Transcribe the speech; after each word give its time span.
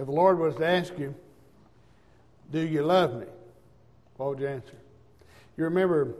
If 0.00 0.06
the 0.06 0.12
Lord 0.12 0.38
was 0.38 0.56
to 0.56 0.66
ask 0.66 0.98
you, 0.98 1.14
Do 2.50 2.60
you 2.60 2.82
love 2.82 3.14
me? 3.20 3.26
What 4.16 4.30
would 4.30 4.40
you 4.40 4.48
answer? 4.48 4.78
You 5.58 5.64
remember 5.64 6.14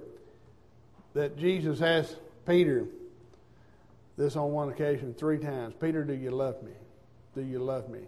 that 1.14 1.38
Jesus 1.38 1.80
asked 1.80 2.16
Peter 2.46 2.86
this 4.18 4.36
on 4.36 4.52
one 4.52 4.68
occasion 4.68 5.14
three 5.14 5.38
times 5.38 5.74
Peter, 5.80 6.04
do 6.04 6.12
you 6.12 6.30
love 6.30 6.62
me? 6.62 6.72
Do 7.34 7.40
you 7.40 7.58
love 7.58 7.88
me? 7.88 8.00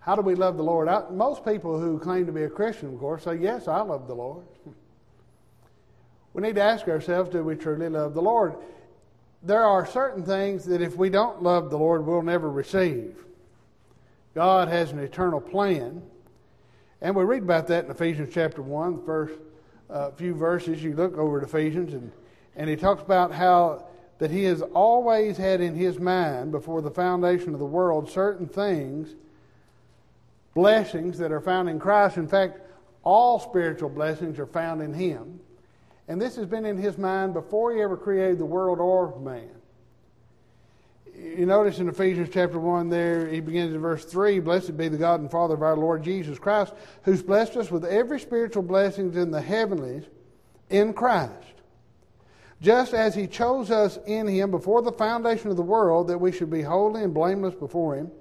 How 0.00 0.14
do 0.14 0.20
we 0.20 0.34
love 0.34 0.58
the 0.58 0.62
Lord? 0.62 0.86
I, 0.86 1.08
most 1.10 1.42
people 1.42 1.80
who 1.80 1.98
claim 1.98 2.26
to 2.26 2.32
be 2.32 2.42
a 2.42 2.50
Christian, 2.50 2.92
of 2.92 3.00
course, 3.00 3.24
say, 3.24 3.36
Yes, 3.36 3.66
I 3.66 3.80
love 3.80 4.06
the 4.06 4.14
Lord. 4.14 4.44
We 6.34 6.42
need 6.42 6.56
to 6.56 6.62
ask 6.62 6.86
ourselves, 6.86 7.30
do 7.30 7.42
we 7.42 7.56
truly 7.56 7.88
love 7.88 8.14
the 8.14 8.22
Lord? 8.22 8.54
There 9.42 9.64
are 9.64 9.86
certain 9.86 10.22
things 10.22 10.66
that 10.66 10.80
if 10.80 10.94
we 10.94 11.08
don't 11.08 11.42
love 11.42 11.70
the 11.70 11.78
Lord, 11.78 12.06
we'll 12.06 12.22
never 12.22 12.48
receive. 12.48 13.24
God 14.38 14.68
has 14.68 14.92
an 14.92 15.00
eternal 15.00 15.40
plan. 15.40 16.00
And 17.00 17.16
we 17.16 17.24
read 17.24 17.42
about 17.42 17.66
that 17.66 17.86
in 17.86 17.90
Ephesians 17.90 18.30
chapter 18.32 18.62
1, 18.62 18.98
the 18.98 19.02
first 19.02 19.34
uh, 19.90 20.12
few 20.12 20.32
verses. 20.32 20.80
You 20.80 20.94
look 20.94 21.18
over 21.18 21.38
at 21.38 21.42
Ephesians, 21.42 21.92
and, 21.92 22.12
and 22.54 22.70
he 22.70 22.76
talks 22.76 23.02
about 23.02 23.32
how 23.32 23.88
that 24.18 24.30
he 24.30 24.44
has 24.44 24.62
always 24.62 25.36
had 25.36 25.60
in 25.60 25.74
his 25.74 25.98
mind, 25.98 26.52
before 26.52 26.82
the 26.82 26.90
foundation 26.92 27.52
of 27.52 27.58
the 27.58 27.66
world, 27.66 28.08
certain 28.08 28.46
things, 28.46 29.16
blessings 30.54 31.18
that 31.18 31.32
are 31.32 31.40
found 31.40 31.68
in 31.68 31.80
Christ. 31.80 32.16
In 32.16 32.28
fact, 32.28 32.60
all 33.02 33.40
spiritual 33.40 33.88
blessings 33.88 34.38
are 34.38 34.46
found 34.46 34.82
in 34.82 34.94
him. 34.94 35.40
And 36.06 36.22
this 36.22 36.36
has 36.36 36.46
been 36.46 36.64
in 36.64 36.76
his 36.76 36.96
mind 36.96 37.34
before 37.34 37.74
he 37.74 37.82
ever 37.82 37.96
created 37.96 38.38
the 38.38 38.46
world 38.46 38.78
or 38.78 39.18
man. 39.18 39.57
You 41.20 41.46
notice 41.46 41.80
in 41.80 41.88
Ephesians 41.88 42.28
chapter 42.32 42.60
1 42.60 42.90
there, 42.90 43.26
he 43.26 43.40
begins 43.40 43.74
in 43.74 43.80
verse 43.80 44.04
3 44.04 44.38
Blessed 44.38 44.76
be 44.76 44.86
the 44.86 44.96
God 44.96 45.20
and 45.20 45.30
Father 45.30 45.54
of 45.54 45.62
our 45.62 45.76
Lord 45.76 46.04
Jesus 46.04 46.38
Christ, 46.38 46.72
who's 47.02 47.22
blessed 47.22 47.56
us 47.56 47.72
with 47.72 47.84
every 47.84 48.20
spiritual 48.20 48.62
blessings 48.62 49.16
in 49.16 49.32
the 49.32 49.40
heavenlies 49.40 50.04
in 50.70 50.92
Christ. 50.92 51.32
Just 52.60 52.94
as 52.94 53.16
he 53.16 53.26
chose 53.26 53.70
us 53.70 53.98
in 54.06 54.28
him 54.28 54.52
before 54.52 54.80
the 54.80 54.92
foundation 54.92 55.50
of 55.50 55.56
the 55.56 55.62
world, 55.62 56.06
that 56.06 56.18
we 56.18 56.30
should 56.30 56.50
be 56.50 56.62
holy 56.62 57.02
and 57.02 57.14
blameless 57.14 57.54
before 57.54 57.96
him. 57.96 58.12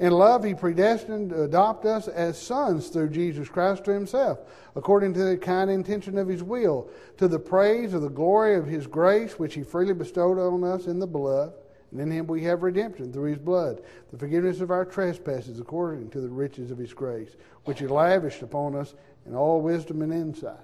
In 0.00 0.12
love, 0.12 0.42
he 0.42 0.54
predestined 0.54 1.30
to 1.30 1.42
adopt 1.44 1.84
us 1.84 2.08
as 2.08 2.40
sons 2.40 2.88
through 2.88 3.10
Jesus 3.10 3.48
Christ 3.48 3.84
to 3.84 3.92
himself, 3.92 4.38
according 4.74 5.14
to 5.14 5.24
the 5.24 5.36
kind 5.36 5.70
intention 5.70 6.18
of 6.18 6.26
his 6.26 6.42
will, 6.42 6.88
to 7.18 7.28
the 7.28 7.38
praise 7.38 7.94
of 7.94 8.02
the 8.02 8.08
glory 8.08 8.56
of 8.56 8.66
his 8.66 8.86
grace, 8.86 9.38
which 9.38 9.54
he 9.54 9.62
freely 9.62 9.94
bestowed 9.94 10.38
on 10.38 10.64
us 10.64 10.86
in 10.86 10.98
the 10.98 11.06
beloved. 11.06 11.52
And 11.90 12.00
in 12.00 12.10
him 12.10 12.26
we 12.26 12.42
have 12.44 12.62
redemption 12.62 13.12
through 13.12 13.30
his 13.30 13.38
blood, 13.38 13.82
the 14.10 14.18
forgiveness 14.18 14.60
of 14.60 14.70
our 14.70 14.84
trespasses, 14.84 15.58
according 15.58 16.10
to 16.10 16.20
the 16.20 16.28
riches 16.28 16.70
of 16.70 16.78
his 16.78 16.92
grace, 16.92 17.36
which 17.64 17.80
he 17.80 17.86
lavished 17.86 18.42
upon 18.42 18.76
us 18.76 18.94
in 19.26 19.34
all 19.34 19.60
wisdom 19.60 20.02
and 20.02 20.12
insight. 20.12 20.56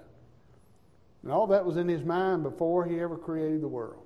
And 1.23 1.31
all 1.31 1.47
that 1.47 1.65
was 1.65 1.77
in 1.77 1.87
his 1.87 2.05
mind 2.05 2.43
before 2.43 2.85
he 2.85 2.99
ever 2.99 3.17
created 3.17 3.61
the 3.61 3.67
world. 3.67 4.03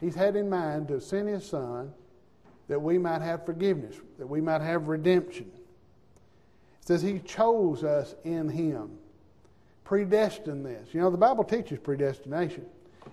He's 0.00 0.14
had 0.14 0.36
in 0.36 0.48
mind 0.48 0.88
to 0.88 1.00
send 1.00 1.28
his 1.28 1.44
son 1.44 1.92
that 2.68 2.80
we 2.80 2.98
might 2.98 3.22
have 3.22 3.44
forgiveness, 3.44 3.96
that 4.18 4.26
we 4.26 4.40
might 4.40 4.60
have 4.60 4.88
redemption. 4.88 5.50
It 6.82 6.86
says 6.86 7.02
He 7.02 7.18
chose 7.20 7.82
us 7.82 8.14
in 8.24 8.48
Him, 8.48 8.90
predestined 9.84 10.64
this. 10.64 10.88
You 10.92 11.00
know, 11.00 11.10
the 11.10 11.16
Bible 11.16 11.44
teaches 11.44 11.78
predestination. 11.78 12.66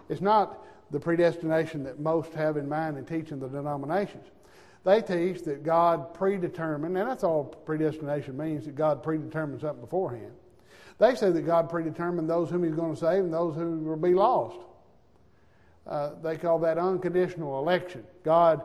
It's 0.09 0.21
not 0.21 0.61
the 0.95 0.99
predestination 1.01 1.83
that 1.83 1.99
most 1.99 2.33
have 2.35 2.55
in 2.55 2.69
mind 2.69 2.97
in 2.97 3.03
teaching 3.03 3.37
the 3.37 3.49
denominations. 3.49 4.23
They 4.85 5.01
teach 5.01 5.43
that 5.43 5.61
God 5.61 6.13
predetermined, 6.13 6.97
and 6.97 7.09
that's 7.09 7.25
all 7.25 7.43
predestination 7.43 8.37
means, 8.37 8.63
that 8.63 8.75
God 8.75 9.03
predetermined 9.03 9.59
something 9.59 9.81
beforehand. 9.81 10.31
They 10.97 11.15
say 11.15 11.31
that 11.31 11.41
God 11.41 11.69
predetermined 11.69 12.29
those 12.29 12.49
whom 12.49 12.63
He's 12.63 12.75
going 12.75 12.93
to 12.93 12.99
save 12.99 13.25
and 13.25 13.33
those 13.33 13.55
who 13.55 13.79
will 13.79 13.97
be 13.97 14.13
lost. 14.13 14.55
Uh, 15.85 16.11
they 16.23 16.37
call 16.37 16.59
that 16.59 16.77
unconditional 16.77 17.59
election. 17.59 18.05
God 18.23 18.61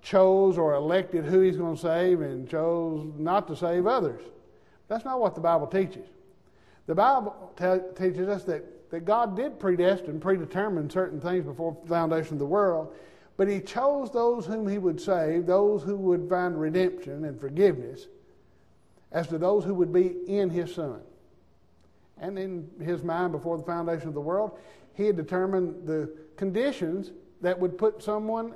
chose 0.00 0.56
or 0.56 0.72
elected 0.72 1.26
who 1.26 1.40
he's 1.40 1.58
going 1.58 1.76
to 1.76 1.82
save 1.82 2.22
and 2.22 2.48
chose 2.48 3.06
not 3.18 3.46
to 3.48 3.56
save 3.56 3.86
others. 3.86 4.22
That's 4.88 5.04
not 5.04 5.20
what 5.20 5.34
the 5.34 5.42
Bible 5.42 5.66
teaches. 5.66 6.06
The 6.86 6.94
Bible 6.94 7.52
teaches 7.94 8.26
us 8.26 8.44
that, 8.44 8.64
that 8.94 9.04
God 9.04 9.34
did 9.34 9.58
predestine, 9.58 10.20
predetermine 10.20 10.88
certain 10.88 11.20
things 11.20 11.44
before 11.44 11.76
the 11.82 11.88
foundation 11.88 12.34
of 12.34 12.38
the 12.38 12.46
world, 12.46 12.94
but 13.36 13.48
he 13.48 13.58
chose 13.58 14.12
those 14.12 14.46
whom 14.46 14.68
he 14.68 14.78
would 14.78 15.00
save, 15.00 15.46
those 15.46 15.82
who 15.82 15.96
would 15.96 16.28
find 16.28 16.60
redemption 16.60 17.24
and 17.24 17.40
forgiveness, 17.40 18.06
as 19.10 19.26
to 19.26 19.36
those 19.36 19.64
who 19.64 19.74
would 19.74 19.92
be 19.92 20.14
in 20.28 20.48
his 20.48 20.72
Son. 20.72 21.00
And 22.18 22.38
in 22.38 22.70
his 22.80 23.02
mind, 23.02 23.32
before 23.32 23.58
the 23.58 23.64
foundation 23.64 24.06
of 24.06 24.14
the 24.14 24.20
world, 24.20 24.56
he 24.92 25.06
had 25.06 25.16
determined 25.16 25.88
the 25.88 26.08
conditions 26.36 27.10
that 27.40 27.58
would 27.58 27.76
put 27.76 28.00
someone 28.00 28.54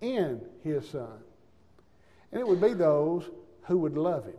in 0.00 0.40
his 0.64 0.88
son. 0.88 1.18
And 2.32 2.40
it 2.40 2.48
would 2.48 2.60
be 2.60 2.74
those 2.74 3.30
who 3.62 3.78
would 3.78 3.96
love 3.96 4.24
him, 4.24 4.34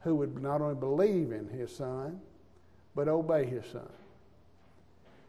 who 0.00 0.16
would 0.16 0.42
not 0.42 0.60
only 0.60 0.74
believe 0.74 1.30
in 1.30 1.48
his 1.50 1.72
son, 1.72 2.20
but 2.96 3.06
obey 3.06 3.44
his 3.44 3.64
son. 3.66 3.88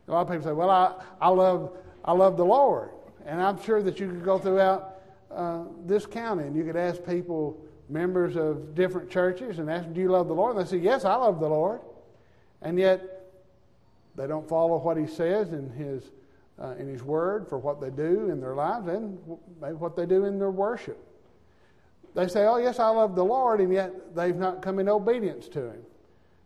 A 0.07 0.11
lot 0.11 0.21
of 0.21 0.27
people 0.29 0.43
say, 0.43 0.53
Well, 0.53 0.69
I, 0.69 0.93
I, 1.19 1.29
love, 1.29 1.77
I 2.03 2.13
love 2.13 2.37
the 2.37 2.45
Lord. 2.45 2.91
And 3.25 3.41
I'm 3.41 3.61
sure 3.61 3.81
that 3.81 3.99
you 3.99 4.07
could 4.07 4.23
go 4.23 4.37
throughout 4.37 4.99
uh, 5.31 5.63
this 5.85 6.05
county 6.05 6.43
and 6.43 6.55
you 6.55 6.63
could 6.63 6.75
ask 6.75 7.03
people, 7.05 7.59
members 7.89 8.35
of 8.35 8.75
different 8.75 9.09
churches, 9.09 9.59
and 9.59 9.69
ask 9.69 9.83
them, 9.83 9.93
Do 9.93 10.01
you 10.01 10.09
love 10.09 10.27
the 10.27 10.33
Lord? 10.33 10.55
And 10.55 10.65
they 10.65 10.69
say, 10.69 10.77
Yes, 10.77 11.05
I 11.05 11.15
love 11.15 11.39
the 11.39 11.49
Lord. 11.49 11.81
And 12.61 12.79
yet, 12.79 13.01
they 14.15 14.27
don't 14.27 14.47
follow 14.47 14.77
what 14.77 14.97
he 14.97 15.07
says 15.07 15.51
in 15.51 15.69
his 15.71 16.03
uh, 16.61 16.73
in 16.79 16.87
His 16.87 17.03
Word 17.03 17.47
for 17.47 17.57
what 17.57 17.81
they 17.81 17.89
do 17.89 18.29
in 18.29 18.39
their 18.39 18.55
lives 18.55 18.87
and 18.87 19.17
what 19.59 19.95
they 19.95 20.05
do 20.05 20.25
in 20.25 20.39
their 20.39 20.51
worship. 20.51 20.97
They 22.13 22.27
say, 22.27 22.45
Oh, 22.45 22.57
yes, 22.57 22.79
I 22.79 22.89
love 22.89 23.15
the 23.15 23.25
Lord, 23.25 23.59
and 23.59 23.73
yet 23.73 24.15
they've 24.15 24.35
not 24.35 24.61
come 24.61 24.79
in 24.79 24.87
obedience 24.87 25.47
to 25.49 25.71
Him, 25.71 25.81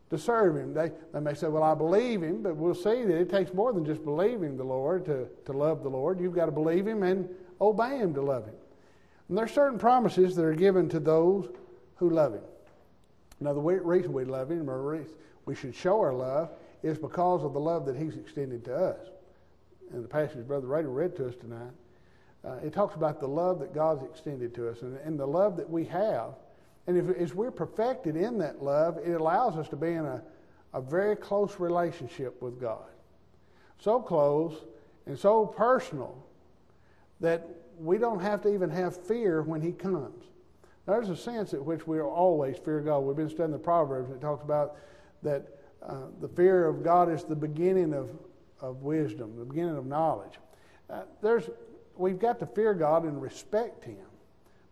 to 0.10 0.18
serve 0.18 0.56
Him. 0.56 0.74
They, 0.74 0.92
they 1.14 1.20
may 1.20 1.34
say, 1.34 1.48
Well, 1.48 1.64
I 1.64 1.76
believe 1.76 2.22
Him, 2.22 2.42
but 2.42 2.56
we'll 2.56 2.76
see 2.76 3.04
that 3.04 3.16
it 3.16 3.30
takes 3.30 3.54
more 3.54 3.74
than 3.74 3.86
just 3.86 4.04
believing 4.04 4.58
the 4.58 4.64
Lord 4.64 5.06
to, 5.06 5.28
to 5.46 5.54
love 5.54 5.84
the 5.84 5.90
Lord. 5.90 6.20
You've 6.20 6.36
got 6.36 6.46
to 6.48 6.52
believe 6.52 6.88
Him 6.88 7.04
and 7.04 7.30
obey 7.62 7.98
Him 7.98 8.14
to 8.16 8.22
love 8.22 8.46
Him. 8.46 8.56
And 9.28 9.38
there 9.38 9.46
are 9.46 9.50
certain 9.50 9.78
promises 9.78 10.36
that 10.36 10.44
are 10.44 10.56
given 10.56 10.90
to 10.90 11.00
those 11.00 11.50
who 11.98 12.10
love 12.10 12.34
Him. 12.34 12.44
Now, 13.40 13.54
the 13.54 13.62
reason 13.62 14.12
we 14.12 14.26
love 14.26 14.52
Him, 14.52 14.70
or 14.70 15.06
we 15.46 15.56
should 15.56 15.76
show 15.76 16.00
our 16.00 16.14
love, 16.14 16.50
is 16.84 16.98
because 16.98 17.44
of 17.44 17.54
the 17.54 17.60
love 17.60 17.86
that 17.86 17.96
He's 17.96 18.16
extended 18.16 18.66
to 18.66 18.76
us 18.76 19.00
in 19.92 20.02
the 20.02 20.08
passage 20.08 20.48
Brother 20.48 20.68
Rader 20.68 20.90
read 20.90 21.16
to 21.18 21.28
us 21.28 21.36
tonight, 21.36 21.72
uh, 22.44 22.56
it 22.64 22.74
talks 22.74 22.96
about 22.96 23.20
the 23.20 23.28
love 23.28 23.60
that 23.60 23.74
God's 23.74 24.04
extended 24.04 24.54
to 24.56 24.70
us 24.70 24.82
and, 24.82 24.98
and 24.98 25.20
the 25.20 25.26
love 25.26 25.58
that 25.58 25.70
we 25.70 25.86
have. 25.86 26.36
And 26.88 26.98
if, 26.98 27.16
as 27.18 27.34
we're 27.34 27.52
perfected 27.52 28.16
in 28.16 28.38
that 28.40 28.64
love, 28.64 28.98
it 28.98 29.14
allows 29.14 29.58
us 29.58 29.70
to 29.70 29.76
be 29.76 29.90
in 29.90 30.06
a, 30.06 30.24
a 30.74 30.82
very 30.82 31.16
close 31.16 31.60
relationship 31.60 32.42
with 32.42 32.60
God. 32.60 32.90
So 33.80 34.00
close 34.00 34.66
and 35.06 35.18
so 35.18 35.46
personal 35.46 36.26
that 37.20 37.48
we 37.78 37.98
don't 37.98 38.20
have 38.20 38.42
to 38.42 38.54
even 38.54 38.70
have 38.70 38.96
fear 39.06 39.42
when 39.42 39.62
He 39.62 39.72
comes. 39.72 40.26
There's 40.86 41.10
a 41.10 41.16
sense 41.16 41.54
in 41.54 41.64
which 41.66 41.86
we 41.86 42.02
always 42.02 42.58
fear 42.58 42.82
God. 42.82 43.00
We've 43.00 43.16
been 43.16 43.30
studying 43.30 43.52
the 43.52 43.60
Proverbs, 43.60 44.10
and 44.10 44.18
it 44.18 44.22
talks 44.22 44.44
about 44.44 44.78
that 45.22 45.60
uh, 45.82 45.96
the 46.20 46.28
fear 46.28 46.66
of 46.68 46.84
God 46.84 47.12
is 47.12 47.24
the 47.24 47.36
beginning 47.36 47.94
of, 47.94 48.10
of 48.60 48.82
wisdom, 48.82 49.38
the 49.38 49.46
beginning 49.46 49.78
of 49.78 49.86
knowledge. 49.86 50.34
Uh, 50.90 51.04
there's, 51.22 51.50
we've 51.96 52.20
got 52.20 52.40
to 52.40 52.46
fear 52.46 52.74
God 52.74 53.04
and 53.04 53.22
respect 53.22 53.86
Him. 53.86 53.98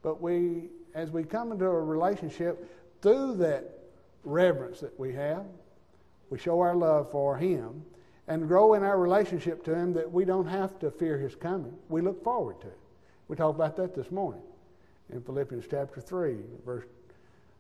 But 0.01 0.21
we, 0.21 0.69
as 0.93 1.11
we 1.11 1.23
come 1.23 1.51
into 1.51 1.65
a 1.65 1.81
relationship 1.81 2.69
through 3.01 3.35
that 3.37 3.79
reverence 4.23 4.79
that 4.79 4.97
we 4.99 5.13
have, 5.13 5.45
we 6.29 6.37
show 6.37 6.59
our 6.59 6.75
love 6.75 7.11
for 7.11 7.37
Him 7.37 7.83
and 8.27 8.47
grow 8.47 8.73
in 8.73 8.83
our 8.83 8.99
relationship 8.99 9.63
to 9.65 9.75
Him 9.75 9.93
that 9.93 10.11
we 10.11 10.25
don't 10.25 10.47
have 10.47 10.77
to 10.79 10.91
fear 10.91 11.17
His 11.17 11.35
coming. 11.35 11.73
We 11.89 12.01
look 12.01 12.23
forward 12.23 12.59
to 12.61 12.67
it. 12.67 12.79
We 13.27 13.35
talked 13.35 13.57
about 13.57 13.75
that 13.77 13.95
this 13.95 14.11
morning 14.11 14.41
in 15.11 15.21
Philippians 15.21 15.65
chapter 15.69 16.01
3, 16.01 16.37
verse 16.65 16.85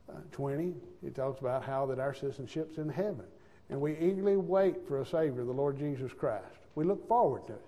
uh, 0.09 0.13
20. 0.31 0.73
It 1.05 1.15
talks 1.15 1.39
about 1.39 1.63
how 1.63 1.85
that 1.87 1.99
our 1.99 2.13
citizenship's 2.13 2.77
in 2.77 2.89
heaven 2.89 3.25
and 3.69 3.81
we 3.81 3.97
eagerly 3.97 4.37
wait 4.37 4.87
for 4.87 5.01
a 5.01 5.05
Savior, 5.05 5.43
the 5.43 5.51
Lord 5.51 5.77
Jesus 5.77 6.13
Christ. 6.13 6.45
We 6.75 6.85
look 6.85 7.07
forward 7.07 7.45
to 7.47 7.53
it. 7.53 7.65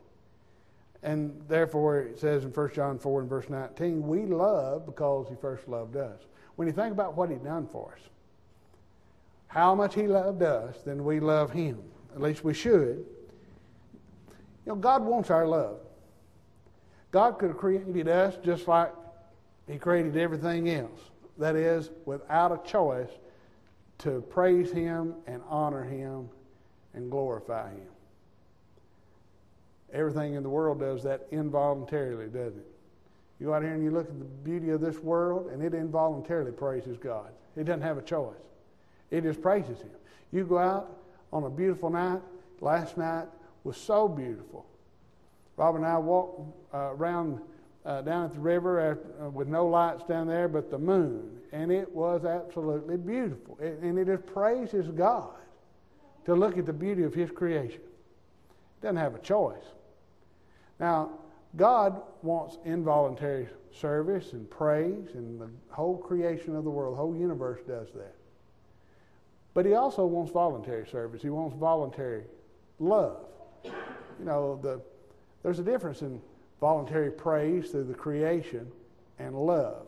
And 1.01 1.42
therefore, 1.48 2.00
it 2.00 2.19
says 2.19 2.44
in 2.44 2.51
1 2.51 2.74
John 2.74 3.00
4 3.00 3.22
and 3.22 3.30
verse 3.30 3.50
19, 3.50 4.06
we 4.06 4.25
love 4.25 4.86
because 4.86 5.28
He 5.30 5.36
first 5.36 5.68
loved 5.68 5.96
us. 5.96 6.22
When 6.56 6.68
you 6.68 6.74
think 6.74 6.92
about 6.92 7.16
what 7.16 7.30
He 7.30 7.38
done 7.38 7.68
for 7.72 7.94
us, 7.96 8.01
how 9.48 9.74
much 9.75 9.96
He 9.96 10.07
loved 10.07 10.44
us, 10.44 10.75
then 10.86 11.04
we 11.06 11.19
love 11.19 11.51
Him. 11.51 11.81
At 12.13 12.22
least 12.22 12.44
we 12.44 12.54
should. 12.54 13.06
You 14.66 14.74
know, 14.74 14.75
God 14.75 15.04
wants 15.04 15.30
our 15.30 15.48
love. 15.48 15.80
God 17.12 17.40
could 17.40 17.50
have 17.50 17.57
created 17.57 18.07
us 18.07 18.38
just 18.44 18.68
like 18.68 18.92
He 19.68 19.78
created 19.78 20.18
everything 20.18 20.69
else. 20.69 21.00
That 21.38 21.56
is, 21.56 21.90
without 22.06 22.51
a 22.51 22.68
choice, 22.69 23.10
to 24.00 24.22
praise 24.30 24.72
Him 24.72 25.16
and 25.28 25.42
honor 25.50 25.84
Him 25.84 26.30
and 26.94 27.10
glorify 27.10 27.72
Him. 27.72 27.88
Everything 29.94 30.36
in 30.36 30.44
the 30.44 30.50
world 30.50 30.80
does 30.80 31.03
that 31.03 31.27
involuntarily, 31.31 32.27
doesn't 32.27 32.59
it? 32.59 32.68
You 33.39 33.47
go 33.47 33.53
out 33.53 33.63
here 33.63 33.74
and 33.74 33.83
you 33.83 33.91
look 33.91 34.07
at 34.07 34.19
the 34.19 34.25
beauty 34.25 34.69
of 34.69 34.81
this 34.81 35.00
world, 35.00 35.50
and 35.51 35.63
it 35.63 35.74
involuntarily 35.74 36.51
praises 36.51 36.97
God. 36.97 37.31
It 37.56 37.63
doesn't 37.63 37.81
have 37.81 37.97
a 37.97 38.01
choice. 38.01 38.36
It 39.12 39.24
just 39.24 39.41
praises 39.41 39.80
Him. 39.80 39.91
You 40.31 40.45
go 40.45 40.57
out 40.57 40.97
on 41.31 41.44
a 41.44 41.50
beautiful 41.50 41.89
night. 41.89 42.21
Last 42.62 42.97
night 42.97 43.27
was 43.63 43.77
so 43.77 44.07
beautiful. 44.07 44.65
Rob 45.57 45.75
and 45.75 45.86
I 45.86 45.97
walked 45.97 46.41
uh, 46.74 46.91
around 46.94 47.39
uh, 47.86 48.01
down 48.01 48.25
at 48.25 48.33
the 48.33 48.39
river 48.39 48.80
after, 48.80 49.25
uh, 49.25 49.30
with 49.30 49.47
no 49.47 49.65
lights 49.65 50.03
down 50.03 50.27
there 50.27 50.47
but 50.47 50.69
the 50.69 50.77
moon, 50.77 51.39
and 51.51 51.71
it 51.71 51.89
was 51.94 52.25
absolutely 52.25 52.97
beautiful. 52.97 53.57
It, 53.62 53.80
and 53.81 53.97
it 53.97 54.06
just 54.06 54.25
praises 54.25 54.89
God 54.89 55.31
to 56.25 56.36
look 56.36 56.57
at 56.57 56.65
the 56.65 56.74
beauty 56.74 57.03
of 57.03 57.13
His 57.13 57.31
creation. 57.31 57.81
It 57.81 58.81
doesn't 58.81 58.97
have 58.97 59.15
a 59.15 59.19
choice. 59.19 59.63
Now, 60.80 61.12
God 61.56 62.02
wants 62.22 62.58
involuntary 62.66 63.48
service 63.72 64.34
and 64.34 64.50
praise, 64.50 65.10
and 65.14 65.40
the 65.40 65.50
whole 65.70 65.98
creation 65.98 66.56
of 66.56 66.64
the 66.64 66.70
world, 66.70 66.94
the 66.94 67.02
whole 67.02 67.16
universe 67.16 67.60
does 67.68 67.88
that. 67.94 68.16
But 69.54 69.66
He 69.66 69.74
also 69.74 70.06
wants 70.06 70.31
voluntary 70.31 70.88
service. 70.88 71.22
He 71.22 71.30
wants 71.30 71.56
voluntary 71.58 72.24
love. 72.80 73.26
You 73.64 74.26
know, 74.26 74.60
the, 74.62 74.81
there's 75.44 75.60
a 75.60 75.64
difference 75.64 76.02
in 76.02 76.22
voluntary 76.60 77.12
praise 77.12 77.70
through 77.72 77.86
the 77.86 77.94
creation 77.94 78.72
and 79.18 79.36
love. 79.36 79.88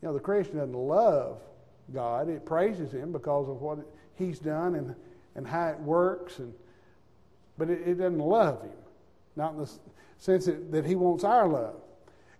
You 0.00 0.08
know, 0.08 0.14
the 0.14 0.20
creation 0.20 0.56
doesn't 0.56 0.72
love 0.72 1.40
God, 1.92 2.28
it 2.28 2.46
praises 2.46 2.92
Him 2.92 3.12
because 3.12 3.48
of 3.48 3.60
what 3.60 3.78
He's 4.14 4.38
done 4.38 4.74
and, 4.74 4.94
and 5.34 5.46
how 5.46 5.68
it 5.68 5.80
works, 5.80 6.38
and, 6.38 6.52
but 7.58 7.68
it, 7.68 7.86
it 7.86 7.94
doesn't 7.96 8.18
love 8.18 8.62
Him. 8.62 8.70
Not 9.36 9.52
in 9.52 9.58
the 9.58 9.70
sense 10.18 10.46
that, 10.46 10.72
that 10.72 10.86
He 10.86 10.94
wants 10.94 11.24
our 11.24 11.48
love. 11.48 11.76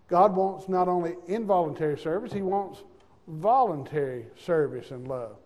God 0.08 0.34
wants 0.34 0.68
not 0.68 0.88
only 0.88 1.14
involuntary 1.28 1.98
service, 1.98 2.32
He 2.32 2.42
wants 2.42 2.82
voluntary 3.28 4.26
service 4.36 4.90
and 4.90 5.06
love. 5.06 5.36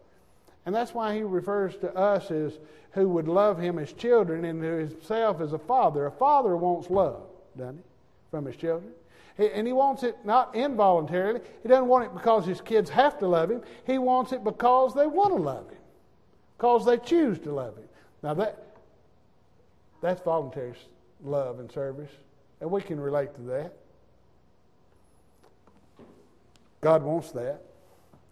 And 0.67 0.75
that's 0.75 0.95
why 0.95 1.15
He 1.15 1.23
refers 1.23 1.77
to 1.77 1.95
us 1.95 2.31
as 2.31 2.59
who 2.93 3.09
would 3.09 3.29
love 3.29 3.59
Him 3.59 3.79
as 3.79 3.93
children 3.93 4.45
and 4.45 4.63
to 4.63 4.87
Himself 4.87 5.41
as 5.41 5.53
a 5.53 5.59
father. 5.59 6.07
A 6.07 6.11
father 6.11 6.57
wants 6.57 6.89
love, 6.91 7.23
doesn't 7.57 7.77
he, 7.77 7.83
from 8.31 8.47
his 8.47 8.57
children? 8.57 8.93
And 9.37 9.67
he 9.67 9.73
wants 9.73 10.05
it 10.05 10.17
not 10.25 10.55
involuntarily. 10.55 11.41
He 11.63 11.69
doesn't 11.69 11.89
want 11.89 12.05
it 12.05 12.15
because 12.15 12.47
his 12.47 12.61
kids 12.61 12.89
have 12.91 13.19
to 13.19 13.27
love 13.27 13.51
him. 13.51 13.63
He 13.85 13.99
wants 13.99 14.33
it 14.33 14.45
because 14.45 14.95
they 14.95 15.09
want 15.09 15.37
to 15.37 15.43
love 15.43 15.69
him, 15.69 15.79
because 16.57 16.87
they 16.87 16.99
choose 16.99 17.41
to 17.41 17.53
love 17.53 17.77
him. 17.77 17.89
Now 18.23 18.35
that 18.35 18.65
that's 20.01 20.23
voluntary 20.23 20.75
love 21.25 21.59
and 21.59 21.71
service. 21.71 22.11
And 22.61 22.71
we 22.71 22.83
can 22.83 23.01
relate 23.01 23.35
to 23.37 23.43
that. 23.43 23.75
God 26.81 27.03
wants 27.03 27.31
that, 27.33 27.63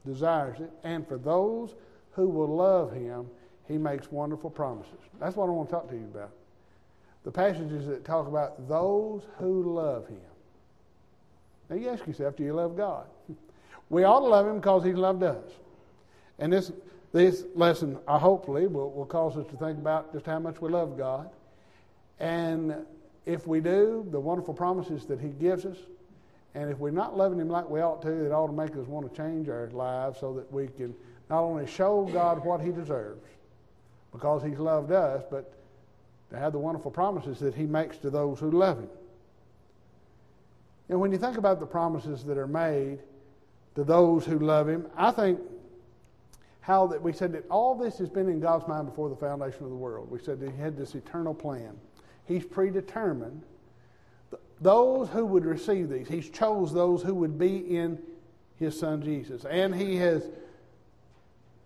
desires 0.07 0.61
it, 0.61 0.71
and 0.85 1.09
for 1.09 1.17
those 1.17 1.75
who 2.13 2.29
will 2.29 2.55
love 2.55 2.93
Him, 2.93 3.27
He 3.67 3.79
makes 3.79 4.13
wonderful 4.13 4.51
promises. 4.51 4.93
That's 5.19 5.37
what 5.37 5.47
I 5.47 5.51
want 5.51 5.71
to 5.71 5.75
talk 5.75 5.89
to 5.89 5.97
you 5.97 6.05
about. 6.05 6.31
The 7.25 7.31
passages 7.31 7.87
that 7.87 8.05
talk 8.05 8.29
about 8.29 8.69
those 8.69 9.23
who 9.39 9.75
love 9.75 10.07
Him. 10.07 10.19
Now 11.71 11.77
you 11.77 11.89
ask 11.89 12.07
yourself, 12.07 12.37
do 12.37 12.45
you 12.45 12.53
love 12.53 12.77
God? 12.77 13.07
We 13.89 14.05
ought 14.05 14.21
to 14.21 14.27
love 14.27 14.47
Him 14.47 14.57
because 14.57 14.85
He 14.85 14.95
loved 14.95 15.23
us. 15.23 15.45
And 16.39 16.51
this, 16.51 16.73
this 17.13 17.45
lesson, 17.55 17.99
uh, 18.09 18.19
hopefully, 18.19 18.67
will, 18.67 18.91
will 18.91 19.05
cause 19.05 19.37
us 19.37 19.47
to 19.49 19.57
think 19.57 19.79
about 19.79 20.15
just 20.15 20.25
how 20.25 20.39
much 20.39 20.63
we 20.63 20.71
love 20.71 20.97
God. 20.97 21.29
And 22.21 22.75
if 23.27 23.47
we 23.47 23.61
do, 23.61 24.07
the 24.11 24.21
wonderful 24.21 24.55
promises 24.55 25.07
that 25.07 25.21
He 25.21 25.29
gives 25.29 25.65
us, 25.65 25.77
and 26.55 26.71
if 26.71 26.79
we're 26.79 26.91
not 26.91 27.17
loving 27.17 27.39
Him 27.39 27.49
like 27.49 27.69
we 27.69 27.81
ought 27.81 28.03
to, 28.03 28.27
it 28.27 28.33
ought 28.33 28.49
to 28.49 28.53
make 28.53 28.73
us 28.73 28.87
want 28.87 29.11
to 29.11 29.17
change 29.17 29.49
our 29.49 29.69
lives 29.71 30.21
so 30.21 30.35
that 30.35 30.53
we 30.53 30.69
can 30.69 30.95
not 31.31 31.41
only 31.43 31.67
show 31.67 32.09
God 32.13 32.45
what 32.45 32.61
He 32.61 32.71
deserves 32.71 33.25
because 34.13 34.43
He's 34.43 34.59
loved 34.59 34.93
us, 34.93 35.25
but 35.31 35.55
to 36.31 36.39
have 36.39 36.53
the 36.53 36.59
wonderful 36.59 36.91
promises 36.91 37.39
that 37.41 37.55
He 37.55 37.65
makes 37.65 37.97
to 37.99 38.11
those 38.11 38.39
who 38.39 38.51
love 38.51 38.79
Him. 38.79 38.89
And 40.89 41.01
when 41.01 41.13
you 41.13 41.19
think 41.19 41.39
about 41.39 41.61
the 41.61 41.67
promises 41.67 42.25
that 42.25 42.37
are 42.37 42.47
made 42.47 42.99
to 43.77 43.85
those 43.85 44.27
who 44.27 44.39
love 44.39 44.69
Him, 44.69 44.87
I 44.97 45.11
think 45.11 45.41
how 46.61 46.87
that 46.89 47.03
we 47.03 47.13
said 47.13 47.33
that 47.33 47.45
all 47.51 47.75
this 47.75 47.99
has 47.99 48.09
been 48.09 48.29
in 48.29 48.41
God's 48.41 48.69
mind 48.69 48.87
before 48.87 49.09
the 49.09 49.17
foundation 49.17 49.65
of 49.65 49.71
the 49.71 49.77
world. 49.77 50.11
We 50.11 50.19
said 50.19 50.39
that 50.41 50.51
He 50.51 50.57
had 50.57 50.77
this 50.77 50.95
eternal 50.95 51.35
plan. 51.35 51.77
He's 52.27 52.45
predetermined 52.45 53.43
those 54.63 55.09
who 55.09 55.27
would 55.27 55.45
receive 55.45 55.89
these. 55.89 56.09
He's 56.09 56.31
chose 56.31 56.73
those 56.73 57.03
who 57.03 57.15
would 57.15 57.39
be 57.39 57.77
in 57.77 57.99
His 58.57 58.79
Son 58.79 59.03
Jesus. 59.03 59.45
And 59.45 59.75
He 59.75 59.97
has 59.97 60.31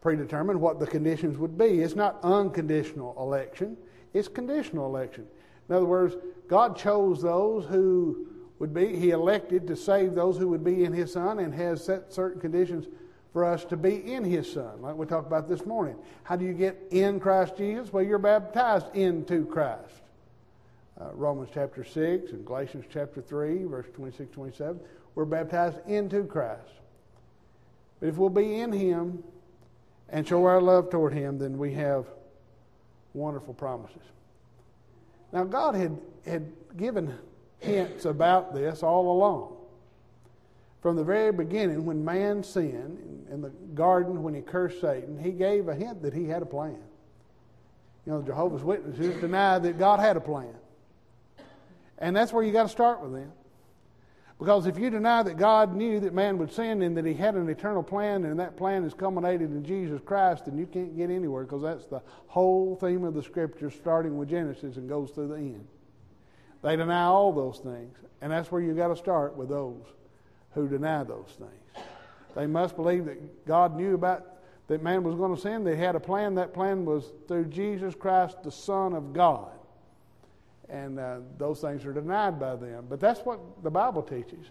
predetermined 0.01 0.61
what 0.61 0.81
the 0.81 0.87
conditions 0.87 1.37
would 1.37 1.59
be. 1.59 1.81
It's 1.81 1.95
not 1.95 2.19
unconditional 2.23 3.15
election, 3.19 3.77
it's 4.15 4.29
conditional 4.29 4.87
election. 4.87 5.27
In 5.69 5.75
other 5.75 5.87
words, 5.87 6.17
God 6.49 6.77
chose 6.77 7.21
those 7.21 7.67
who 7.67 8.29
would 8.59 8.73
be, 8.73 8.97
He 8.97 9.11
elected 9.11 9.67
to 9.67 9.77
save 9.77 10.15
those 10.15 10.39
who 10.39 10.49
would 10.49 10.65
be 10.65 10.85
in 10.85 10.93
His 10.93 11.13
Son 11.13 11.41
and 11.41 11.53
has 11.55 11.85
set 11.85 12.13
certain 12.13 12.41
conditions 12.41 12.87
for 13.33 13.45
us 13.45 13.67
to 13.67 13.77
be 13.77 14.15
in 14.15 14.25
His 14.25 14.51
Son, 14.51 14.81
like 14.81 14.97
we 14.97 15.05
talked 15.05 15.27
about 15.27 15.49
this 15.49 15.67
morning. 15.67 15.97
How 16.23 16.37
do 16.37 16.47
you 16.47 16.55
get 16.55 16.79
in 16.91 17.21
Christ 17.21 17.59
Jesus? 17.59 17.93
Well, 17.93 18.03
you're 18.03 18.19
baptized 18.19 18.87
into 18.95 19.45
Christ 19.45 20.06
uh, 21.01 21.11
Romans 21.13 21.51
chapter 21.53 21.85
6 21.85 22.33
and 22.33 22.45
Galatians 22.45 22.85
chapter 22.93 23.21
3, 23.21 23.65
verse 23.65 23.87
26, 23.95 24.33
27. 24.35 24.81
We're 25.15 25.25
baptized 25.25 25.79
into 25.87 26.25
Christ. 26.25 26.63
But 28.01 28.09
if 28.09 28.17
we'll 28.17 28.31
be 28.31 28.61
in 28.61 28.73
Him 28.73 29.23
and 30.09 30.27
show 30.27 30.45
our 30.45 30.61
love 30.61 30.91
toward 30.91 31.13
Him, 31.13 31.39
then 31.39 31.59
we 31.59 31.73
have 31.75 32.07
wonderful 33.15 33.55
promises. 33.55 34.03
Now, 35.33 35.45
God 35.45 35.75
had, 35.75 35.99
had 36.25 36.53
given 36.77 37.19
hints 37.59 38.05
about 38.05 38.55
this 38.55 38.83
all 38.83 39.11
along. 39.11 39.57
From 40.83 40.97
the 40.97 41.05
very 41.05 41.33
beginning, 41.33 41.85
when 41.85 42.05
man 42.05 42.45
sinned 42.45 43.27
in 43.31 43.43
the 43.43 43.51
garden, 43.75 44.23
when 44.23 44.35
he 44.35 44.41
cursed 44.41 44.81
Satan, 44.81 45.19
he 45.19 45.33
gave 45.33 45.69
a 45.69 45.75
hint 45.75 46.03
that 46.03 46.15
he 46.15 46.27
had 46.27 46.43
a 46.43 46.47
plan. 46.47 46.79
You 48.07 48.13
know, 48.13 48.23
Jehovah's 48.23 48.63
Witnesses 48.63 49.21
deny 49.21 49.59
that 49.59 49.79
God 49.79 49.99
had 49.99 50.17
a 50.17 50.21
plan. 50.21 50.55
And 51.99 52.15
that's 52.15 52.33
where 52.33 52.45
you 52.45 52.53
got 52.53 52.65
to 52.65 52.69
start 52.69 53.01
with 53.01 53.13
them. 53.13 53.33
Because 54.39 54.67
if 54.67 54.79
you 54.79 54.91
deny 54.91 55.23
that 55.23 55.39
God 55.39 55.75
knew 55.75 55.99
that 56.01 56.13
man 56.13 56.37
would 56.39 56.53
sin 56.53 56.83
and 56.83 56.95
that 56.97 57.07
he 57.07 57.15
had 57.15 57.37
an 57.37 57.49
eternal 57.49 57.83
plan 57.83 58.27
and 58.27 58.39
that 58.39 58.57
plan 58.57 58.85
is 58.85 58.93
culminated 58.93 59.51
in 59.51 59.65
Jesus 59.65 60.01
Christ, 60.05 60.45
then 60.45 60.59
you 60.59 60.67
can't 60.67 60.95
get 60.95 61.11
anywhere 61.11 61.45
because 61.45 61.63
that's 61.63 61.87
the 61.87 62.03
whole 62.27 62.77
theme 62.77 63.05
of 63.05 63.15
the 63.15 63.23
scripture 63.23 63.71
starting 63.71 64.19
with 64.19 64.29
Genesis 64.29 64.77
and 64.77 64.89
goes 64.89 65.11
through 65.11 65.29
the 65.29 65.37
end. 65.37 65.67
They 66.63 66.77
deny 66.77 67.05
all 67.05 67.33
those 67.33 67.61
things. 67.61 67.97
And 68.21 68.31
that's 68.31 68.51
where 68.51 68.61
you 68.61 68.75
got 68.75 68.89
to 68.89 68.97
start 68.97 69.37
with 69.37 69.49
those 69.49 69.85
who 70.53 70.69
deny 70.69 71.03
those 71.05 71.35
things. 71.39 71.87
They 72.35 72.47
must 72.47 72.77
believe 72.77 73.07
that 73.07 73.47
God 73.47 73.75
knew 73.75 73.95
about 73.95 74.27
that 74.69 74.83
man 74.83 75.03
was 75.03 75.15
going 75.15 75.35
to 75.35 75.41
sin. 75.41 75.65
They 75.65 75.77
had 75.77 75.95
a 75.95 76.01
plan. 76.01 76.35
That 76.35 76.53
plan 76.53 76.85
was 76.85 77.13
through 77.27 77.47
Jesus 77.47 77.95
Christ, 77.95 78.43
the 78.43 78.51
Son 78.51 78.93
of 78.93 79.15
God 79.15 79.51
and 80.69 80.99
uh, 80.99 81.19
those 81.39 81.61
things 81.61 81.85
are 81.85 81.93
denied 81.93 82.41
by 82.41 82.57
them. 82.57 82.87
But 82.89 83.01
that's 83.01 83.21
what 83.21 83.41
the 83.63 83.71
Bible 83.71 84.03
teaches. 84.03 84.47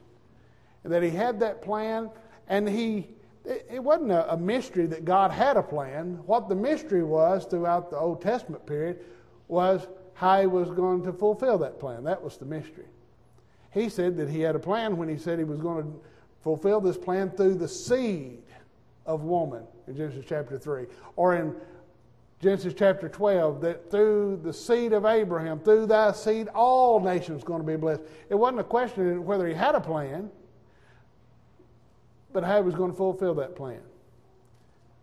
And 0.83 0.93
that 0.93 1.03
he 1.03 1.09
had 1.09 1.39
that 1.39 1.61
plan, 1.61 2.09
and 2.47 2.67
he, 2.67 3.07
it, 3.43 3.67
it 3.71 3.83
wasn't 3.83 4.11
a, 4.11 4.33
a, 4.33 4.37
mystery 4.37 4.85
that 4.87 5.03
God 5.03 5.31
had 5.31 5.57
a 5.57 5.63
plan. 5.63 6.19
What 6.25 6.47
the 6.47 6.55
mystery 6.55 7.03
was 7.03 7.45
throughout 7.45 7.89
the 7.89 7.97
Old 7.97 8.21
Testament 8.21 8.65
period 8.65 8.99
was 9.47 9.87
how 10.13 10.39
he 10.39 10.47
was 10.47 10.69
going 10.69 11.03
to 11.03 11.13
fulfill 11.13 11.57
that 11.59 11.79
plan. 11.79 12.03
That 12.03 12.21
was 12.21 12.37
the 12.37 12.45
mystery. 12.45 12.85
He 13.71 13.89
said 13.89 14.15
that 14.17 14.29
he 14.29 14.39
had 14.39 14.55
a 14.55 14.59
plan 14.59 14.95
when 14.95 15.09
he 15.09 15.17
said 15.17 15.37
he 15.37 15.43
was 15.43 15.59
going 15.59 15.83
to 15.83 15.99
fulfill 16.41 16.79
this 16.79 16.97
plan 16.97 17.31
through 17.31 17.55
the 17.55 17.67
seed 17.67 18.43
of 19.05 19.23
woman 19.23 19.63
in 19.87 19.97
Genesis 19.97 20.25
chapter 20.27 20.57
3. 20.57 20.85
Or 21.15 21.35
in 21.35 21.55
Genesis 22.41 22.73
chapter 22.77 23.07
12, 23.07 23.61
that 23.61 23.89
through 23.89 24.39
the 24.43 24.53
seed 24.53 24.93
of 24.93 25.05
Abraham, 25.05 25.59
through 25.59 25.85
thy 25.87 26.11
seed, 26.11 26.47
all 26.49 26.99
nations 26.99 27.43
going 27.43 27.61
to 27.61 27.65
be 27.65 27.75
blessed. 27.75 28.01
It 28.29 28.35
wasn't 28.35 28.59
a 28.59 28.65
question 28.65 29.25
whether 29.25 29.47
he 29.47 29.53
had 29.53 29.73
a 29.73 29.81
plan, 29.81 30.29
but 32.33 32.43
how 32.43 32.57
he 32.57 32.63
was 32.63 32.75
going 32.75 32.91
to 32.91 32.97
fulfill 32.97 33.33
that 33.35 33.55
plan. 33.55 33.81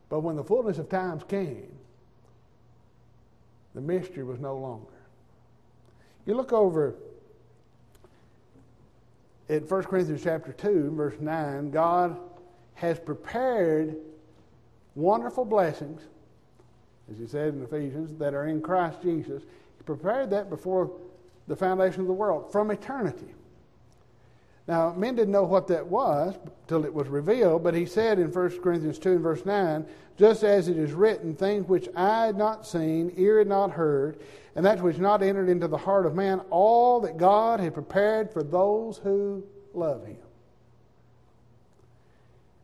But 0.09 0.21
when 0.21 0.37
the 0.37 0.45
fullness 0.45 0.79
of 0.79 0.91
times 0.91 1.23
came, 1.27 1.73
the 3.75 3.81
mystery 3.81 4.25
was 4.25 4.39
no 4.39 4.57
longer. 4.57 4.93
You 6.27 6.35
look 6.35 6.53
over 6.53 6.95
in 9.49 9.63
1 9.67 9.83
Corinthians 9.85 10.23
chapter 10.23 10.53
2, 10.53 10.93
verse 10.95 11.19
9, 11.19 11.71
God 11.71 12.19
has 12.75 12.99
prepared 12.99 13.97
wonderful 14.95 15.45
blessings, 15.45 16.03
as 17.11 17.19
he 17.19 17.27
said 17.27 17.55
in 17.55 17.63
Ephesians, 17.63 18.19
that 18.19 18.35
are 18.35 18.47
in 18.47 18.61
Christ 18.61 19.03
Jesus. 19.03 19.43
He 19.43 19.85
prepared 19.85 20.31
that 20.31 20.51
before 20.51 20.91
the 21.49 21.57
foundation 21.57 22.03
of 22.03 22.07
the 22.07 22.13
world 22.13 22.53
from 22.53 22.71
eternity. 22.71 23.35
Now, 24.69 24.93
men 24.93 25.17
didn't 25.17 25.33
know 25.33 25.43
what 25.43 25.67
that 25.69 25.87
was 25.87 26.37
till 26.69 26.85
it 26.85 26.95
was 26.95 27.09
revealed, 27.09 27.65
but 27.65 27.75
he 27.75 27.85
said 27.85 28.19
in 28.19 28.33
1 28.33 28.61
Corinthians 28.61 28.99
2 28.99 29.13
and 29.13 29.21
verse 29.21 29.45
9, 29.45 29.85
just 30.17 30.45
as 30.45 30.69
it 30.69 30.77
is 30.77 30.93
written, 30.93 31.35
things 31.35 31.67
which 31.69 31.89
eye 31.97 32.27
had 32.27 32.37
not 32.37 32.67
seen, 32.67 33.13
ear 33.17 33.39
had 33.39 33.49
not 33.49 33.73
heard, 33.73 34.21
and 34.55 34.65
that 34.65 34.81
which 34.81 34.99
not 34.99 35.23
entered 35.23 35.49
into 35.49 35.67
the 35.67 35.77
heart 35.77 36.07
of 36.07 36.15
man, 36.15 36.41
all 36.51 37.01
that 37.01 37.17
God 37.17 37.59
had 37.59 37.75
prepared 37.75 38.33
for 38.33 38.43
those 38.43 38.99
who 38.99 39.43
love 39.75 40.07
him. 40.07 40.22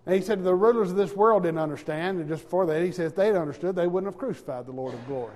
And 0.08 0.16
he 0.16 0.22
said 0.22 0.42
the 0.42 0.54
rulers 0.54 0.90
of 0.90 0.96
this 0.96 1.14
world 1.14 1.42
didn't 1.42 1.58
understand, 1.58 2.18
and 2.18 2.26
just 2.26 2.44
before 2.44 2.64
that, 2.64 2.82
he 2.82 2.92
says 2.92 3.12
they'd 3.12 3.36
understood, 3.36 3.76
they 3.76 3.86
wouldn't 3.86 4.10
have 4.10 4.18
crucified 4.18 4.64
the 4.64 4.72
Lord 4.72 4.94
of 4.94 5.06
glory. 5.06 5.34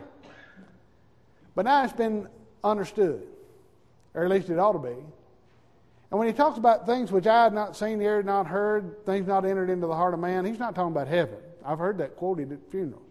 But 1.54 1.66
now 1.66 1.84
it's 1.84 1.92
been 1.92 2.26
understood, 2.64 3.22
or 4.14 4.24
at 4.24 4.30
least 4.30 4.48
it 4.48 4.58
ought 4.58 4.72
to 4.72 4.78
be. 4.78 4.96
And 6.10 6.18
when 6.18 6.26
he 6.26 6.32
talks 6.32 6.56
about 6.56 6.86
things 6.86 7.12
which 7.12 7.26
eye 7.26 7.44
had 7.44 7.52
not 7.52 7.76
seen, 7.76 8.00
ear 8.00 8.16
had 8.16 8.24
not 8.24 8.46
heard, 8.46 9.04
things 9.04 9.26
not 9.26 9.44
entered 9.44 9.68
into 9.68 9.86
the 9.86 9.94
heart 9.94 10.14
of 10.14 10.20
man, 10.20 10.46
he's 10.46 10.58
not 10.58 10.74
talking 10.74 10.92
about 10.92 11.06
heaven. 11.06 11.36
I've 11.66 11.78
heard 11.78 11.98
that 11.98 12.16
quoted 12.16 12.50
at 12.50 12.70
funerals. 12.70 13.02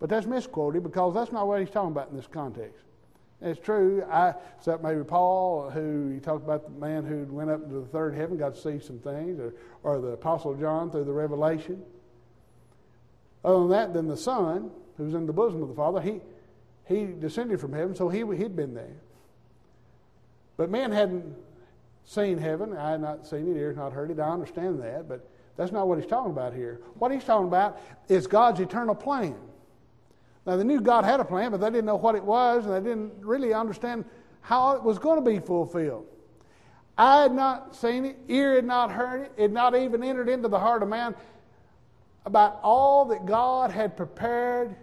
But 0.00 0.08
that's 0.08 0.26
misquoted 0.26 0.82
because 0.82 1.12
that's 1.12 1.30
not 1.30 1.46
what 1.46 1.60
he's 1.60 1.68
talking 1.68 1.92
about 1.92 2.08
in 2.08 2.16
this 2.16 2.26
context. 2.26 2.84
It's 3.40 3.60
true. 3.60 4.02
I, 4.10 4.34
except 4.56 4.82
maybe 4.82 5.04
Paul, 5.04 5.70
who 5.70 6.10
he 6.10 6.18
talked 6.18 6.44
about 6.44 6.64
the 6.64 6.80
man 6.80 7.04
who 7.04 7.24
went 7.32 7.50
up 7.50 7.62
into 7.62 7.80
the 7.80 7.86
third 7.86 8.14
heaven, 8.14 8.36
got 8.36 8.56
to 8.56 8.60
see 8.60 8.84
some 8.84 8.98
things, 8.98 9.38
or, 9.38 9.54
or 9.84 10.00
the 10.00 10.08
Apostle 10.08 10.54
John 10.54 10.90
through 10.90 11.04
the 11.04 11.12
revelation. 11.12 11.82
Other 13.44 13.60
than 13.60 13.68
that, 13.70 13.94
then 13.94 14.08
the 14.08 14.16
Son, 14.16 14.70
who's 14.96 15.14
in 15.14 15.26
the 15.26 15.32
bosom 15.32 15.62
of 15.62 15.68
the 15.68 15.74
Father, 15.74 16.00
he, 16.00 16.20
he 16.86 17.06
descended 17.06 17.60
from 17.60 17.72
heaven, 17.72 17.94
so 17.94 18.08
he, 18.08 18.18
he'd 18.36 18.56
been 18.56 18.74
there. 18.74 18.96
But 20.56 20.70
man 20.70 20.90
hadn't 20.90 21.36
seen 22.04 22.38
heaven. 22.38 22.76
Eye 22.76 22.92
had 22.92 23.00
not 23.00 23.26
seen 23.26 23.54
it, 23.54 23.56
ears 23.56 23.76
not 23.76 23.92
heard 23.92 24.10
it. 24.10 24.18
I 24.18 24.30
understand 24.30 24.82
that, 24.82 25.08
but 25.08 25.28
that's 25.56 25.70
not 25.70 25.86
what 25.86 25.98
he's 25.98 26.08
talking 26.08 26.32
about 26.32 26.54
here. 26.54 26.80
What 26.94 27.12
he's 27.12 27.22
talking 27.22 27.46
about 27.46 27.80
is 28.08 28.26
God's 28.26 28.58
eternal 28.58 28.96
plan. 28.96 29.36
Now, 30.48 30.56
they 30.56 30.64
knew 30.64 30.80
God 30.80 31.04
had 31.04 31.20
a 31.20 31.26
plan, 31.26 31.50
but 31.50 31.60
they 31.60 31.66
didn't 31.66 31.84
know 31.84 31.96
what 31.96 32.14
it 32.14 32.24
was, 32.24 32.64
and 32.64 32.74
they 32.74 32.80
didn't 32.80 33.12
really 33.20 33.52
understand 33.52 34.06
how 34.40 34.72
it 34.76 34.82
was 34.82 34.98
going 34.98 35.22
to 35.22 35.30
be 35.30 35.40
fulfilled. 35.40 36.06
Eye 36.96 37.24
had 37.24 37.34
not 37.34 37.76
seen 37.76 38.06
it, 38.06 38.16
ear 38.28 38.54
had 38.54 38.64
not 38.64 38.90
heard 38.90 39.20
it, 39.20 39.32
it 39.36 39.42
had 39.42 39.52
not 39.52 39.76
even 39.76 40.02
entered 40.02 40.30
into 40.30 40.48
the 40.48 40.58
heart 40.58 40.82
of 40.82 40.88
man 40.88 41.14
about 42.24 42.60
all 42.62 43.04
that 43.04 43.26
God 43.26 43.70
had 43.70 43.94
prepared 43.94 44.74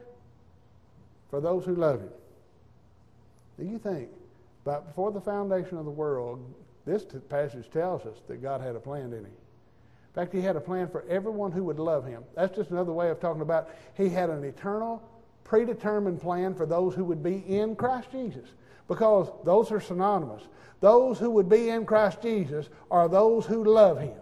for 1.31 1.41
those 1.41 1.65
who 1.65 1.73
love 1.73 1.99
Him. 1.99 2.09
Do 3.57 3.65
you 3.65 3.79
think, 3.79 4.09
about 4.67 4.85
before 4.85 5.11
the 5.11 5.21
foundation 5.21 5.79
of 5.79 5.85
the 5.85 5.91
world, 5.91 6.45
this 6.85 7.07
passage 7.27 7.71
tells 7.71 8.05
us 8.05 8.17
that 8.27 8.39
God 8.39 8.61
had 8.61 8.75
a 8.75 8.79
plan, 8.79 9.09
didn't 9.09 9.25
He? 9.25 9.31
In 9.31 10.13
fact, 10.13 10.31
He 10.31 10.41
had 10.41 10.57
a 10.57 10.61
plan 10.61 10.87
for 10.87 11.03
everyone 11.09 11.51
who 11.51 11.63
would 11.63 11.79
love 11.79 12.05
Him. 12.05 12.23
That's 12.35 12.55
just 12.55 12.69
another 12.69 12.93
way 12.93 13.09
of 13.09 13.19
talking 13.19 13.41
about 13.41 13.71
He 13.95 14.09
had 14.09 14.29
an 14.29 14.43
eternal, 14.43 15.01
predetermined 15.45 16.19
plan 16.19 16.53
for 16.53 16.65
those 16.65 16.93
who 16.93 17.05
would 17.05 17.23
be 17.23 17.37
in 17.47 17.77
Christ 17.77 18.11
Jesus. 18.11 18.49
Because 18.89 19.29
those 19.45 19.71
are 19.71 19.79
synonymous. 19.79 20.43
Those 20.81 21.17
who 21.17 21.31
would 21.31 21.47
be 21.47 21.69
in 21.69 21.85
Christ 21.85 22.21
Jesus 22.21 22.67
are 22.91 23.07
those 23.07 23.45
who 23.45 23.63
love 23.63 23.99
Him. 23.99 24.17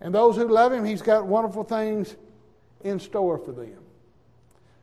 And 0.00 0.12
those 0.12 0.36
who 0.36 0.48
love 0.48 0.72
Him, 0.72 0.84
He's 0.84 1.02
got 1.02 1.26
wonderful 1.26 1.62
things 1.62 2.16
in 2.82 2.98
store 2.98 3.38
for 3.38 3.52
them. 3.52 3.78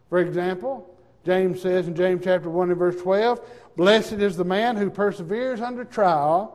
For 0.09 0.19
example, 0.19 0.95
James 1.25 1.61
says 1.61 1.87
in 1.87 1.95
James 1.95 2.23
chapter 2.23 2.49
1 2.49 2.69
and 2.69 2.79
verse 2.79 2.99
12, 3.01 3.41
Blessed 3.75 4.13
is 4.13 4.37
the 4.37 4.45
man 4.45 4.77
who 4.77 4.89
perseveres 4.89 5.59
under 5.59 5.83
trial, 5.83 6.53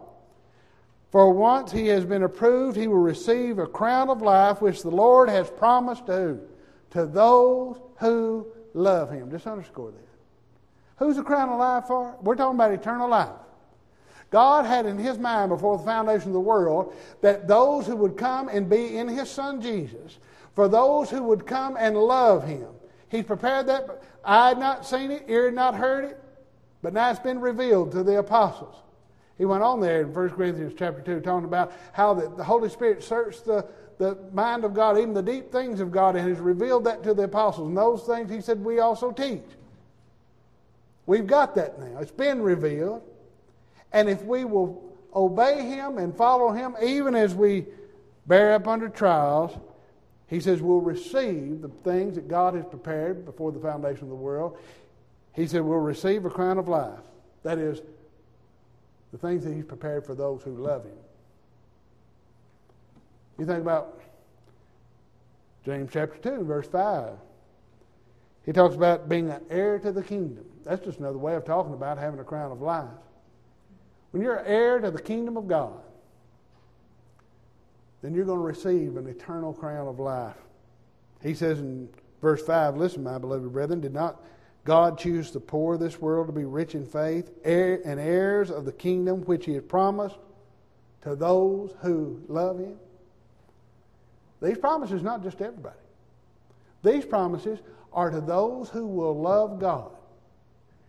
for 1.11 1.31
once 1.31 1.71
he 1.71 1.89
has 1.89 2.07
been 2.07 2.23
approved, 2.23 2.77
he 2.77 2.89
will 2.89 2.97
receive 2.97 3.59
a 3.59 3.67
crown 3.67 4.09
of 4.09 4.23
life 4.23 4.63
which 4.63 4.83
the 4.83 4.91
Lord 4.91 5.29
has 5.29 5.51
promised 5.51 6.07
to 6.07 6.41
To 6.93 7.07
those 7.07 7.79
who 7.99 8.47
love 8.75 9.11
him. 9.11 9.31
Just 9.31 9.47
underscore 9.47 9.91
that. 9.91 10.09
Who's 10.97 11.17
the 11.17 11.23
crown 11.23 11.49
of 11.49 11.59
life 11.59 11.87
for? 11.87 12.17
We're 12.23 12.37
talking 12.37 12.57
about 12.57 12.73
eternal 12.73 13.09
life. 13.09 13.31
God 14.31 14.65
had 14.65 14.87
in 14.87 14.97
his 14.97 15.19
mind 15.19 15.51
before 15.51 15.77
the 15.77 15.85
foundation 15.85 16.29
of 16.29 16.35
the 16.35 16.41
world 16.41 16.95
that 17.21 17.47
those 17.47 17.87
who 17.87 17.97
would 17.97 18.17
come 18.17 18.49
and 18.49 18.69
be 18.69 18.97
in 18.97 19.07
his 19.07 19.31
son 19.31 19.61
Jesus, 19.61 20.19
for 20.55 20.69
those 20.69 21.11
who 21.11 21.23
would 21.23 21.47
come 21.47 21.77
and 21.79 21.97
love 21.97 22.47
him, 22.47 22.69
he 23.09 23.23
prepared 23.23 23.67
that. 23.67 24.03
Eye 24.25 24.49
had 24.49 24.59
not 24.59 24.87
seen 24.87 25.11
it, 25.11 25.25
ear 25.29 25.47
had 25.47 25.55
not 25.55 25.75
heard 25.75 26.05
it, 26.05 26.23
but 26.83 26.95
now 26.95 27.11
it's 27.11 27.21
been 27.21 27.41
revealed 27.41 27.93
to 27.93 28.03
the 28.03 28.19
apostles. 28.19 28.77
He 29.37 29.45
went 29.45 29.63
on 29.63 29.81
there 29.81 30.03
in 30.03 30.15
1 30.15 30.31
Corinthians 30.31 30.75
chapter 30.79 31.03
2, 31.03 31.21
talking 31.21 31.45
about 31.45 31.73
how 31.93 32.15
the, 32.15 32.35
the 32.37 32.45
Holy 32.45 32.69
Spirit 32.69 33.03
searched 33.03 33.45
the, 33.45 33.67
the 33.99 34.19
mind 34.33 34.65
of 34.65 34.75
God, 34.75 34.99
even 34.99 35.15
the 35.15 35.23
deep 35.23 35.53
things 35.53 35.81
of 35.81 35.91
God, 35.91 36.17
and 36.17 36.29
has 36.29 36.39
revealed 36.39 36.85
that 36.85 37.03
to 37.05 37.15
the 37.15 37.25
apostles. 37.25 37.69
And 37.69 37.77
those 37.77 38.03
things, 38.03 38.31
he 38.31 38.41
said, 38.41 38.65
we 38.65 38.79
also 38.81 39.13
teach. 39.13 39.43
We've 41.07 41.27
got 41.27 41.55
that 41.57 41.79
now. 41.79 41.99
It's 41.99 42.11
been 42.11 42.43
revealed. 42.43 43.03
And 43.93 44.09
if 44.09 44.25
we 44.25 44.45
will 44.45 44.83
obey 45.15 45.65
him 45.67 45.99
and 45.99 46.17
follow 46.17 46.51
him, 46.51 46.75
even 46.83 47.15
as 47.15 47.35
we 47.35 47.67
bear 48.27 48.55
up 48.55 48.67
under 48.67 48.89
trials, 48.89 49.57
he 50.29 50.41
says 50.41 50.63
we'll 50.63 50.81
receive 50.81 51.61
the 51.61 51.71
things 51.85 52.15
that 52.15 52.29
God 52.29 52.55
has 52.55 52.65
prepared 52.65 53.25
before 53.25 53.53
the 53.53 53.61
foundation 53.61 54.05
of 54.05 54.09
the 54.09 54.15
world. 54.15 54.57
He 55.35 55.47
said 55.47 55.63
we'll 55.63 55.79
receive 55.79 56.25
a 56.25 56.31
crown 56.31 56.59
of 56.59 56.69
life. 56.69 57.01
That 57.43 57.59
is, 57.59 57.83
the 59.13 59.19
things 59.19 59.45
that 59.45 59.53
He's 59.53 59.65
prepared 59.65 60.05
for 60.05 60.15
those 60.15 60.43
who 60.43 60.57
love 60.57 60.85
Him. 60.85 60.97
You 63.43 63.47
think 63.47 63.61
about 63.61 63.99
James 65.65 65.91
chapter 65.93 66.17
2, 66.17 66.45
verse 66.45 66.69
5. 66.69 67.15
He 68.47 68.53
talks 68.53 68.77
about 68.77 69.09
being 69.09 69.31
an 69.33 69.43
heir 69.51 69.81
to 69.81 69.91
the 69.91 70.05
kingdom. 70.05 70.45
That's 70.63 70.85
just 70.85 71.01
another 71.01 71.19
way 71.19 71.35
of 71.35 71.45
talking 71.45 71.73
about 71.75 71.99
having 71.99 72.21
a 72.21 72.25
crown 72.25 72.53
of 72.53 72.63
life. 72.63 72.87
When 74.13 74.23
you're 74.23 74.37
an 74.37 74.47
heir 74.47 74.79
to 74.79 74.93
the 74.93 75.03
kingdom 75.03 75.37
of 75.37 75.49
God, 75.49 75.81
then 78.01 78.15
you're 78.15 78.27
going 78.27 78.39
to 78.39 78.45
receive 78.45 78.97
an 78.97 79.09
eternal 79.09 79.53
crown 79.53 79.89
of 79.89 79.99
life. 79.99 80.37
He 81.21 81.35
says 81.35 81.59
in 81.59 81.89
verse 82.21 82.47
5 82.47 82.77
Listen, 82.77 83.03
my 83.03 83.19
beloved 83.19 83.53
brethren, 83.53 83.81
did 83.81 83.93
not 83.93 84.23
God 84.65 84.99
choose 84.99 85.33
the 85.33 85.41
poor 85.41 85.75
of 85.75 85.81
this 85.81 86.01
world 86.01 86.29
to 86.29 86.33
be 86.33 86.45
rich 86.45 86.77
in 86.77 86.87
faith 86.87 87.33
and 87.45 87.99
heirs 87.99 88.53
of 88.53 88.67
the 88.67 88.73
kingdom 88.73 89.23
which 89.23 89.47
He 89.47 89.55
has 89.55 89.65
promised 89.65 90.19
to 91.01 91.17
those 91.17 91.75
who 91.81 92.23
love 92.29 92.61
Him? 92.61 92.79
These 94.43 94.59
promises 94.59 95.03
not 95.03 95.23
just 95.23 95.39
to 95.39 95.47
everybody. 95.47 95.77
These 96.83 97.05
promises 97.05 97.61
are 97.93 98.11
to 98.11 98.21
those 98.21 98.69
who 98.69 98.87
will 98.87 99.19
love 99.19 99.61
God, 99.61 99.93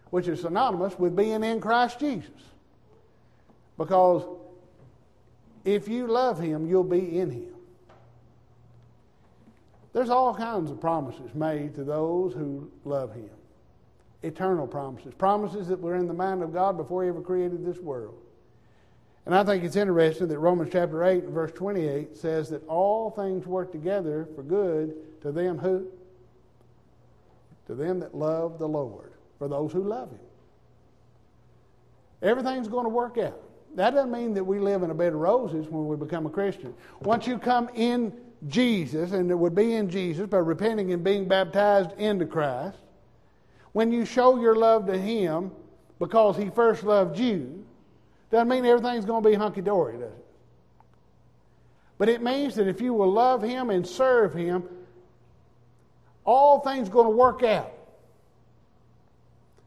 which 0.09 0.27
is 0.27 0.41
synonymous 0.41 0.97
with 0.97 1.15
being 1.15 1.43
in 1.43 1.61
Christ 1.61 1.99
Jesus. 1.99 2.31
Because 3.77 4.23
if 5.63 5.87
you 5.87 6.07
love 6.07 6.39
him, 6.39 6.67
you'll 6.67 6.83
be 6.83 7.19
in 7.19 7.29
him. 7.29 7.53
There's 9.93 10.09
all 10.09 10.33
kinds 10.33 10.71
of 10.71 10.81
promises 10.81 11.35
made 11.35 11.75
to 11.75 11.83
those 11.83 12.33
who 12.33 12.71
love 12.83 13.13
him. 13.13 13.29
Eternal 14.23 14.65
promises. 14.65 15.13
Promises 15.13 15.67
that 15.67 15.79
were 15.79 15.95
in 15.95 16.07
the 16.07 16.13
mind 16.13 16.41
of 16.41 16.51
God 16.51 16.75
before 16.75 17.03
he 17.03 17.09
ever 17.09 17.21
created 17.21 17.63
this 17.63 17.77
world. 17.77 18.22
And 19.25 19.33
I 19.33 19.43
think 19.43 19.63
it's 19.63 19.75
interesting 19.75 20.27
that 20.27 20.39
Romans 20.39 20.69
chapter 20.71 21.03
8 21.03 21.23
and 21.23 21.33
verse 21.33 21.51
28 21.53 22.17
says 22.17 22.49
that 22.49 22.67
all 22.67 23.09
things 23.09 23.45
work 23.45 23.71
together 23.71 24.27
for 24.35 24.43
good 24.43 24.95
to 25.21 25.31
them 25.31 25.57
who? 25.57 25.87
To 27.67 27.75
them 27.75 27.99
that 28.01 28.13
love 28.13 28.59
the 28.59 28.67
Lord, 28.67 29.13
for 29.39 29.47
those 29.47 29.71
who 29.71 29.81
love 29.81 30.09
him. 30.09 30.19
Everything's 32.21 32.67
going 32.67 32.83
to 32.83 32.89
work 32.89 33.17
out. 33.17 33.39
That 33.75 33.91
doesn't 33.91 34.11
mean 34.11 34.33
that 34.33 34.43
we 34.43 34.59
live 34.59 34.83
in 34.83 34.91
a 34.91 34.93
bed 34.93 35.13
of 35.13 35.19
roses 35.19 35.67
when 35.67 35.87
we 35.87 35.95
become 35.95 36.25
a 36.25 36.29
Christian. 36.29 36.73
Once 37.01 37.25
you 37.25 37.37
come 37.37 37.69
in 37.73 38.13
Jesus, 38.47 39.13
and 39.13 39.31
it 39.31 39.35
would 39.35 39.55
be 39.55 39.73
in 39.73 39.89
Jesus 39.89 40.27
by 40.27 40.37
repenting 40.37 40.91
and 40.93 41.03
being 41.03 41.27
baptized 41.27 41.91
into 41.97 42.25
Christ, 42.25 42.77
when 43.71 43.91
you 43.91 44.05
show 44.05 44.39
your 44.39 44.55
love 44.55 44.85
to 44.87 44.97
Him 44.97 45.51
because 45.97 46.37
He 46.37 46.49
first 46.49 46.83
loved 46.83 47.17
you, 47.17 47.65
doesn't 48.33 48.49
mean 48.49 48.65
everything's 48.65 49.05
going 49.05 49.23
to 49.23 49.29
be 49.29 49.35
hunky 49.35 49.61
dory, 49.61 49.93
does 49.93 50.11
it? 50.11 50.25
But 51.99 52.09
it 52.09 52.21
means 52.21 52.55
that 52.55 52.67
if 52.67 52.81
you 52.81 52.93
will 52.93 53.11
love 53.11 53.43
Him 53.43 53.69
and 53.69 53.87
serve 53.87 54.33
Him, 54.33 54.63
all 56.25 56.59
things 56.59 56.89
are 56.89 56.91
going 56.91 57.05
to 57.05 57.15
work 57.15 57.43
out. 57.43 57.71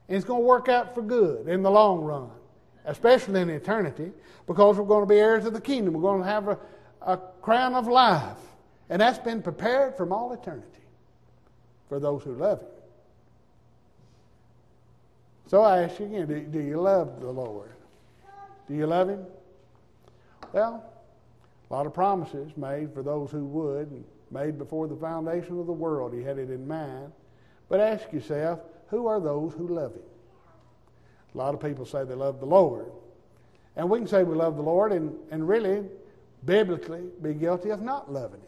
And 0.09 0.17
it's 0.17 0.27
going 0.27 0.41
to 0.41 0.47
work 0.47 0.69
out 0.69 0.95
for 0.95 1.03
good 1.03 1.49
in 1.49 1.63
the 1.63 1.71
long 1.71 2.01
run. 2.01 2.31
especially 2.87 3.41
in 3.41 3.51
eternity, 3.51 4.13
because 4.47 4.79
we're 4.79 4.85
going 4.85 5.03
to 5.03 5.09
be 5.09 5.19
heirs 5.19 5.45
of 5.45 5.53
the 5.53 5.61
kingdom. 5.61 5.95
We're 5.95 6.03
going 6.03 6.23
to 6.23 6.29
have 6.29 6.49
a, 6.49 6.59
a 7.03 7.19
crown 7.43 7.75
of 7.75 7.89
life. 7.89 8.39
And 8.89 9.01
that's 9.01 9.19
been 9.19 9.43
prepared 9.43 9.97
from 9.97 10.13
all 10.13 10.33
eternity 10.33 10.67
for 11.89 11.99
those 11.99 12.23
who 12.23 12.35
love 12.35 12.61
Him. 12.61 12.69
So 15.49 15.63
I 15.63 15.83
ask 15.83 16.01
you 16.01 16.07
again 16.07 16.27
do, 16.27 16.41
do 16.41 16.61
you 16.61 16.81
love 16.81 17.21
the 17.21 17.31
Lord? 17.31 17.71
Do 18.69 18.75
you 18.75 18.87
love 18.87 19.09
Him? 19.09 19.25
Well, 20.53 20.85
a 21.69 21.73
lot 21.73 21.87
of 21.87 21.95
promises 21.95 22.57
made 22.57 22.93
for 22.93 23.03
those 23.03 23.31
who 23.31 23.45
would, 23.45 23.91
and 23.91 24.05
made 24.31 24.59
before 24.59 24.89
the 24.89 24.97
foundation 24.97 25.59
of 25.59 25.67
the 25.67 25.73
world. 25.73 26.13
He 26.13 26.23
had 26.23 26.39
it 26.39 26.51
in 26.51 26.67
mind. 26.67 27.13
But 27.69 27.81
ask 27.81 28.13
yourself, 28.13 28.61
who 28.89 29.07
are 29.07 29.21
those 29.21 29.53
who 29.55 29.69
love 29.69 29.93
Him? 29.93 30.03
A 31.35 31.39
lot 31.39 31.55
of 31.55 31.61
people 31.61 31.85
say 31.85 32.05
they 32.05 32.15
love 32.15 32.41
the 32.41 32.47
Lord. 32.47 32.87
And 33.77 33.91
we 33.91 33.99
can 33.99 34.09
say 34.09 34.23
we 34.23 34.35
love 34.35 34.57
the 34.57 34.63
Lord 34.63 34.93
and, 34.93 35.15
and 35.31 35.47
really, 35.47 35.85
biblically, 36.45 37.03
be 37.21 37.35
guilty 37.35 37.71
of 37.71 37.83
not 37.83 38.11
loving 38.13 38.41
Him. 38.41 38.47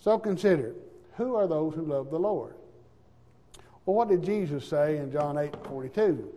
So 0.00 0.18
consider 0.18 0.74
who 1.16 1.34
are 1.34 1.46
those 1.46 1.74
who 1.74 1.82
love 1.82 2.10
the 2.10 2.18
Lord? 2.18 2.54
Well, 3.84 3.96
what 3.96 4.08
did 4.08 4.22
Jesus 4.22 4.66
say 4.66 4.98
in 4.98 5.12
John 5.12 5.38
8 5.38 5.54
42? 5.66 6.32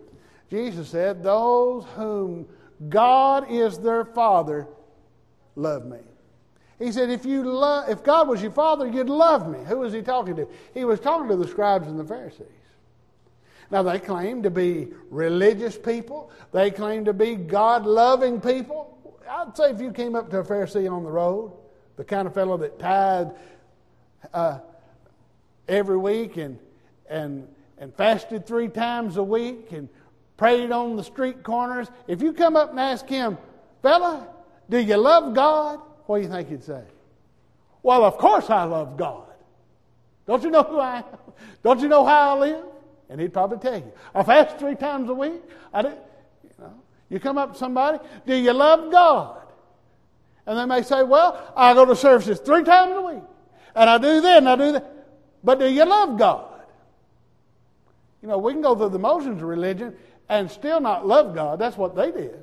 Jesus 0.49 0.89
said, 0.89 1.23
Those 1.23 1.85
whom 1.95 2.47
God 2.87 3.51
is 3.51 3.77
their 3.77 4.05
Father 4.05 4.67
love 5.55 5.85
me. 5.85 5.99
He 6.79 6.93
said, 6.93 7.09
if, 7.09 7.25
you 7.25 7.43
love, 7.43 7.89
if 7.89 8.03
God 8.03 8.29
was 8.29 8.41
your 8.41 8.51
Father, 8.51 8.87
you'd 8.87 9.09
love 9.09 9.49
me. 9.49 9.59
Who 9.65 9.79
was 9.79 9.91
he 9.91 10.01
talking 10.01 10.37
to? 10.37 10.47
He 10.73 10.85
was 10.85 11.01
talking 11.01 11.27
to 11.27 11.35
the 11.35 11.47
scribes 11.47 11.87
and 11.87 11.99
the 11.99 12.05
Pharisees. 12.05 12.47
Now, 13.69 13.83
they 13.83 13.99
claim 13.99 14.41
to 14.43 14.49
be 14.49 14.87
religious 15.09 15.77
people, 15.77 16.31
they 16.53 16.71
claim 16.71 17.05
to 17.05 17.13
be 17.13 17.35
God 17.35 17.85
loving 17.85 18.41
people. 18.41 18.97
I'd 19.29 19.55
say 19.55 19.71
if 19.71 19.81
you 19.81 19.91
came 19.91 20.15
up 20.15 20.31
to 20.31 20.39
a 20.39 20.43
Pharisee 20.43 20.91
on 20.91 21.03
the 21.03 21.11
road, 21.11 21.51
the 21.97 22.03
kind 22.03 22.25
of 22.27 22.33
fellow 22.33 22.57
that 22.57 22.79
tithed 22.79 23.31
uh, 24.33 24.59
every 25.67 25.97
week 25.97 26.37
and, 26.37 26.57
and, 27.09 27.47
and 27.77 27.93
fasted 27.93 28.47
three 28.47 28.69
times 28.69 29.17
a 29.17 29.23
week 29.23 29.71
and 29.71 29.89
prayed 30.39 30.71
on 30.71 30.95
the 30.95 31.03
street 31.03 31.43
corners, 31.43 31.89
if 32.07 32.21
you 32.21 32.31
come 32.31 32.55
up 32.55 32.69
and 32.69 32.79
ask 32.79 33.05
him, 33.07 33.37
fella, 33.83 34.25
do 34.69 34.79
you 34.79 34.95
love 34.95 35.33
God? 35.35 35.81
What 36.05 36.19
do 36.19 36.23
you 36.23 36.29
think 36.29 36.47
he'd 36.47 36.63
say? 36.63 36.81
Well, 37.83 38.05
of 38.05 38.17
course 38.17 38.49
I 38.49 38.63
love 38.63 38.95
God. 38.95 39.27
Don't 40.25 40.41
you 40.41 40.49
know 40.49 40.63
who 40.63 40.79
I 40.79 40.99
am? 40.99 41.03
Don't 41.63 41.81
you 41.81 41.89
know 41.89 42.05
how 42.05 42.37
I 42.37 42.39
live? 42.39 42.63
And 43.09 43.19
he'd 43.19 43.33
probably 43.33 43.57
tell 43.57 43.79
you. 43.79 43.91
I 44.15 44.23
fast 44.23 44.57
three 44.57 44.75
times 44.75 45.09
a 45.09 45.13
week. 45.13 45.41
I 45.73 45.81
you 45.81 45.91
know. 46.57 46.73
You 47.09 47.19
come 47.19 47.37
up 47.37 47.53
to 47.53 47.59
somebody, 47.59 47.99
do 48.25 48.33
you 48.33 48.53
love 48.53 48.89
God? 48.89 49.41
And 50.45 50.57
they 50.57 50.65
may 50.65 50.83
say, 50.83 51.03
Well, 51.03 51.51
I 51.57 51.73
go 51.73 51.83
to 51.83 51.97
services 51.97 52.39
three 52.39 52.63
times 52.63 52.93
a 52.95 53.01
week. 53.01 53.23
And 53.75 53.89
I 53.89 53.97
do 53.97 54.21
this 54.21 54.37
and 54.37 54.47
I 54.47 54.55
do 54.55 54.71
that. 54.71 55.05
But 55.43 55.59
do 55.59 55.67
you 55.67 55.83
love 55.83 56.17
God? 56.17 56.45
You 58.21 58.27
know, 58.27 58.37
we 58.37 58.53
can 58.53 58.61
go 58.61 58.75
through 58.75 58.89
the 58.89 58.99
motions 58.99 59.41
of 59.41 59.47
religion 59.47 59.95
and 60.29 60.49
still 60.49 60.79
not 60.79 61.07
love 61.07 61.33
God. 61.35 61.59
That's 61.59 61.75
what 61.75 61.95
they 61.95 62.11
did. 62.11 62.41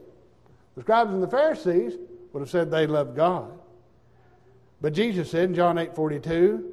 The 0.74 0.82
scribes 0.82 1.12
and 1.12 1.22
the 1.22 1.28
Pharisees 1.28 1.94
would 2.32 2.40
have 2.40 2.50
said 2.50 2.70
they 2.70 2.86
loved 2.86 3.16
God. 3.16 3.50
But 4.80 4.92
Jesus 4.92 5.30
said 5.30 5.44
in 5.44 5.54
John 5.54 5.78
8 5.78 5.94
42, 5.94 6.72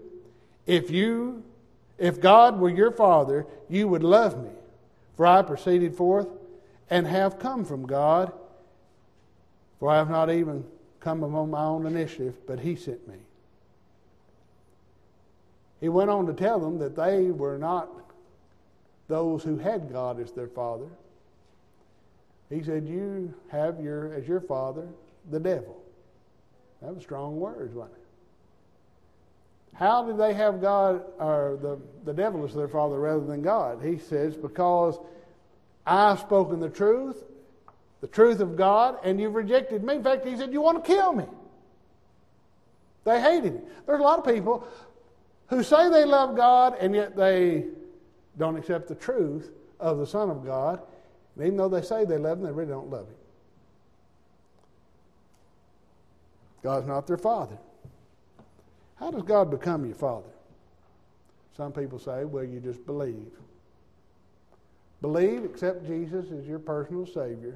if 0.66 0.92
you 0.92 1.44
if 1.98 2.20
God 2.20 2.60
were 2.60 2.70
your 2.70 2.92
father, 2.92 3.46
you 3.70 3.88
would 3.88 4.04
love 4.04 4.44
me. 4.44 4.50
For 5.16 5.26
I 5.26 5.42
proceeded 5.44 5.96
forth 5.96 6.28
and 6.90 7.06
have 7.08 7.40
come 7.40 7.64
from 7.64 7.86
God. 7.86 8.34
For 9.80 9.90
I 9.90 9.98
have 9.98 10.10
not 10.10 10.30
even 10.30 10.66
come 11.00 11.24
upon 11.24 11.52
my 11.52 11.64
own 11.64 11.86
initiative, 11.86 12.36
but 12.48 12.60
he 12.60 12.76
sent 12.76 13.08
me. 13.08 13.16
He 15.80 15.90
went 15.90 16.10
on 16.10 16.26
to 16.28 16.34
tell 16.34 16.60
them 16.60 16.80
that 16.80 16.96
they 16.96 17.30
were 17.30 17.58
not 17.58 17.90
those 19.08 19.44
who 19.44 19.58
had 19.58 19.92
God 19.92 20.20
as 20.20 20.32
their 20.32 20.48
father. 20.48 20.88
He 22.54 22.62
said, 22.62 22.88
You 22.88 23.34
have 23.50 23.82
your 23.82 24.14
as 24.14 24.28
your 24.28 24.42
father 24.42 24.88
the 25.32 25.40
devil. 25.40 25.82
That 26.82 26.94
was 26.94 27.04
strong 27.04 27.40
words, 27.40 27.74
wasn't 27.74 27.96
it? 27.96 28.00
How 29.74 30.06
did 30.06 30.20
they 30.20 30.34
have 30.34 30.62
God 30.62 31.04
or 31.20 31.58
the, 31.60 31.80
the 32.06 32.14
devil 32.14 32.46
as 32.46 32.54
their 32.54 32.68
father 32.68 33.00
rather 33.00 33.26
than 33.26 33.42
God? 33.42 33.82
He 33.84 33.98
says, 33.98 34.36
Because 34.36 35.00
I've 35.86 36.20
spoken 36.20 36.60
the 36.60 36.70
truth, 36.70 37.24
the 38.02 38.08
truth 38.08 38.40
of 38.40 38.56
God, 38.56 38.98
and 39.04 39.20
you've 39.20 39.34
rejected 39.34 39.84
me. 39.84 39.96
In 39.96 40.04
fact, 40.04 40.26
he 40.26 40.38
said, 40.38 40.54
You 40.54 40.62
want 40.62 40.84
to 40.84 40.88
kill 40.88 41.14
me. 41.14 41.26
They 43.04 43.20
hated 43.20 43.54
him. 43.54 43.64
There's 43.88 44.00
a 44.00 44.04
lot 44.04 44.20
of 44.20 44.26
people 44.34 44.68
who 45.48 45.64
say 45.64 45.90
they 45.90 46.06
love 46.06 46.36
God 46.36 46.78
and 46.80 46.94
yet 46.94 47.16
they 47.16 47.66
don't 48.38 48.58
accept 48.58 48.88
the 48.88 48.96
truth 48.96 49.50
of 49.80 49.98
the 49.98 50.08
Son 50.08 50.30
of 50.30 50.46
God. 50.46 50.82
Even 51.38 51.58
though 51.58 51.70
they 51.70 51.82
say 51.82 52.06
they 52.06 52.18
love 52.18 52.38
him, 52.38 52.46
they 52.46 52.52
really 52.52 52.70
don't 52.70 52.90
love 52.90 53.08
him. 53.08 53.16
God's 56.62 56.88
not 56.88 57.08
their 57.08 57.18
father. 57.18 57.58
How 58.96 59.12
does 59.12 59.24
God 59.24 59.52
become 59.52 59.86
your 59.86 59.96
father? 59.96 60.30
Some 61.58 61.72
people 61.72 62.00
say, 62.00 62.26
well, 62.26 62.44
you 62.44 62.60
just 62.60 62.86
believe. 62.86 63.32
Believe, 65.02 65.44
accept 65.44 65.86
Jesus 65.86 66.32
as 66.32 66.48
your 66.48 66.60
personal 66.60 67.06
Savior, 67.06 67.56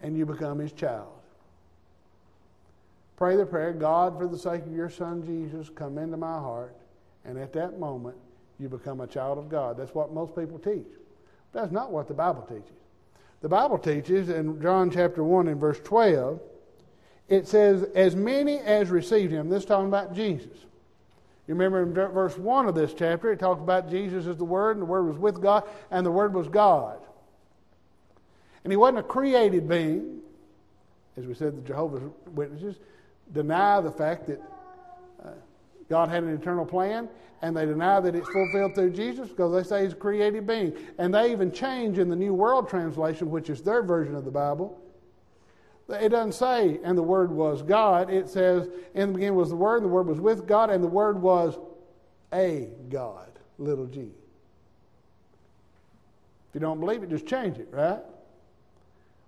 and 0.00 0.16
you 0.16 0.24
become 0.24 0.58
His 0.58 0.72
child. 0.72 1.12
Pray 3.16 3.36
the 3.36 3.44
prayer 3.44 3.74
God, 3.74 4.18
for 4.18 4.26
the 4.26 4.38
sake 4.38 4.62
of 4.62 4.72
your 4.72 4.88
Son 4.88 5.22
Jesus, 5.24 5.68
come 5.68 5.98
into 5.98 6.16
my 6.16 6.38
heart, 6.38 6.74
and 7.26 7.38
at 7.38 7.52
that 7.52 7.78
moment, 7.78 8.16
you 8.58 8.70
become 8.70 9.02
a 9.02 9.06
child 9.06 9.36
of 9.36 9.50
God. 9.50 9.76
That's 9.76 9.94
what 9.94 10.14
most 10.14 10.34
people 10.34 10.58
teach. 10.58 10.86
That's 11.52 11.72
not 11.72 11.90
what 11.90 12.08
the 12.08 12.14
Bible 12.14 12.42
teaches. 12.42 12.76
The 13.40 13.48
Bible 13.48 13.78
teaches 13.78 14.28
in 14.28 14.60
John 14.62 14.90
chapter 14.90 15.22
1 15.22 15.48
and 15.48 15.60
verse 15.60 15.80
12 15.80 16.40
it 17.28 17.48
says, 17.48 17.84
as 17.94 18.14
many 18.14 18.58
as 18.58 18.90
received 18.90 19.32
him. 19.32 19.48
This 19.48 19.64
talking 19.64 19.88
about 19.88 20.14
Jesus. 20.14 20.58
You 21.46 21.54
remember 21.54 21.82
in 21.82 21.94
verse 21.94 22.36
1 22.36 22.66
of 22.66 22.74
this 22.74 22.92
chapter, 22.94 23.32
it 23.32 23.38
talks 23.38 23.60
about 23.60 23.88
Jesus 23.88 24.26
as 24.26 24.36
the 24.36 24.44
Word, 24.44 24.76
and 24.76 24.82
the 24.82 24.86
Word 24.86 25.04
was 25.04 25.16
with 25.16 25.40
God, 25.40 25.64
and 25.90 26.04
the 26.04 26.10
Word 26.10 26.34
was 26.34 26.46
God. 26.48 26.98
And 28.64 28.72
he 28.72 28.76
wasn't 28.76 28.98
a 28.98 29.02
created 29.02 29.68
being. 29.68 30.20
As 31.16 31.26
we 31.26 31.34
said, 31.34 31.56
the 31.56 31.66
Jehovah's 31.66 32.02
Witnesses 32.26 32.76
deny 33.32 33.80
the 33.80 33.90
fact 33.90 34.26
that 34.26 34.40
God 35.92 36.08
had 36.08 36.24
an 36.24 36.34
eternal 36.34 36.64
plan, 36.64 37.06
and 37.42 37.54
they 37.54 37.66
deny 37.66 38.00
that 38.00 38.14
it's 38.14 38.28
fulfilled 38.30 38.74
through 38.74 38.92
Jesus 38.92 39.28
because 39.28 39.52
they 39.52 39.62
say 39.62 39.84
he's 39.84 39.92
a 39.92 39.96
created 39.96 40.46
being. 40.46 40.72
And 40.96 41.12
they 41.12 41.30
even 41.30 41.52
change 41.52 41.98
in 41.98 42.08
the 42.08 42.16
New 42.16 42.32
World 42.32 42.66
Translation, 42.66 43.30
which 43.30 43.50
is 43.50 43.60
their 43.60 43.82
version 43.82 44.14
of 44.14 44.24
the 44.24 44.30
Bible, 44.30 44.78
it 45.88 46.08
doesn't 46.08 46.32
say, 46.32 46.80
and 46.82 46.96
the 46.96 47.02
Word 47.02 47.30
was 47.30 47.60
God. 47.60 48.08
It 48.08 48.30
says, 48.30 48.70
in 48.94 49.08
the 49.08 49.14
beginning 49.14 49.34
was 49.34 49.50
the 49.50 49.56
Word, 49.56 49.82
and 49.82 49.84
the 49.84 49.90
Word 49.90 50.06
was 50.06 50.18
with 50.18 50.46
God, 50.46 50.70
and 50.70 50.82
the 50.82 50.88
Word 50.88 51.20
was 51.20 51.58
a 52.32 52.70
God, 52.88 53.28
little 53.58 53.84
g. 53.84 54.00
If 54.00 54.06
you 56.54 56.60
don't 56.60 56.80
believe 56.80 57.02
it, 57.02 57.10
just 57.10 57.26
change 57.26 57.58
it, 57.58 57.68
right? 57.70 58.00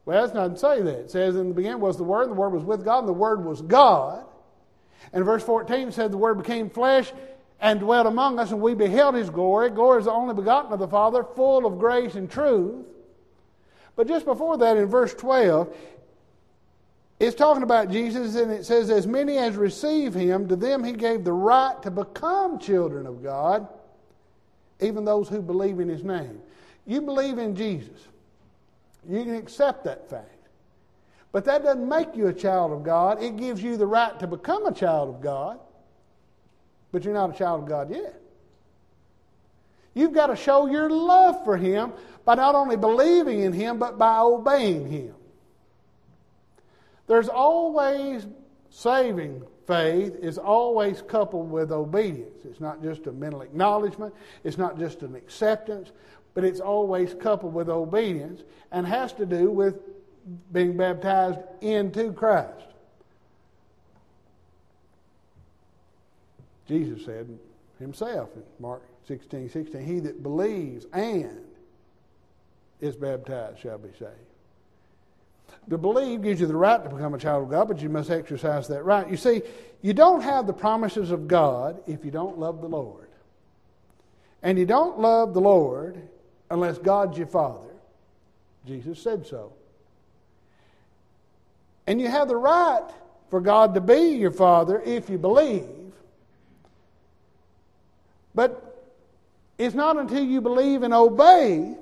Well, 0.06 0.24
it 0.24 0.32
doesn't 0.32 0.58
say 0.58 0.80
that. 0.80 1.00
It 1.00 1.10
says, 1.10 1.36
in 1.36 1.48
the 1.48 1.54
beginning 1.54 1.80
was 1.80 1.98
the 1.98 2.04
Word, 2.04 2.22
and 2.22 2.30
the 2.30 2.40
Word 2.40 2.54
was 2.54 2.64
with 2.64 2.84
God, 2.84 3.00
and 3.00 3.08
the 3.08 3.12
Word 3.12 3.44
was 3.44 3.60
God. 3.60 4.24
And 5.12 5.24
verse 5.24 5.42
14 5.42 5.92
said, 5.92 6.10
the 6.10 6.16
Word 6.16 6.38
became 6.38 6.70
flesh 6.70 7.12
and 7.60 7.80
dwelt 7.80 8.06
among 8.06 8.38
us, 8.38 8.50
and 8.50 8.60
we 8.60 8.74
beheld 8.74 9.14
His 9.14 9.30
glory. 9.30 9.70
Glory 9.70 10.00
is 10.00 10.04
the 10.06 10.12
only 10.12 10.34
begotten 10.34 10.72
of 10.72 10.78
the 10.78 10.88
Father, 10.88 11.24
full 11.24 11.66
of 11.66 11.78
grace 11.78 12.14
and 12.14 12.30
truth. 12.30 12.84
But 13.96 14.08
just 14.08 14.24
before 14.24 14.58
that, 14.58 14.76
in 14.76 14.86
verse 14.86 15.14
12, 15.14 15.74
it's 17.20 17.36
talking 17.36 17.62
about 17.62 17.90
Jesus, 17.90 18.34
and 18.34 18.50
it 18.50 18.66
says, 18.66 18.90
As 18.90 19.06
many 19.06 19.38
as 19.38 19.56
receive 19.56 20.14
him, 20.14 20.48
to 20.48 20.56
them 20.56 20.82
he 20.82 20.92
gave 20.92 21.24
the 21.24 21.32
right 21.32 21.80
to 21.82 21.90
become 21.90 22.58
children 22.58 23.06
of 23.06 23.22
God, 23.22 23.68
even 24.80 25.04
those 25.04 25.28
who 25.28 25.40
believe 25.40 25.80
in 25.80 25.88
his 25.88 26.02
name. 26.02 26.40
You 26.86 27.00
believe 27.00 27.38
in 27.38 27.54
Jesus, 27.54 28.08
you 29.08 29.22
can 29.22 29.36
accept 29.36 29.84
that 29.84 30.10
fact. 30.10 30.33
But 31.34 31.46
that 31.46 31.64
doesn't 31.64 31.88
make 31.88 32.14
you 32.14 32.28
a 32.28 32.32
child 32.32 32.70
of 32.70 32.84
God. 32.84 33.20
It 33.20 33.36
gives 33.36 33.60
you 33.60 33.76
the 33.76 33.88
right 33.88 34.16
to 34.20 34.26
become 34.28 34.66
a 34.66 34.72
child 34.72 35.08
of 35.08 35.20
God, 35.20 35.58
but 36.92 37.02
you're 37.02 37.12
not 37.12 37.34
a 37.34 37.36
child 37.36 37.64
of 37.64 37.68
God 37.68 37.90
yet. 37.90 38.22
You've 39.94 40.12
got 40.12 40.28
to 40.28 40.36
show 40.36 40.66
your 40.66 40.88
love 40.88 41.44
for 41.44 41.56
him 41.56 41.92
by 42.24 42.36
not 42.36 42.54
only 42.54 42.76
believing 42.76 43.40
in 43.40 43.52
him, 43.52 43.80
but 43.80 43.98
by 43.98 44.20
obeying 44.20 44.88
him. 44.88 45.12
There's 47.08 47.28
always 47.28 48.28
saving 48.70 49.42
faith 49.66 50.14
is 50.22 50.38
always 50.38 51.02
coupled 51.02 51.50
with 51.50 51.72
obedience. 51.72 52.44
It's 52.44 52.60
not 52.60 52.80
just 52.80 53.08
a 53.08 53.12
mental 53.12 53.42
acknowledgement, 53.42 54.14
it's 54.44 54.56
not 54.56 54.78
just 54.78 55.02
an 55.02 55.16
acceptance, 55.16 55.90
but 56.34 56.44
it's 56.44 56.60
always 56.60 57.12
coupled 57.12 57.54
with 57.54 57.68
obedience 57.68 58.42
and 58.70 58.86
has 58.86 59.12
to 59.14 59.26
do 59.26 59.50
with 59.50 59.93
being 60.52 60.76
baptized 60.76 61.40
into 61.60 62.12
Christ. 62.12 62.66
Jesus 66.66 67.04
said 67.04 67.38
himself 67.78 68.30
in 68.36 68.42
Mark 68.58 68.82
16 69.06 69.50
16, 69.50 69.84
He 69.84 70.00
that 70.00 70.22
believes 70.22 70.86
and 70.92 71.40
is 72.80 72.96
baptized 72.96 73.58
shall 73.58 73.78
be 73.78 73.90
saved. 73.98 74.12
To 75.70 75.78
believe 75.78 76.22
gives 76.22 76.40
you 76.40 76.46
the 76.46 76.56
right 76.56 76.82
to 76.82 76.90
become 76.90 77.14
a 77.14 77.18
child 77.18 77.44
of 77.44 77.50
God, 77.50 77.68
but 77.68 77.80
you 77.80 77.88
must 77.88 78.10
exercise 78.10 78.68
that 78.68 78.84
right. 78.84 79.08
You 79.08 79.16
see, 79.16 79.42
you 79.82 79.92
don't 79.94 80.22
have 80.22 80.46
the 80.46 80.52
promises 80.52 81.10
of 81.10 81.28
God 81.28 81.80
if 81.86 82.04
you 82.04 82.10
don't 82.10 82.38
love 82.38 82.60
the 82.60 82.68
Lord. 82.68 83.08
And 84.42 84.58
you 84.58 84.66
don't 84.66 84.98
love 84.98 85.32
the 85.32 85.40
Lord 85.40 86.06
unless 86.50 86.78
God's 86.78 87.16
your 87.16 87.26
Father. 87.26 87.70
Jesus 88.66 89.02
said 89.02 89.26
so. 89.26 89.52
And 91.86 92.00
you 92.00 92.08
have 92.08 92.28
the 92.28 92.36
right 92.36 92.88
for 93.30 93.40
God 93.40 93.74
to 93.74 93.80
be 93.80 94.16
your 94.16 94.30
Father 94.30 94.80
if 94.80 95.10
you 95.10 95.18
believe. 95.18 95.64
But 98.34 98.92
it's 99.58 99.74
not 99.74 99.96
until 99.96 100.24
you 100.24 100.40
believe 100.40 100.82
and 100.82 100.92
obey 100.92 101.76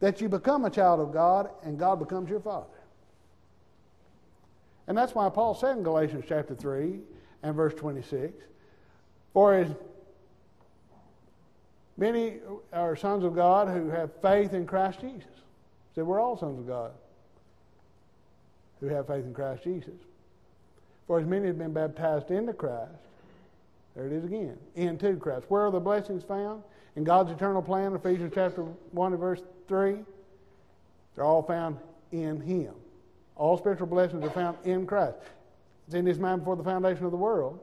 that 0.00 0.20
you 0.20 0.28
become 0.28 0.64
a 0.64 0.70
child 0.70 1.00
of 1.00 1.12
God 1.12 1.50
and 1.62 1.78
God 1.78 1.98
becomes 1.98 2.28
your 2.28 2.40
Father. 2.40 2.66
And 4.86 4.96
that's 4.98 5.14
why 5.14 5.28
Paul 5.28 5.54
said 5.54 5.76
in 5.76 5.82
Galatians 5.82 6.24
chapter 6.26 6.54
3 6.54 6.98
and 7.42 7.54
verse 7.54 7.74
26 7.74 8.32
For 9.32 9.54
as 9.54 9.68
many 11.96 12.38
are 12.72 12.96
sons 12.96 13.24
of 13.24 13.34
God 13.34 13.68
who 13.68 13.88
have 13.90 14.10
faith 14.20 14.52
in 14.52 14.66
Christ 14.66 15.00
Jesus. 15.00 15.28
Said 15.94 16.04
we're 16.04 16.20
all 16.20 16.36
sons 16.36 16.58
of 16.58 16.66
God 16.66 16.92
who 18.80 18.86
have 18.86 19.06
faith 19.06 19.24
in 19.24 19.34
Christ 19.34 19.64
Jesus. 19.64 19.94
For 21.06 21.18
as 21.20 21.26
many 21.26 21.48
have 21.48 21.58
been 21.58 21.72
baptized 21.72 22.30
into 22.30 22.52
Christ, 22.52 22.92
there 23.96 24.06
it 24.06 24.12
is 24.12 24.24
again, 24.24 24.56
into 24.76 25.16
Christ. 25.16 25.46
Where 25.48 25.66
are 25.66 25.70
the 25.70 25.80
blessings 25.80 26.22
found? 26.22 26.62
In 26.96 27.04
God's 27.04 27.30
eternal 27.30 27.62
plan, 27.62 27.94
Ephesians 27.94 28.32
chapter 28.34 28.62
1 28.62 29.12
and 29.12 29.20
verse 29.20 29.42
3. 29.68 29.96
They're 31.14 31.24
all 31.24 31.42
found 31.42 31.78
in 32.12 32.40
Him. 32.40 32.72
All 33.36 33.56
spiritual 33.56 33.86
blessings 33.86 34.24
are 34.24 34.30
found 34.30 34.56
in 34.64 34.86
Christ. 34.86 35.16
It's 35.86 35.94
in 35.94 36.06
His 36.06 36.18
mind 36.18 36.40
before 36.40 36.56
the 36.56 36.64
foundation 36.64 37.04
of 37.04 37.10
the 37.10 37.16
world. 37.16 37.58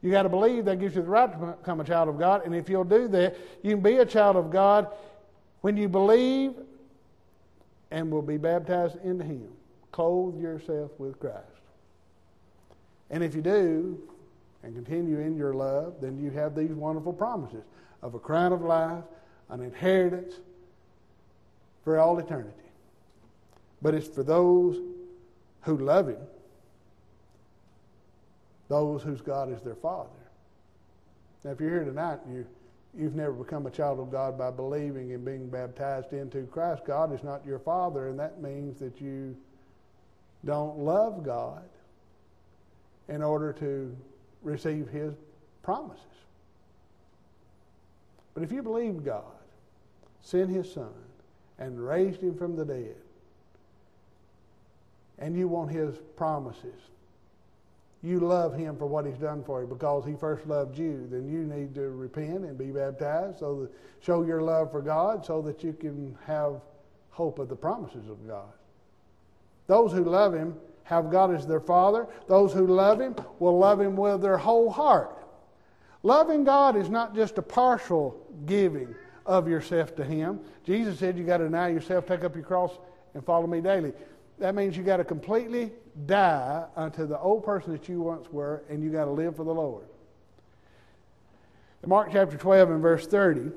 You 0.00 0.10
got 0.10 0.22
to 0.22 0.28
believe 0.28 0.64
that 0.66 0.78
gives 0.78 0.94
you 0.94 1.02
the 1.02 1.08
right 1.08 1.30
to 1.30 1.56
become 1.58 1.80
a 1.80 1.84
child 1.84 2.08
of 2.08 2.18
God. 2.18 2.44
And 2.46 2.54
if 2.54 2.68
you'll 2.68 2.84
do 2.84 3.08
that, 3.08 3.36
you 3.62 3.72
can 3.72 3.80
be 3.80 3.96
a 3.96 4.06
child 4.06 4.36
of 4.36 4.50
God 4.50 4.88
when 5.60 5.76
you 5.76 5.88
believe 5.88 6.54
and 7.90 8.10
will 8.10 8.22
be 8.22 8.36
baptized 8.36 8.96
into 9.02 9.24
Him. 9.24 9.48
Clothe 9.92 10.40
yourself 10.40 10.90
with 10.98 11.18
Christ. 11.18 11.44
And 13.10 13.24
if 13.24 13.34
you 13.34 13.42
do, 13.42 13.98
and 14.62 14.74
continue 14.74 15.20
in 15.20 15.36
your 15.36 15.54
love, 15.54 15.94
then 16.00 16.18
you 16.18 16.30
have 16.30 16.54
these 16.54 16.72
wonderful 16.72 17.12
promises 17.12 17.62
of 18.02 18.14
a 18.14 18.18
crown 18.18 18.52
of 18.52 18.62
life, 18.62 19.04
an 19.50 19.62
inheritance 19.62 20.34
for 21.84 21.98
all 21.98 22.18
eternity. 22.18 22.52
But 23.80 23.94
it's 23.94 24.08
for 24.08 24.22
those 24.22 24.78
who 25.62 25.78
love 25.78 26.08
Him, 26.08 26.18
those 28.68 29.02
whose 29.02 29.20
God 29.20 29.52
is 29.52 29.62
their 29.62 29.76
Father. 29.76 30.10
Now, 31.44 31.52
if 31.52 31.60
you're 31.60 31.70
here 31.70 31.84
tonight 31.84 32.18
and 32.26 32.34
you, 32.34 32.46
you've 32.98 33.14
never 33.14 33.32
become 33.32 33.66
a 33.66 33.70
child 33.70 34.00
of 34.00 34.10
God 34.10 34.36
by 34.36 34.50
believing 34.50 35.12
and 35.12 35.24
being 35.24 35.48
baptized 35.48 36.12
into 36.12 36.42
Christ, 36.46 36.82
God 36.84 37.14
is 37.14 37.22
not 37.22 37.46
your 37.46 37.60
Father, 37.60 38.08
and 38.08 38.18
that 38.18 38.42
means 38.42 38.80
that 38.80 39.00
you 39.00 39.36
don't 40.44 40.78
love 40.78 41.24
God 41.24 41.64
in 43.08 43.22
order 43.22 43.52
to 43.54 43.96
receive 44.42 44.88
His 44.88 45.14
promises. 45.62 46.04
But 48.34 48.42
if 48.42 48.52
you 48.52 48.62
believe 48.62 49.04
God 49.04 49.24
sent 50.22 50.50
His 50.50 50.72
Son 50.72 50.92
and 51.58 51.84
raised 51.84 52.22
Him 52.22 52.36
from 52.36 52.54
the 52.54 52.64
dead, 52.64 52.96
and 55.18 55.36
you 55.36 55.48
want 55.48 55.72
His 55.72 55.96
promises, 56.16 56.80
you 58.02 58.20
love 58.20 58.56
Him 58.56 58.76
for 58.76 58.86
what 58.86 59.04
He's 59.06 59.16
done 59.16 59.42
for 59.42 59.60
you 59.60 59.66
because 59.66 60.04
He 60.04 60.14
first 60.14 60.46
loved 60.46 60.78
you, 60.78 61.08
then 61.10 61.28
you 61.28 61.44
need 61.44 61.74
to 61.74 61.90
repent 61.90 62.44
and 62.44 62.56
be 62.56 62.66
baptized 62.66 63.40
so 63.40 63.62
that 63.62 63.70
show 64.00 64.22
your 64.22 64.40
love 64.40 64.70
for 64.70 64.82
God 64.82 65.26
so 65.26 65.42
that 65.42 65.64
you 65.64 65.72
can 65.72 66.16
have 66.24 66.60
hope 67.10 67.40
of 67.40 67.48
the 67.48 67.56
promises 67.56 68.08
of 68.08 68.24
God. 68.28 68.52
Those 69.68 69.92
who 69.92 70.02
love 70.02 70.34
Him 70.34 70.56
have 70.82 71.10
God 71.10 71.32
as 71.32 71.46
their 71.46 71.60
Father. 71.60 72.08
Those 72.26 72.52
who 72.52 72.66
love 72.66 73.00
Him 73.00 73.14
will 73.38 73.56
love 73.56 73.80
Him 73.80 73.94
with 73.94 74.20
their 74.20 74.38
whole 74.38 74.70
heart. 74.70 75.14
Loving 76.02 76.42
God 76.42 76.74
is 76.74 76.88
not 76.88 77.14
just 77.14 77.38
a 77.38 77.42
partial 77.42 78.26
giving 78.46 78.94
of 79.26 79.46
yourself 79.46 79.94
to 79.96 80.04
Him. 80.04 80.40
Jesus 80.64 80.98
said 80.98 81.16
you 81.16 81.24
got 81.24 81.36
to 81.36 81.44
deny 81.44 81.68
yourself, 81.68 82.06
take 82.06 82.24
up 82.24 82.34
your 82.34 82.44
cross, 82.44 82.72
and 83.14 83.24
follow 83.24 83.46
me 83.46 83.60
daily. 83.60 83.92
That 84.38 84.54
means 84.54 84.76
you 84.76 84.82
got 84.82 84.98
to 84.98 85.04
completely 85.04 85.72
die 86.06 86.64
unto 86.76 87.06
the 87.06 87.18
old 87.18 87.44
person 87.44 87.72
that 87.72 87.88
you 87.88 88.00
once 88.00 88.30
were, 88.32 88.62
and 88.70 88.82
you 88.82 88.90
got 88.90 89.04
to 89.04 89.10
live 89.10 89.36
for 89.36 89.44
the 89.44 89.52
Lord. 89.52 89.84
In 91.82 91.90
Mark 91.90 92.10
chapter 92.12 92.36
12 92.36 92.70
and 92.70 92.80
verse 92.80 93.06
30, 93.06 93.50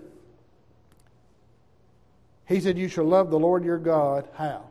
he 2.47 2.59
said, 2.59 2.77
You 2.77 2.89
shall 2.89 3.05
love 3.05 3.29
the 3.29 3.39
Lord 3.39 3.63
your 3.63 3.77
God. 3.77 4.27
How? 4.33 4.70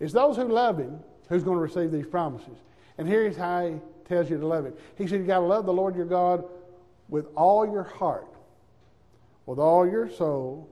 It's 0.00 0.14
those 0.14 0.36
who 0.36 0.48
love 0.48 0.78
him 0.78 0.98
who's 1.28 1.44
going 1.44 1.56
to 1.56 1.62
receive 1.62 1.92
these 1.92 2.06
promises. 2.06 2.56
And 2.98 3.06
here's 3.06 3.36
how 3.36 3.66
he 3.66 3.76
tells 4.06 4.28
you 4.28 4.38
to 4.38 4.46
love 4.46 4.66
him. 4.66 4.74
He 4.96 5.06
said, 5.06 5.20
You 5.20 5.26
got 5.26 5.40
to 5.40 5.46
love 5.46 5.66
the 5.66 5.72
Lord 5.72 5.94
your 5.94 6.06
God 6.06 6.44
with 7.08 7.26
all 7.36 7.66
your 7.66 7.84
heart, 7.84 8.26
with 9.46 9.58
all 9.58 9.86
your 9.86 10.10
soul, 10.10 10.68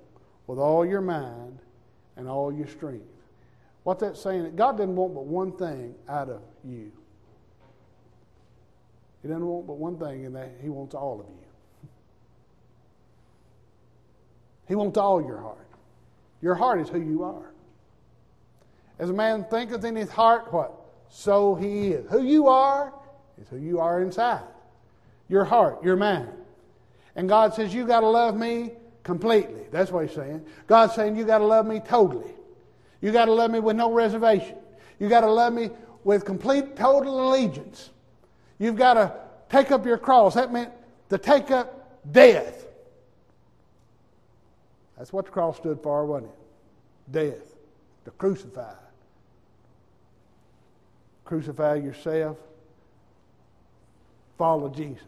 with 0.46 0.58
all 0.58 0.84
your 0.84 1.00
mind, 1.00 1.58
and 2.16 2.28
all 2.28 2.52
your 2.52 2.66
strength. 2.66 3.04
What's 3.84 4.00
that 4.00 4.16
saying? 4.16 4.56
God 4.56 4.78
doesn't 4.78 4.96
want 4.96 5.14
but 5.14 5.24
one 5.24 5.52
thing 5.52 5.94
out 6.08 6.28
of 6.28 6.42
you. 6.64 6.90
He 9.22 9.28
doesn't 9.28 9.46
want 9.46 9.66
but 9.66 9.74
one 9.74 9.98
thing, 9.98 10.26
and 10.26 10.34
that 10.36 10.52
He 10.62 10.68
wants 10.68 10.94
all 10.94 11.20
of 11.20 11.26
you. 11.26 11.88
He 14.66 14.74
wants 14.74 14.98
all 14.98 15.22
your 15.22 15.40
heart. 15.40 15.66
Your 16.42 16.54
heart 16.54 16.80
is 16.80 16.88
who 16.88 17.00
you 17.00 17.24
are. 17.24 17.52
As 18.98 19.10
a 19.10 19.12
man 19.12 19.44
thinketh 19.44 19.84
in 19.84 19.94
his 19.94 20.10
heart, 20.10 20.52
what? 20.52 20.72
So 21.08 21.54
he 21.54 21.88
is. 21.88 22.10
Who 22.10 22.22
you 22.22 22.48
are 22.48 22.92
is 23.40 23.48
who 23.48 23.56
you 23.56 23.80
are 23.80 24.02
inside. 24.02 24.42
Your 25.28 25.44
heart, 25.44 25.82
your 25.82 25.96
mind. 25.96 26.30
And 27.14 27.28
God 27.28 27.54
says, 27.54 27.72
You 27.72 27.86
got 27.86 28.00
to 28.00 28.08
love 28.08 28.36
me 28.36 28.72
completely. 29.02 29.62
That's 29.70 29.90
what 29.90 30.06
he's 30.06 30.14
saying. 30.14 30.44
God's 30.66 30.94
saying, 30.94 31.16
You 31.16 31.24
got 31.24 31.38
to 31.38 31.46
love 31.46 31.66
me 31.66 31.80
totally. 31.80 32.32
You 33.00 33.12
got 33.12 33.26
to 33.26 33.32
love 33.32 33.50
me 33.50 33.60
with 33.60 33.76
no 33.76 33.92
reservation. 33.92 34.56
You 34.98 35.08
got 35.08 35.20
to 35.20 35.30
love 35.30 35.52
me 35.52 35.70
with 36.02 36.24
complete, 36.24 36.76
total 36.76 37.28
allegiance. 37.28 37.90
You've 38.58 38.76
got 38.76 38.94
to 38.94 39.14
take 39.48 39.70
up 39.70 39.86
your 39.86 39.98
cross. 39.98 40.34
That 40.34 40.52
meant 40.52 40.72
to 41.10 41.18
take 41.18 41.50
up 41.50 42.02
death. 42.10 42.66
That's 44.96 45.12
what 45.12 45.26
the 45.26 45.30
cross 45.30 45.58
stood 45.58 45.80
for, 45.80 46.04
wasn't 46.04 46.32
it? 46.32 47.12
Death. 47.12 47.54
To 48.04 48.10
crucify 48.12 48.72
crucify 51.28 51.74
yourself, 51.74 52.38
follow 54.38 54.70
Jesus. 54.70 55.02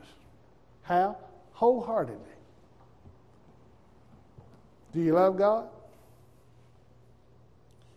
How? 0.82 1.16
Wholeheartedly. 1.54 2.20
Do 4.92 5.00
you 5.00 5.14
love 5.14 5.38
God? 5.38 5.66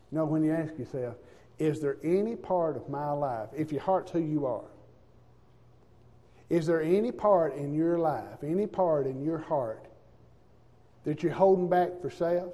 You 0.10 0.20
know, 0.20 0.26
when 0.26 0.42
you 0.42 0.54
ask 0.54 0.72
yourself, 0.80 1.16
is 1.60 1.82
there 1.82 1.98
any 2.02 2.38
part 2.38 2.78
of 2.78 2.88
my 2.88 3.12
life, 3.12 3.50
if 3.54 3.74
your 3.74 3.82
heart's 3.82 4.12
who 4.12 4.20
you 4.20 4.46
are, 4.46 4.72
is 6.50 6.66
there 6.66 6.82
any 6.82 7.12
part 7.12 7.58
in 7.58 7.74
your 7.74 7.98
life, 8.00 8.42
any 8.42 8.68
part 8.68 9.06
in 9.06 9.22
your 9.22 9.40
heart 9.40 9.86
that 11.04 11.24
you're 11.24 11.34
holding 11.34 11.68
back 11.68 12.02
for 12.02 12.10
self? 12.10 12.54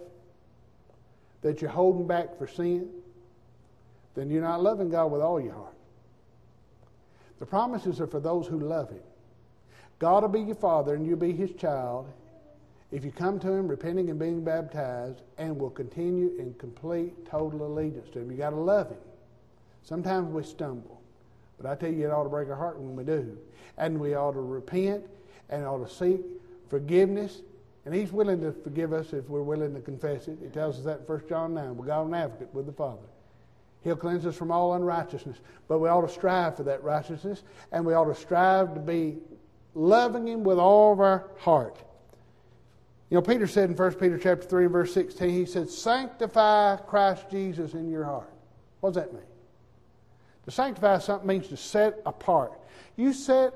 That 1.43 1.61
you're 1.61 1.69
holding 1.69 2.07
back 2.07 2.39
for 2.39 2.47
sin? 2.47 2.89
Then 4.19 4.29
you're 4.29 4.41
not 4.41 4.61
loving 4.61 4.89
God 4.89 5.11
with 5.11 5.21
all 5.21 5.39
your 5.39 5.53
heart. 5.53 5.75
The 7.39 7.45
promises 7.45 8.01
are 8.01 8.07
for 8.07 8.19
those 8.19 8.47
who 8.47 8.59
love 8.59 8.89
Him. 8.89 9.01
God 9.97 10.23
will 10.23 10.29
be 10.29 10.41
your 10.41 10.55
Father 10.55 10.95
and 10.95 11.05
you'll 11.05 11.17
be 11.17 11.31
His 11.31 11.51
child 11.51 12.11
if 12.91 13.05
you 13.05 13.11
come 13.11 13.39
to 13.39 13.51
Him 13.51 13.67
repenting 13.67 14.09
and 14.09 14.19
being 14.19 14.43
baptized 14.43 15.21
and 15.37 15.57
will 15.57 15.69
continue 15.69 16.35
in 16.37 16.53
complete, 16.55 17.25
total 17.25 17.65
allegiance 17.65 18.09
to 18.11 18.19
Him. 18.19 18.31
you 18.31 18.37
got 18.37 18.49
to 18.49 18.55
love 18.55 18.89
Him. 18.89 18.97
Sometimes 19.83 20.31
we 20.33 20.43
stumble, 20.43 21.01
but 21.57 21.69
I 21.69 21.75
tell 21.75 21.91
you, 21.91 22.07
it 22.07 22.11
ought 22.11 22.23
to 22.23 22.29
break 22.29 22.49
our 22.49 22.55
heart 22.55 22.79
when 22.79 22.95
we 22.95 23.03
do. 23.03 23.37
And 23.77 23.99
we 23.99 24.15
ought 24.15 24.33
to 24.33 24.41
repent 24.41 25.03
and 25.49 25.65
ought 25.65 25.87
to 25.87 25.93
seek 25.93 26.21
forgiveness 26.69 27.41
And 27.85 27.95
He's 27.95 28.11
willing 28.11 28.41
to 28.41 28.51
forgive 28.51 28.93
us 28.93 29.13
if 29.13 29.27
we're 29.29 29.41
willing 29.41 29.73
to 29.73 29.81
confess 29.81 30.27
it. 30.27 30.37
He 30.43 30.49
tells 30.49 30.77
us 30.77 30.85
that 30.85 30.99
in 30.99 31.05
1 31.05 31.21
John 31.29 31.53
9. 31.53 31.77
We 31.77 31.87
got 31.87 32.03
an 32.03 32.13
advocate 32.13 32.53
with 32.53 32.65
the 32.65 32.73
Father. 32.73 33.07
He'll 33.83 33.95
cleanse 33.95 34.25
us 34.25 34.35
from 34.35 34.51
all 34.51 34.73
unrighteousness. 34.73 35.37
But 35.67 35.79
we 35.79 35.89
ought 35.89 36.01
to 36.01 36.13
strive 36.13 36.57
for 36.57 36.63
that 36.63 36.83
righteousness, 36.83 37.43
and 37.71 37.85
we 37.85 37.93
ought 37.93 38.13
to 38.13 38.15
strive 38.15 38.73
to 38.73 38.79
be 38.79 39.17
loving 39.73 40.27
Him 40.27 40.43
with 40.43 40.59
all 40.59 40.93
of 40.93 40.99
our 40.99 41.29
heart. 41.37 41.77
You 43.09 43.15
know, 43.15 43.21
Peter 43.21 43.47
said 43.47 43.69
in 43.69 43.75
1 43.75 43.93
Peter 43.95 44.17
chapter 44.17 44.45
3 44.45 44.65
and 44.65 44.73
verse 44.73 44.93
16, 44.93 45.29
he 45.29 45.45
said, 45.45 45.69
Sanctify 45.69 46.77
Christ 46.77 47.25
Jesus 47.31 47.73
in 47.73 47.89
your 47.89 48.03
heart. 48.03 48.31
What 48.81 48.93
does 48.93 49.03
that 49.03 49.13
mean? 49.13 49.23
To 50.45 50.51
sanctify 50.51 50.99
something 50.99 51.27
means 51.27 51.47
to 51.47 51.57
set 51.57 52.01
apart. 52.05 52.53
You 52.95 53.13
set 53.13 53.53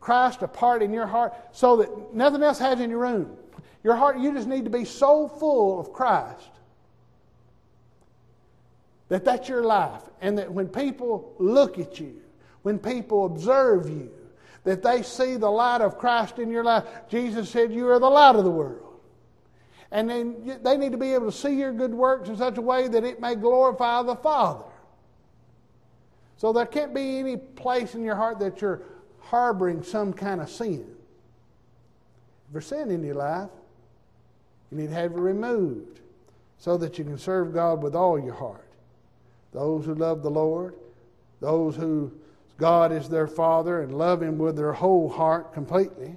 Christ 0.00 0.42
apart 0.42 0.82
in 0.82 0.92
your 0.92 1.06
heart 1.06 1.34
so 1.52 1.76
that 1.76 2.14
nothing 2.14 2.42
else 2.42 2.58
has 2.58 2.80
in 2.80 2.90
your 2.90 3.00
room. 3.00 3.36
Your 3.84 3.94
heart, 3.94 4.18
you 4.18 4.32
just 4.32 4.48
need 4.48 4.64
to 4.64 4.70
be 4.70 4.84
so 4.84 5.28
full 5.28 5.78
of 5.78 5.92
Christ 5.92 6.50
that 9.08 9.24
that's 9.24 9.48
your 9.48 9.62
life. 9.62 10.02
And 10.20 10.38
that 10.38 10.52
when 10.52 10.68
people 10.68 11.34
look 11.38 11.78
at 11.78 12.00
you, 12.00 12.20
when 12.62 12.78
people 12.78 13.26
observe 13.26 13.88
you, 13.88 14.10
that 14.66 14.82
they 14.82 15.02
see 15.02 15.36
the 15.36 15.48
light 15.48 15.80
of 15.80 15.96
Christ 15.96 16.40
in 16.40 16.50
your 16.50 16.64
life. 16.64 16.84
Jesus 17.08 17.48
said, 17.48 17.72
You 17.72 17.88
are 17.88 18.00
the 18.00 18.10
light 18.10 18.34
of 18.34 18.42
the 18.42 18.50
world. 18.50 18.98
And 19.92 20.10
then 20.10 20.58
they 20.62 20.76
need 20.76 20.90
to 20.90 20.98
be 20.98 21.14
able 21.14 21.30
to 21.30 21.36
see 21.36 21.54
your 21.54 21.72
good 21.72 21.94
works 21.94 22.28
in 22.28 22.36
such 22.36 22.58
a 22.58 22.60
way 22.60 22.88
that 22.88 23.04
it 23.04 23.20
may 23.20 23.36
glorify 23.36 24.02
the 24.02 24.16
Father. 24.16 24.64
So 26.36 26.52
there 26.52 26.66
can't 26.66 26.92
be 26.92 27.18
any 27.18 27.36
place 27.36 27.94
in 27.94 28.02
your 28.02 28.16
heart 28.16 28.40
that 28.40 28.60
you're 28.60 28.82
harboring 29.20 29.84
some 29.84 30.12
kind 30.12 30.40
of 30.40 30.50
sin. 30.50 30.84
If 32.48 32.52
there's 32.52 32.66
sin 32.66 32.90
in 32.90 33.04
your 33.04 33.14
life, 33.14 33.50
you 34.72 34.78
need 34.78 34.88
to 34.88 34.94
have 34.94 35.12
it 35.12 35.18
removed 35.18 36.00
so 36.58 36.76
that 36.76 36.98
you 36.98 37.04
can 37.04 37.18
serve 37.18 37.54
God 37.54 37.82
with 37.82 37.94
all 37.94 38.18
your 38.18 38.34
heart. 38.34 38.65
Those 39.56 39.86
who 39.86 39.94
love 39.94 40.22
the 40.22 40.30
Lord, 40.30 40.74
those 41.40 41.76
who 41.76 42.12
God 42.58 42.92
is 42.92 43.08
their 43.08 43.26
Father 43.26 43.80
and 43.80 43.96
love 43.96 44.22
Him 44.22 44.36
with 44.36 44.54
their 44.54 44.74
whole 44.74 45.08
heart 45.08 45.54
completely, 45.54 46.14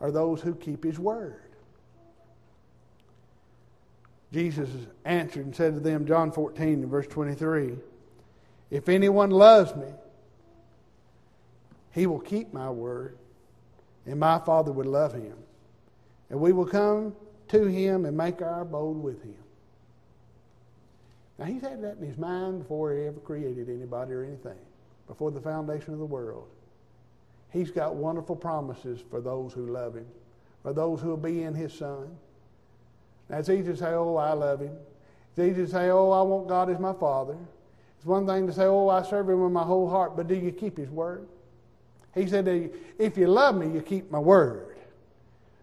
are 0.00 0.12
those 0.12 0.40
who 0.40 0.54
keep 0.54 0.84
His 0.84 1.00
word. 1.00 1.42
Jesus 4.32 4.70
answered 5.04 5.46
and 5.46 5.56
said 5.56 5.74
to 5.74 5.80
them, 5.80 6.06
John 6.06 6.30
14, 6.30 6.86
verse 6.86 7.08
23, 7.08 7.72
If 8.70 8.88
anyone 8.88 9.30
loves 9.30 9.74
me, 9.74 9.88
he 11.90 12.06
will 12.06 12.20
keep 12.20 12.54
my 12.54 12.70
word, 12.70 13.18
and 14.06 14.20
my 14.20 14.38
Father 14.38 14.70
will 14.70 14.86
love 14.86 15.12
him. 15.12 15.34
And 16.30 16.38
we 16.38 16.52
will 16.52 16.66
come 16.66 17.16
to 17.48 17.66
him 17.66 18.04
and 18.04 18.16
make 18.16 18.40
our 18.40 18.60
abode 18.60 19.02
with 19.02 19.24
him. 19.24 19.41
Now, 21.42 21.48
he's 21.48 21.62
had 21.62 21.82
that 21.82 21.96
in 21.96 22.06
his 22.06 22.18
mind 22.18 22.60
before 22.60 22.94
he 22.94 23.02
ever 23.02 23.18
created 23.18 23.68
anybody 23.68 24.12
or 24.12 24.22
anything, 24.22 24.58
before 25.08 25.32
the 25.32 25.40
foundation 25.40 25.92
of 25.92 25.98
the 25.98 26.04
world. 26.04 26.46
He's 27.50 27.72
got 27.72 27.96
wonderful 27.96 28.36
promises 28.36 29.00
for 29.10 29.20
those 29.20 29.52
who 29.52 29.66
love 29.66 29.96
him, 29.96 30.06
for 30.62 30.72
those 30.72 31.00
who 31.00 31.08
will 31.08 31.16
be 31.16 31.42
in 31.42 31.52
his 31.52 31.72
Son. 31.72 32.16
Now, 33.28 33.38
it's 33.38 33.48
easy 33.48 33.72
to 33.72 33.76
say, 33.76 33.88
oh, 33.88 34.14
I 34.14 34.34
love 34.34 34.60
him. 34.60 34.76
It's 35.30 35.38
easy 35.40 35.64
to 35.64 35.68
say, 35.68 35.90
oh, 35.90 36.12
I 36.12 36.22
want 36.22 36.46
God 36.46 36.70
as 36.70 36.78
my 36.78 36.92
Father. 36.92 37.36
It's 37.96 38.06
one 38.06 38.24
thing 38.24 38.46
to 38.46 38.52
say, 38.52 38.66
oh, 38.66 38.88
I 38.88 39.02
serve 39.02 39.28
him 39.28 39.42
with 39.42 39.50
my 39.50 39.64
whole 39.64 39.90
heart, 39.90 40.16
but 40.16 40.28
do 40.28 40.36
you 40.36 40.52
keep 40.52 40.76
his 40.76 40.90
word? 40.90 41.26
He 42.14 42.28
said, 42.28 42.46
if 43.00 43.18
you 43.18 43.26
love 43.26 43.56
me, 43.56 43.66
you 43.66 43.82
keep 43.82 44.12
my 44.12 44.20
word. 44.20 44.76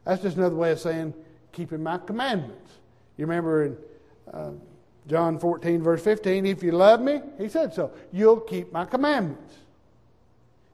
That's 0.04 0.22
just 0.22 0.36
another 0.36 0.58
way 0.58 0.74
of 0.74 0.80
saying 0.82 1.14
keeping 1.54 1.82
my 1.82 2.00
commandments. 2.00 2.74
You 3.16 3.26
remember 3.26 3.64
in 3.64 3.78
uh, 4.34 4.52
John 5.10 5.40
14, 5.40 5.82
verse 5.82 6.04
15, 6.04 6.46
if 6.46 6.62
you 6.62 6.72
love 6.72 7.02
me, 7.02 7.22
he 7.38 7.50
said 7.50 7.74
so, 7.74 7.92
you'll 8.12 8.40
keep 8.40 8.72
my 8.72 8.86
commandments. 8.86 9.56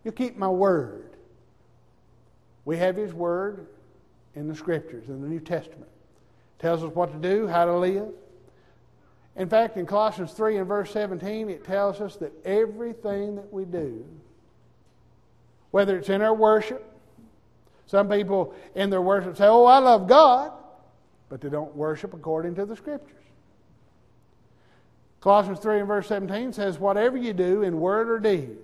You'll 0.03 0.13
keep 0.13 0.37
my 0.37 0.49
word. 0.49 1.15
We 2.65 2.77
have 2.77 2.95
his 2.95 3.13
word 3.13 3.65
in 4.35 4.47
the 4.47 4.55
scriptures, 4.55 5.07
in 5.07 5.21
the 5.21 5.27
New 5.27 5.39
Testament 5.39 5.89
tells 6.59 6.83
us 6.83 6.93
what 6.95 7.11
to 7.11 7.17
do, 7.17 7.47
how 7.47 7.65
to 7.65 7.77
live. 7.77 8.09
In 9.35 9.49
fact, 9.49 9.77
in 9.77 9.85
Colossians 9.85 10.31
3 10.31 10.57
and 10.57 10.67
verse 10.67 10.91
17, 10.91 11.49
it 11.49 11.63
tells 11.63 11.99
us 11.99 12.15
that 12.17 12.31
everything 12.45 13.35
that 13.35 13.51
we 13.51 13.65
do, 13.65 14.05
whether 15.71 15.97
it's 15.97 16.09
in 16.09 16.21
our 16.21 16.33
worship, 16.33 16.83
some 17.85 18.09
people 18.09 18.55
in 18.73 18.89
their 18.89 19.01
worship 19.01 19.37
say, 19.37 19.45
Oh, 19.45 19.65
I 19.65 19.79
love 19.79 20.07
God, 20.07 20.53
but 21.29 21.41
they 21.41 21.49
don't 21.49 21.75
worship 21.75 22.13
according 22.13 22.55
to 22.55 22.65
the 22.65 22.75
Scriptures. 22.75 23.24
Colossians 25.25 25.57
3 25.57 25.79
and 25.79 25.87
verse 25.87 26.05
17 26.05 26.53
says, 26.53 26.77
Whatever 26.77 27.17
you 27.17 27.33
do 27.33 27.63
in 27.63 27.79
word 27.79 28.11
or 28.11 28.19
deed, 28.19 28.57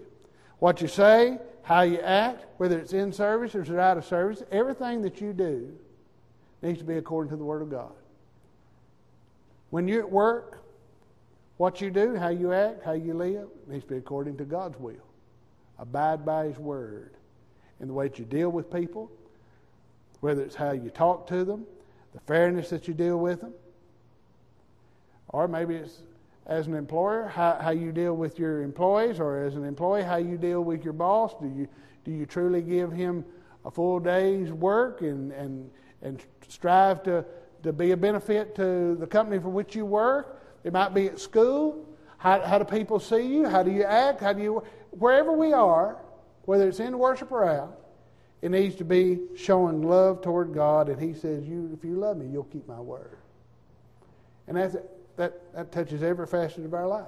what 0.59 0.79
you 0.79 0.87
say, 0.87 1.39
how 1.63 1.81
you 1.81 1.99
act, 2.01 2.45
whether 2.57 2.77
it's 2.77 2.93
in 2.93 3.11
service 3.11 3.55
or 3.55 3.61
it's 3.61 3.71
out 3.71 3.97
of 3.97 4.05
service, 4.05 4.43
everything 4.51 5.01
that 5.01 5.19
you 5.19 5.33
do 5.33 5.75
needs 6.61 6.77
to 6.77 6.83
be 6.83 6.97
according 6.97 7.31
to 7.31 7.35
the 7.35 7.43
Word 7.43 7.63
of 7.63 7.71
God. 7.71 7.93
When 9.71 9.87
you're 9.87 10.01
at 10.01 10.11
work, 10.11 10.63
what 11.57 11.81
you 11.81 11.89
do, 11.89 12.15
how 12.15 12.29
you 12.29 12.53
act, 12.53 12.83
how 12.85 12.91
you 12.91 13.15
live, 13.15 13.47
needs 13.65 13.83
to 13.85 13.89
be 13.89 13.97
according 13.97 14.37
to 14.37 14.45
God's 14.45 14.77
will. 14.79 15.07
Abide 15.79 16.23
by 16.23 16.45
His 16.45 16.59
Word. 16.59 17.15
In 17.79 17.87
the 17.87 17.93
way 17.95 18.07
that 18.07 18.19
you 18.19 18.25
deal 18.25 18.51
with 18.51 18.71
people, 18.71 19.09
whether 20.19 20.43
it's 20.43 20.53
how 20.53 20.73
you 20.73 20.91
talk 20.91 21.25
to 21.29 21.43
them, 21.43 21.65
the 22.13 22.19
fairness 22.19 22.69
that 22.69 22.87
you 22.87 22.93
deal 22.93 23.17
with 23.17 23.41
them, 23.41 23.55
or 25.29 25.47
maybe 25.47 25.73
it's 25.73 26.03
as 26.47 26.67
an 26.67 26.75
employer, 26.75 27.27
how, 27.27 27.57
how 27.61 27.71
you 27.71 27.91
deal 27.91 28.15
with 28.15 28.39
your 28.39 28.61
employees, 28.61 29.19
or 29.19 29.43
as 29.43 29.55
an 29.55 29.63
employee, 29.63 30.03
how 30.03 30.17
you 30.17 30.37
deal 30.37 30.61
with 30.63 30.83
your 30.83 30.93
boss. 30.93 31.33
Do 31.41 31.47
you, 31.47 31.67
do 32.03 32.11
you 32.11 32.25
truly 32.25 32.61
give 32.61 32.91
him 32.91 33.23
a 33.65 33.71
full 33.71 33.99
day's 33.99 34.51
work 34.51 35.01
and, 35.01 35.31
and, 35.31 35.69
and 36.01 36.23
strive 36.47 37.03
to, 37.03 37.23
to 37.63 37.71
be 37.71 37.91
a 37.91 37.97
benefit 37.97 38.55
to 38.55 38.95
the 38.95 39.07
company 39.07 39.39
for 39.39 39.49
which 39.49 39.75
you 39.75 39.85
work. 39.85 40.41
It 40.63 40.73
might 40.73 40.93
be 40.93 41.07
at 41.07 41.19
school. 41.19 41.87
How, 42.17 42.41
how 42.41 42.57
do 42.57 42.65
people 42.65 42.99
see 42.99 43.21
you? 43.21 43.47
How 43.47 43.63
do 43.63 43.71
you 43.71 43.83
act? 43.83 44.19
How 44.19 44.33
do 44.33 44.41
you, 44.41 44.63
wherever 44.91 45.31
we 45.31 45.53
are, 45.53 45.97
whether 46.45 46.67
it's 46.67 46.79
in 46.79 46.97
worship 46.97 47.31
or 47.31 47.45
out, 47.45 47.77
it 48.41 48.49
needs 48.49 48.75
to 48.75 48.83
be 48.83 49.19
showing 49.35 49.83
love 49.83 50.21
toward 50.21 50.53
God. 50.53 50.89
And 50.89 50.99
He 50.99 51.13
says, 51.13 51.43
"You, 51.45 51.69
if 51.77 51.85
you 51.85 51.95
love 51.95 52.17
me, 52.17 52.25
you'll 52.27 52.43
keep 52.45 52.67
my 52.67 52.79
word." 52.79 53.17
And 54.47 54.57
that's, 54.57 54.75
that 55.17 55.53
that 55.53 55.71
touches 55.71 56.03
every 56.03 56.27
facet 56.27 56.65
of 56.65 56.73
our 56.73 56.87
life. 56.87 57.05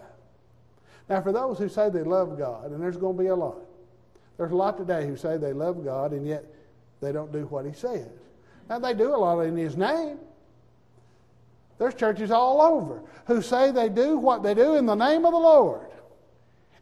Now, 1.09 1.21
for 1.21 1.31
those 1.31 1.57
who 1.57 1.67
say 1.67 1.89
they 1.89 2.03
love 2.03 2.37
God, 2.37 2.71
and 2.71 2.81
there's 2.81 2.97
going 2.97 3.17
to 3.17 3.23
be 3.23 3.29
a 3.29 3.35
lot, 3.35 3.57
there's 4.37 4.51
a 4.51 4.55
lot 4.55 4.77
today 4.77 5.05
who 5.05 5.15
say 5.15 5.37
they 5.37 5.53
love 5.53 5.83
God 5.83 6.11
and 6.11 6.25
yet 6.25 6.45
they 7.01 7.11
don't 7.11 7.31
do 7.31 7.45
what 7.45 7.65
He 7.65 7.73
says. 7.73 8.07
Now, 8.69 8.79
they 8.79 8.93
do 8.93 9.13
a 9.13 9.17
lot 9.17 9.39
in 9.41 9.57
His 9.57 9.75
name. 9.75 10.17
There's 11.77 11.95
churches 11.95 12.31
all 12.31 12.61
over 12.61 13.01
who 13.25 13.41
say 13.41 13.71
they 13.71 13.89
do 13.89 14.17
what 14.17 14.43
they 14.43 14.53
do 14.53 14.75
in 14.75 14.85
the 14.85 14.95
name 14.95 15.25
of 15.25 15.33
the 15.33 15.39
Lord. 15.39 15.87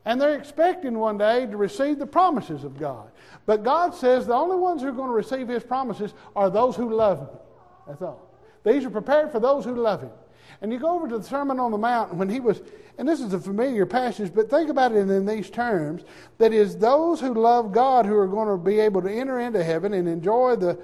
And 0.05 0.19
they're 0.19 0.37
expecting 0.37 0.97
one 0.97 1.17
day 1.17 1.45
to 1.45 1.57
receive 1.57 1.99
the 1.99 2.07
promises 2.07 2.63
of 2.63 2.79
God. 2.79 3.11
But 3.45 3.63
God 3.63 3.93
says 3.93 4.25
the 4.25 4.33
only 4.33 4.57
ones 4.57 4.81
who 4.81 4.89
are 4.89 4.93
going 4.93 5.09
to 5.09 5.13
receive 5.13 5.47
His 5.47 5.63
promises 5.63 6.13
are 6.35 6.49
those 6.49 6.75
who 6.75 6.93
love 6.93 7.19
Him. 7.19 7.39
That's 7.87 8.01
all. 8.01 8.27
These 8.63 8.85
are 8.85 8.89
prepared 8.89 9.31
for 9.31 9.39
those 9.39 9.65
who 9.65 9.75
love 9.75 10.01
Him. 10.01 10.11
And 10.61 10.71
you 10.71 10.79
go 10.79 10.93
over 10.93 11.07
to 11.07 11.17
the 11.17 11.23
Sermon 11.23 11.59
on 11.59 11.71
the 11.71 11.77
Mount 11.77 12.13
when 12.13 12.29
he 12.29 12.39
was, 12.39 12.61
and 12.97 13.07
this 13.07 13.19
is 13.19 13.33
a 13.33 13.39
familiar 13.39 13.85
passage, 13.85 14.31
but 14.33 14.49
think 14.49 14.69
about 14.69 14.91
it 14.91 15.09
in 15.09 15.25
these 15.25 15.49
terms 15.49 16.03
that 16.37 16.53
is, 16.53 16.77
those 16.77 17.19
who 17.19 17.33
love 17.33 17.71
God 17.71 18.05
who 18.05 18.15
are 18.15 18.27
going 18.27 18.47
to 18.47 18.57
be 18.57 18.79
able 18.79 19.01
to 19.01 19.11
enter 19.11 19.39
into 19.39 19.63
heaven 19.63 19.93
and 19.93 20.07
enjoy 20.07 20.55
the 20.55 20.77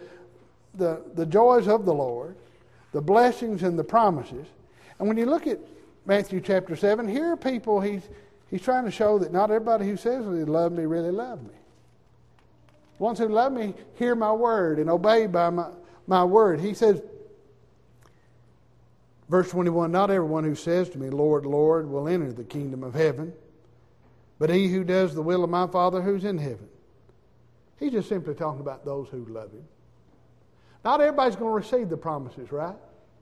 the, 0.77 1.01
the 1.15 1.25
joys 1.25 1.67
of 1.67 1.85
the 1.85 1.93
Lord, 1.93 2.35
the 2.91 3.01
blessings 3.01 3.63
and 3.63 3.77
the 3.77 3.83
promises. 3.83 4.47
And 4.99 5.07
when 5.07 5.17
you 5.17 5.25
look 5.25 5.47
at 5.47 5.59
Matthew 6.05 6.39
chapter 6.39 6.75
7, 6.75 7.07
here 7.07 7.33
are 7.33 7.37
people 7.37 7.81
he's, 7.81 8.03
he's 8.49 8.61
trying 8.61 8.85
to 8.85 8.91
show 8.91 9.19
that 9.19 9.31
not 9.31 9.51
everybody 9.51 9.85
who 9.85 9.97
says 9.97 10.25
they 10.25 10.43
love 10.43 10.71
me 10.71 10.85
really 10.85 11.11
love 11.11 11.43
me. 11.43 11.53
Ones 12.99 13.19
who 13.19 13.27
love 13.27 13.51
me 13.51 13.73
hear 13.95 14.15
my 14.15 14.31
word 14.31 14.79
and 14.79 14.89
obey 14.89 15.27
by 15.27 15.49
my, 15.49 15.67
my 16.07 16.23
word. 16.23 16.59
He 16.59 16.73
says, 16.73 17.01
verse 19.29 19.49
21 19.49 19.91
Not 19.91 20.11
everyone 20.11 20.43
who 20.43 20.55
says 20.55 20.89
to 20.89 20.97
me, 20.97 21.09
Lord, 21.09 21.45
Lord, 21.45 21.89
will 21.89 22.07
enter 22.07 22.31
the 22.31 22.43
kingdom 22.43 22.83
of 22.83 22.93
heaven, 22.93 23.33
but 24.39 24.49
he 24.49 24.67
who 24.67 24.83
does 24.83 25.15
the 25.15 25.21
will 25.21 25.43
of 25.43 25.49
my 25.49 25.67
Father 25.67 26.01
who's 26.01 26.25
in 26.25 26.37
heaven. 26.37 26.67
He's 27.79 27.91
just 27.91 28.09
simply 28.09 28.33
talking 28.33 28.61
about 28.61 28.85
those 28.85 29.07
who 29.09 29.25
love 29.25 29.51
him. 29.51 29.63
Not 30.83 31.01
everybody's 31.01 31.35
going 31.35 31.51
to 31.51 31.55
receive 31.55 31.89
the 31.89 31.97
promises, 31.97 32.51
right? 32.51 32.75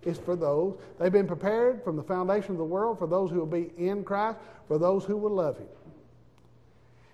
It's 0.04 0.20
for 0.20 0.36
those. 0.36 0.78
They've 1.00 1.12
been 1.12 1.28
prepared 1.28 1.84
from 1.84 1.96
the 1.96 2.04
foundation 2.04 2.52
of 2.52 2.58
the 2.58 2.64
world 2.64 3.00
for 3.00 3.08
those 3.08 3.32
who 3.32 3.40
will 3.40 3.46
be 3.46 3.72
in 3.78 4.04
Christ, 4.04 4.38
for 4.68 4.78
those 4.78 5.04
who 5.04 5.18
will 5.18 5.32
love 5.32 5.58
Him. 5.58 5.68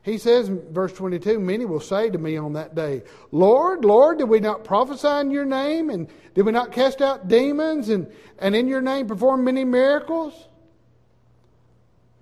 He 0.04 0.18
says 0.18 0.50
verse 0.50 0.94
22 0.94 1.40
Many 1.40 1.66
will 1.66 1.80
say 1.80 2.10
to 2.10 2.18
me 2.18 2.38
on 2.38 2.54
that 2.54 2.76
day, 2.76 3.04
Lord, 3.32 3.86
Lord, 3.86 4.18
did 4.18 4.30
we 4.30 4.40
not 4.40 4.64
prophesy 4.64 5.08
in 5.08 5.32
your 5.32 5.46
name? 5.46 5.90
And 5.90 6.08
did 6.34 6.46
we 6.46 6.52
not 6.52 6.72
cast 6.72 7.02
out 7.02 7.28
demons 7.28 7.90
and, 7.90 8.12
and 8.40 8.56
in 8.56 8.68
your 8.68 8.82
name 8.82 9.08
perform 9.08 9.44
many 9.44 9.64
miracles? 9.64 10.48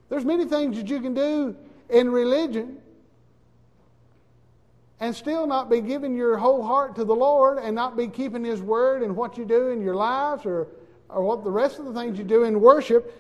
There's 0.10 0.26
many 0.26 0.46
things 0.46 0.76
that 0.78 0.90
you 0.90 1.00
can 1.00 1.14
do 1.14 1.56
in 1.90 2.10
religion 2.10 2.80
and 5.00 5.16
still 5.16 5.48
not 5.48 5.70
be 5.70 5.80
giving 5.80 6.16
your 6.16 6.38
whole 6.38 6.64
heart 6.64 6.96
to 6.96 7.06
the 7.06 7.16
Lord 7.16 7.58
and 7.58 7.74
not 7.74 7.96
be 7.96 8.08
keeping 8.08 8.44
His 8.44 8.62
word 8.62 9.02
and 9.02 9.16
what 9.16 9.38
you 9.38 9.46
do 9.46 9.70
in 9.70 9.82
your 9.82 9.96
lives 9.96 10.46
or, 10.46 10.68
or 11.08 11.24
what 11.24 11.44
the 11.44 11.52
rest 11.52 11.80
of 11.80 11.86
the 11.86 11.94
things 11.94 12.18
you 12.18 12.26
do 12.26 12.44
in 12.44 12.60
worship. 12.60 13.16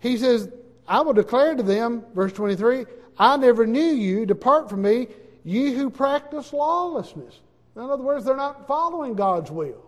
He 0.00 0.16
says, 0.16 0.48
I 0.88 1.00
will 1.02 1.12
declare 1.12 1.54
to 1.54 1.62
them, 1.62 2.04
verse 2.14 2.32
23, 2.32 2.86
I 3.18 3.36
never 3.36 3.66
knew 3.66 3.80
you. 3.80 4.26
Depart 4.26 4.68
from 4.68 4.82
me, 4.82 5.08
ye 5.44 5.72
who 5.72 5.90
practice 5.90 6.52
lawlessness. 6.52 7.40
In 7.74 7.82
other 7.82 8.02
words, 8.02 8.24
they're 8.24 8.36
not 8.36 8.66
following 8.66 9.14
God's 9.14 9.50
will. 9.50 9.84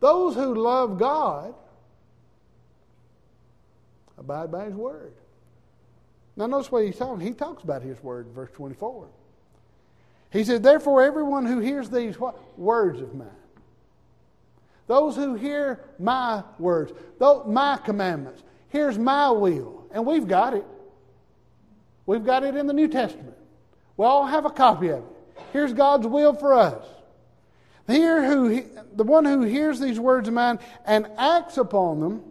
Those 0.00 0.34
who 0.34 0.54
love 0.54 0.98
God 0.98 1.54
abide 4.16 4.50
by 4.50 4.64
His 4.64 4.74
word. 4.74 5.12
Now, 6.36 6.46
notice 6.46 6.70
what 6.70 6.84
he's 6.84 6.96
talking. 6.96 7.26
He 7.26 7.32
talks 7.32 7.64
about 7.64 7.82
His 7.82 8.00
word 8.02 8.28
in 8.28 8.32
verse 8.32 8.50
24. 8.52 9.08
He 10.30 10.44
said, 10.44 10.62
Therefore, 10.62 11.02
everyone 11.02 11.46
who 11.46 11.58
hears 11.58 11.90
these 11.90 12.16
words 12.56 13.00
of 13.00 13.14
mine, 13.14 13.28
those 14.86 15.16
who 15.16 15.34
hear 15.34 15.80
my 15.98 16.42
words, 16.58 16.92
my 17.20 17.78
commandments, 17.84 18.42
here's 18.68 18.98
my 18.98 19.30
will, 19.30 19.86
and 19.90 20.06
we've 20.06 20.28
got 20.28 20.54
it. 20.54 20.64
We've 22.08 22.24
got 22.24 22.42
it 22.42 22.56
in 22.56 22.66
the 22.66 22.72
New 22.72 22.88
Testament. 22.88 23.36
We 23.98 24.06
all 24.06 24.24
have 24.24 24.46
a 24.46 24.50
copy 24.50 24.88
of 24.88 25.00
it. 25.00 25.42
Here's 25.52 25.74
God's 25.74 26.06
will 26.06 26.32
for 26.32 26.54
us. 26.54 26.82
Here, 27.86 28.24
who 28.24 28.64
the 28.96 29.04
one 29.04 29.26
who 29.26 29.42
hears 29.42 29.78
these 29.78 30.00
words 30.00 30.26
of 30.26 30.32
mine 30.32 30.58
and 30.86 31.06
acts 31.18 31.58
upon 31.58 32.00
them, 32.00 32.24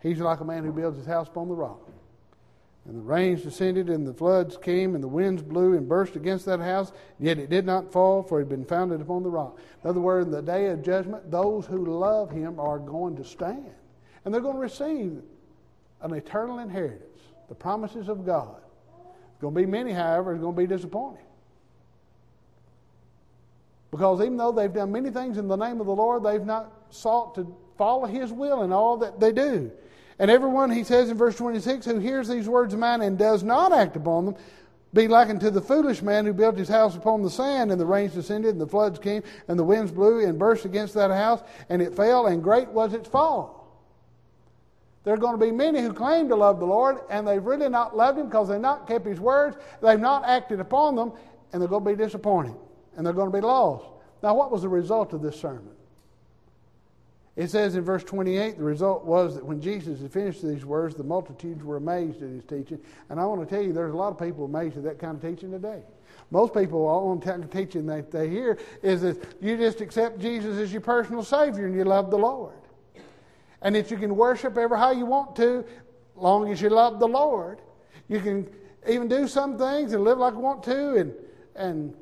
he's 0.00 0.20
like 0.20 0.40
a 0.40 0.44
man 0.44 0.64
who 0.64 0.72
builds 0.72 0.96
his 0.96 1.06
house 1.06 1.28
upon 1.28 1.48
the 1.48 1.54
rock. 1.54 1.86
And 2.86 2.96
the 2.96 3.02
rains 3.02 3.42
descended, 3.42 3.90
and 3.90 4.06
the 4.06 4.14
floods 4.14 4.56
came, 4.56 4.94
and 4.94 5.04
the 5.04 5.08
winds 5.08 5.42
blew 5.42 5.74
and 5.74 5.86
burst 5.86 6.16
against 6.16 6.46
that 6.46 6.60
house, 6.60 6.92
yet 7.20 7.38
it 7.38 7.50
did 7.50 7.66
not 7.66 7.92
fall, 7.92 8.22
for 8.22 8.40
it 8.40 8.44
had 8.44 8.48
been 8.48 8.64
founded 8.64 9.02
upon 9.02 9.22
the 9.22 9.28
rock. 9.28 9.58
In 9.82 9.90
other 9.90 10.00
words, 10.00 10.24
in 10.24 10.32
the 10.32 10.40
day 10.40 10.68
of 10.68 10.82
judgment, 10.82 11.30
those 11.30 11.66
who 11.66 11.84
love 11.84 12.30
him 12.30 12.58
are 12.58 12.78
going 12.78 13.16
to 13.16 13.24
stand. 13.24 13.70
And 14.24 14.32
they're 14.32 14.40
going 14.40 14.56
to 14.56 14.60
receive 14.60 15.20
an 16.00 16.14
eternal 16.14 16.60
inheritance 16.60 17.13
the 17.48 17.54
promises 17.54 18.08
of 18.08 18.24
God. 18.24 18.56
There's 18.56 19.40
going 19.40 19.54
to 19.54 19.60
be 19.60 19.66
many, 19.66 19.92
however, 19.92 20.32
are 20.32 20.38
going 20.38 20.54
to 20.54 20.60
be 20.60 20.66
disappointed. 20.66 21.24
Because 23.90 24.20
even 24.20 24.36
though 24.36 24.52
they've 24.52 24.72
done 24.72 24.90
many 24.90 25.10
things 25.10 25.38
in 25.38 25.46
the 25.46 25.56
name 25.56 25.80
of 25.80 25.86
the 25.86 25.94
Lord, 25.94 26.24
they've 26.24 26.44
not 26.44 26.72
sought 26.90 27.34
to 27.36 27.56
follow 27.78 28.06
His 28.06 28.32
will 28.32 28.62
in 28.62 28.72
all 28.72 28.96
that 28.98 29.20
they 29.20 29.32
do. 29.32 29.70
And 30.18 30.30
everyone, 30.30 30.70
he 30.70 30.84
says 30.84 31.10
in 31.10 31.16
verse 31.16 31.36
26, 31.36 31.86
who 31.86 31.98
hears 31.98 32.28
these 32.28 32.48
words 32.48 32.72
of 32.72 32.80
mine 32.80 33.02
and 33.02 33.18
does 33.18 33.42
not 33.42 33.72
act 33.72 33.96
upon 33.96 34.26
them, 34.26 34.36
be 34.92 35.08
likened 35.08 35.40
to 35.40 35.50
the 35.50 35.60
foolish 35.60 36.02
man 36.02 36.24
who 36.24 36.32
built 36.32 36.56
his 36.56 36.68
house 36.68 36.96
upon 36.96 37.22
the 37.22 37.30
sand, 37.30 37.72
and 37.72 37.80
the 37.80 37.86
rains 37.86 38.14
descended, 38.14 38.52
and 38.52 38.60
the 38.60 38.66
floods 38.66 39.00
came, 39.00 39.24
and 39.48 39.58
the 39.58 39.64
winds 39.64 39.90
blew 39.90 40.24
and 40.24 40.38
burst 40.38 40.64
against 40.64 40.94
that 40.94 41.10
house, 41.10 41.42
and 41.68 41.82
it 41.82 41.96
fell, 41.96 42.28
and 42.28 42.44
great 42.44 42.68
was 42.68 42.94
its 42.94 43.08
fall. 43.08 43.63
There 45.04 45.12
are 45.12 45.18
going 45.18 45.38
to 45.38 45.46
be 45.46 45.52
many 45.52 45.82
who 45.82 45.92
claim 45.92 46.28
to 46.28 46.36
love 46.36 46.58
the 46.58 46.66
Lord, 46.66 47.00
and 47.10 47.28
they've 47.28 47.44
really 47.44 47.68
not 47.68 47.94
loved 47.94 48.18
Him 48.18 48.26
because 48.26 48.48
they've 48.48 48.60
not 48.60 48.88
kept 48.88 49.06
His 49.06 49.20
words, 49.20 49.56
they've 49.82 50.00
not 50.00 50.24
acted 50.24 50.60
upon 50.60 50.96
them, 50.96 51.12
and 51.52 51.60
they're 51.60 51.68
going 51.68 51.84
to 51.84 51.90
be 51.90 52.02
disappointed, 52.02 52.54
and 52.96 53.06
they're 53.06 53.12
going 53.12 53.30
to 53.30 53.36
be 53.36 53.42
lost. 53.42 53.84
Now, 54.22 54.34
what 54.34 54.50
was 54.50 54.62
the 54.62 54.68
result 54.68 55.12
of 55.12 55.20
this 55.20 55.38
sermon? 55.38 55.68
It 57.36 57.50
says 57.50 57.74
in 57.74 57.82
verse 57.82 58.04
28 58.04 58.56
the 58.56 58.64
result 58.64 59.04
was 59.04 59.34
that 59.34 59.44
when 59.44 59.60
Jesus 59.60 60.00
had 60.00 60.12
finished 60.12 60.42
these 60.42 60.64
words, 60.64 60.94
the 60.94 61.02
multitudes 61.02 61.62
were 61.64 61.76
amazed 61.76 62.22
at 62.22 62.28
his 62.28 62.44
teaching. 62.44 62.78
And 63.10 63.20
I 63.20 63.26
want 63.26 63.46
to 63.46 63.54
tell 63.54 63.62
you, 63.62 63.72
there's 63.72 63.92
a 63.92 63.96
lot 63.96 64.12
of 64.12 64.18
people 64.18 64.44
amazed 64.44 64.76
at 64.78 64.84
that 64.84 64.98
kind 65.00 65.16
of 65.16 65.20
teaching 65.20 65.50
today. 65.50 65.82
Most 66.30 66.54
people, 66.54 66.86
all 66.86 67.14
the 67.14 67.26
kind 67.26 67.42
of 67.42 67.50
teaching 67.50 67.86
that 67.86 68.10
they 68.10 68.30
hear 68.30 68.56
is 68.82 69.02
that 69.02 69.20
you 69.42 69.56
just 69.56 69.80
accept 69.80 70.20
Jesus 70.20 70.56
as 70.58 70.72
your 70.72 70.80
personal 70.80 71.24
Savior 71.24 71.66
and 71.66 71.74
you 71.74 71.84
love 71.84 72.10
the 72.10 72.16
Lord 72.16 72.54
and 73.64 73.74
that 73.74 73.90
you 73.90 73.96
can 73.96 74.14
worship 74.14 74.56
ever 74.56 74.76
how 74.76 74.92
you 74.92 75.06
want 75.06 75.34
to, 75.36 75.64
long 76.14 76.52
as 76.52 76.60
you 76.60 76.68
love 76.68 77.00
the 77.00 77.08
Lord. 77.08 77.60
You 78.08 78.20
can 78.20 78.48
even 78.88 79.08
do 79.08 79.26
some 79.26 79.58
things 79.58 79.94
and 79.94 80.04
live 80.04 80.18
like 80.18 80.34
you 80.34 80.40
want 80.40 80.62
to, 80.64 80.94
and 80.96 81.14
and 81.56 81.94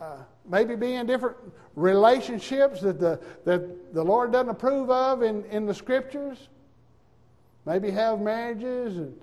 uh, 0.00 0.16
maybe 0.48 0.74
be 0.74 0.94
in 0.94 1.06
different 1.06 1.36
relationships 1.76 2.80
that 2.80 2.98
the 2.98 3.20
that 3.44 3.94
the 3.94 4.02
Lord 4.02 4.32
doesn't 4.32 4.48
approve 4.48 4.90
of 4.90 5.22
in, 5.22 5.44
in 5.44 5.66
the 5.66 5.74
Scriptures. 5.74 6.48
Maybe 7.64 7.90
have 7.92 8.20
marriages 8.20 8.96
and, 8.96 9.14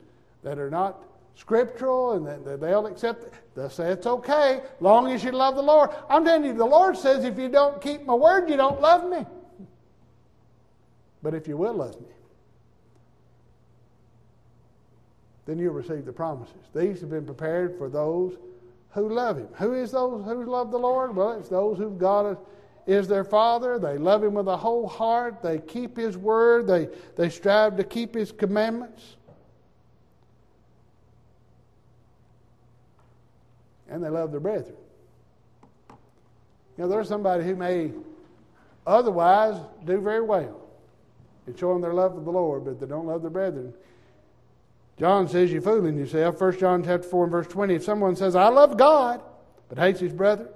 that 0.44 0.58
are 0.58 0.70
not 0.70 1.04
scriptural 1.36 2.14
and 2.14 2.26
that 2.26 2.62
they'll 2.62 2.86
accept 2.86 3.24
it. 3.24 3.34
They'll 3.56 3.70
say 3.70 3.92
it's 3.92 4.08
okay, 4.08 4.62
long 4.80 5.12
as 5.12 5.24
you 5.24 5.32
love 5.32 5.56
the 5.56 5.62
Lord. 5.62 5.90
I'm 6.10 6.24
telling 6.24 6.46
you, 6.46 6.54
the 6.54 6.66
Lord 6.66 6.98
says 6.98 7.26
if 7.26 7.38
you 7.38 7.50
don't 7.50 7.82
keep 7.82 8.06
my 8.06 8.14
word, 8.14 8.50
you 8.50 8.56
don't 8.56 8.80
love 8.80 9.10
me. 9.10 9.26
But 11.22 11.34
if 11.34 11.48
you 11.48 11.58
will 11.58 11.74
love 11.74 12.00
me, 12.00 12.08
then 15.46 15.58
you'll 15.58 15.74
receive 15.74 16.06
the 16.06 16.14
promises. 16.14 16.56
These 16.76 17.02
have 17.02 17.10
been 17.10 17.26
prepared 17.26 17.78
for 17.78 17.90
those 17.90 18.38
who 18.92 19.10
love 19.10 19.38
him. 19.38 19.48
Who 19.56 19.74
is 19.74 19.92
those 19.92 20.24
who 20.24 20.46
love 20.46 20.72
the 20.72 20.78
Lord? 20.78 21.16
Well, 21.16 21.32
it's 21.34 21.50
those 21.50 21.78
who 21.78 21.92
God 21.92 22.38
is 22.86 23.08
their 23.08 23.24
father. 23.24 23.80
They 23.80 23.98
love 23.98 24.24
him 24.24 24.36
with 24.36 24.48
a 24.48 24.58
whole 24.58 24.88
heart. 24.88 25.42
They 25.42 25.60
keep 25.60 25.98
his 25.98 26.18
word. 26.18 26.68
They, 26.68 26.88
they 27.16 27.30
strive 27.30 27.78
to 27.78 27.84
keep 27.84 28.16
his 28.16 28.32
commandments. 28.32 29.16
And 33.90 34.04
they 34.04 34.10
love 34.10 34.32
their 34.32 34.40
brethren. 34.40 34.76
You 36.78 36.86
know, 36.86 36.88
there's 36.88 37.08
somebody 37.08 37.44
who 37.44 37.56
may 37.56 37.92
otherwise 38.86 39.60
do 39.86 40.00
very 40.00 40.22
well 40.22 40.59
and 41.50 41.60
showing 41.60 41.82
their 41.82 41.94
love 41.94 42.14
for 42.16 42.22
the 42.22 42.32
Lord, 42.32 42.66
but 42.66 42.80
they 42.80 42.86
don't 42.86 43.08
love 43.08 43.22
their 43.22 43.32
brethren. 43.32 43.74
John 44.98 45.28
says 45.28 45.52
you're 45.52 45.62
fooling 45.62 45.98
yourself. 45.98 46.40
1 46.40 46.60
John 46.60 46.84
chapter 46.84 47.08
4 47.08 47.24
and 47.24 47.32
verse 47.32 47.48
20. 47.48 47.76
If 47.76 47.84
someone 47.84 48.16
says, 48.16 48.36
I 48.36 48.50
love 48.50 48.78
God, 48.78 49.22
but 49.68 49.78
hates 49.78 50.00
his 50.00 50.14
brother, 50.14 50.50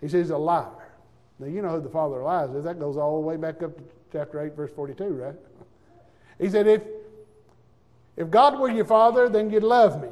he 0.00 0.08
says 0.08 0.26
he's 0.26 0.30
a 0.30 0.38
liar. 0.38 0.68
Now, 1.38 1.46
you 1.46 1.62
know 1.62 1.70
who 1.70 1.80
the 1.80 1.88
father 1.88 2.16
of 2.16 2.24
lies 2.24 2.50
is. 2.50 2.64
That 2.64 2.78
goes 2.78 2.96
all 2.96 3.20
the 3.20 3.26
way 3.26 3.36
back 3.36 3.62
up 3.62 3.76
to 3.76 3.82
chapter 4.12 4.40
8, 4.40 4.54
verse 4.54 4.70
42, 4.72 5.04
right? 5.04 5.34
He 6.38 6.48
said, 6.48 6.66
if, 6.66 6.82
if 8.16 8.30
God 8.30 8.58
were 8.58 8.70
your 8.70 8.84
father, 8.84 9.28
then 9.28 9.50
you'd 9.50 9.62
love 9.62 10.02
me. 10.02 10.08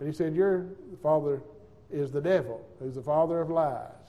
But 0.00 0.06
he 0.06 0.12
said, 0.14 0.34
Your 0.34 0.64
father 1.02 1.42
is 1.92 2.10
the 2.10 2.22
devil, 2.22 2.66
who's 2.78 2.94
the 2.94 3.02
father 3.02 3.40
of 3.42 3.50
lies. 3.50 3.99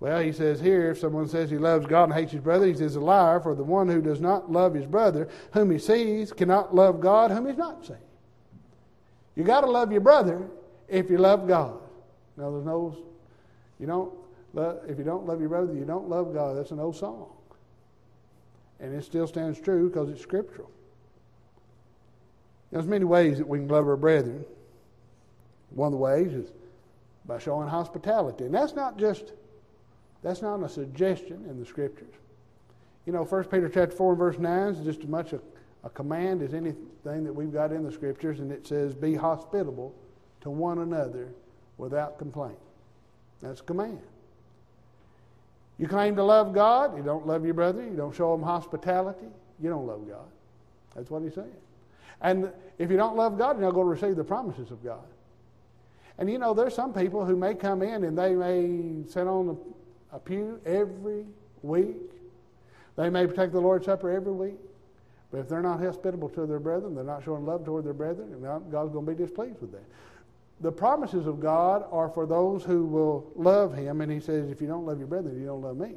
Well, 0.00 0.20
he 0.22 0.32
says 0.32 0.60
here, 0.60 0.90
if 0.90 0.98
someone 0.98 1.28
says 1.28 1.50
he 1.50 1.58
loves 1.58 1.86
God 1.86 2.04
and 2.04 2.14
hates 2.14 2.32
his 2.32 2.40
brother, 2.40 2.66
he 2.66 2.74
says 2.74 2.96
a 2.96 3.00
liar, 3.00 3.38
for 3.38 3.54
the 3.54 3.62
one 3.62 3.86
who 3.86 4.00
does 4.00 4.20
not 4.20 4.50
love 4.50 4.72
his 4.72 4.86
brother, 4.86 5.28
whom 5.52 5.70
he 5.70 5.78
sees, 5.78 6.32
cannot 6.32 6.74
love 6.74 7.00
God, 7.00 7.30
whom 7.30 7.46
he's 7.46 7.58
not 7.58 7.84
seen. 7.84 7.96
You 9.36 9.44
got 9.44 9.60
to 9.60 9.70
love 9.70 9.92
your 9.92 10.00
brother 10.00 10.48
if 10.88 11.10
you 11.10 11.18
love 11.18 11.46
God. 11.46 11.78
Now, 12.38 12.50
there's 12.50 12.64
no, 12.64 12.96
you 13.78 13.86
don't, 13.86 14.12
if 14.88 14.96
you 14.96 15.04
don't 15.04 15.26
love 15.26 15.38
your 15.38 15.50
brother, 15.50 15.74
you 15.74 15.84
don't 15.84 16.08
love 16.08 16.32
God. 16.32 16.56
That's 16.56 16.70
an 16.70 16.80
old 16.80 16.96
song. 16.96 17.26
And 18.80 18.94
it 18.94 19.04
still 19.04 19.26
stands 19.26 19.60
true 19.60 19.90
because 19.90 20.08
it's 20.08 20.22
scriptural. 20.22 20.70
There's 22.72 22.86
many 22.86 23.04
ways 23.04 23.36
that 23.36 23.46
we 23.46 23.58
can 23.58 23.68
love 23.68 23.86
our 23.86 23.96
brethren. 23.96 24.46
One 25.74 25.88
of 25.88 25.92
the 25.92 25.98
ways 25.98 26.32
is 26.32 26.50
by 27.26 27.38
showing 27.38 27.68
hospitality. 27.68 28.44
And 28.44 28.54
that's 28.54 28.74
not 28.74 28.96
just 28.96 29.34
that's 30.22 30.42
not 30.42 30.62
a 30.62 30.68
suggestion 30.68 31.44
in 31.48 31.58
the 31.58 31.66
scriptures. 31.66 32.14
You 33.06 33.12
know, 33.12 33.24
1 33.24 33.44
Peter 33.44 33.68
chapter 33.68 33.96
4 33.96 34.12
and 34.12 34.18
verse 34.18 34.38
9 34.38 34.68
is 34.68 34.84
just 34.84 35.00
as 35.00 35.08
much 35.08 35.32
a, 35.32 35.40
a 35.84 35.90
command 35.90 36.42
as 36.42 36.52
anything 36.52 37.24
that 37.24 37.32
we've 37.32 37.52
got 37.52 37.72
in 37.72 37.82
the 37.82 37.92
scriptures, 37.92 38.40
and 38.40 38.52
it 38.52 38.66
says, 38.66 38.94
Be 38.94 39.14
hospitable 39.14 39.94
to 40.42 40.50
one 40.50 40.78
another 40.78 41.28
without 41.78 42.18
complaint. 42.18 42.58
That's 43.42 43.60
a 43.60 43.64
command. 43.64 44.00
You 45.78 45.88
claim 45.88 46.14
to 46.16 46.24
love 46.24 46.52
God, 46.52 46.94
you 46.96 47.02
don't 47.02 47.26
love 47.26 47.44
your 47.44 47.54
brother, 47.54 47.82
you 47.82 47.96
don't 47.96 48.14
show 48.14 48.34
him 48.34 48.42
hospitality, 48.42 49.26
you 49.62 49.70
don't 49.70 49.86
love 49.86 50.06
God. 50.06 50.28
That's 50.94 51.08
what 51.08 51.22
he's 51.22 51.34
saying. 51.34 51.48
And 52.20 52.52
if 52.78 52.90
you 52.90 52.98
don't 52.98 53.16
love 53.16 53.38
God, 53.38 53.56
you're 53.56 53.64
not 53.64 53.72
going 53.72 53.86
to 53.86 53.90
receive 53.90 54.16
the 54.16 54.24
promises 54.24 54.70
of 54.70 54.84
God. 54.84 55.04
And 56.18 56.30
you 56.30 56.36
know, 56.36 56.52
there's 56.52 56.74
some 56.74 56.92
people 56.92 57.24
who 57.24 57.34
may 57.34 57.54
come 57.54 57.80
in 57.80 58.04
and 58.04 58.18
they 58.18 58.34
may 58.34 59.08
sit 59.08 59.26
on 59.26 59.46
the 59.46 59.56
a 60.12 60.18
pew 60.18 60.60
every 60.66 61.24
week. 61.62 61.96
They 62.96 63.10
may 63.10 63.26
take 63.26 63.52
the 63.52 63.60
Lord's 63.60 63.86
Supper 63.86 64.10
every 64.10 64.32
week. 64.32 64.58
But 65.30 65.38
if 65.38 65.48
they're 65.48 65.62
not 65.62 65.80
hospitable 65.80 66.28
to 66.30 66.46
their 66.46 66.58
brethren, 66.58 66.94
they're 66.94 67.04
not 67.04 67.24
showing 67.24 67.46
love 67.46 67.64
toward 67.64 67.84
their 67.84 67.92
brethren, 67.92 68.32
and 68.32 68.42
God's 68.42 68.92
going 68.92 69.06
to 69.06 69.12
be 69.12 69.16
displeased 69.16 69.60
with 69.60 69.72
that. 69.72 69.84
The 70.60 70.72
promises 70.72 71.26
of 71.26 71.40
God 71.40 71.84
are 71.90 72.10
for 72.10 72.26
those 72.26 72.64
who 72.64 72.84
will 72.84 73.30
love 73.36 73.74
Him, 73.74 74.00
and 74.00 74.10
He 74.10 74.20
says, 74.20 74.50
if 74.50 74.60
you 74.60 74.66
don't 74.66 74.84
love 74.84 74.98
your 74.98 75.06
brethren, 75.06 75.38
you 75.38 75.46
don't 75.46 75.62
love 75.62 75.76
me. 75.76 75.94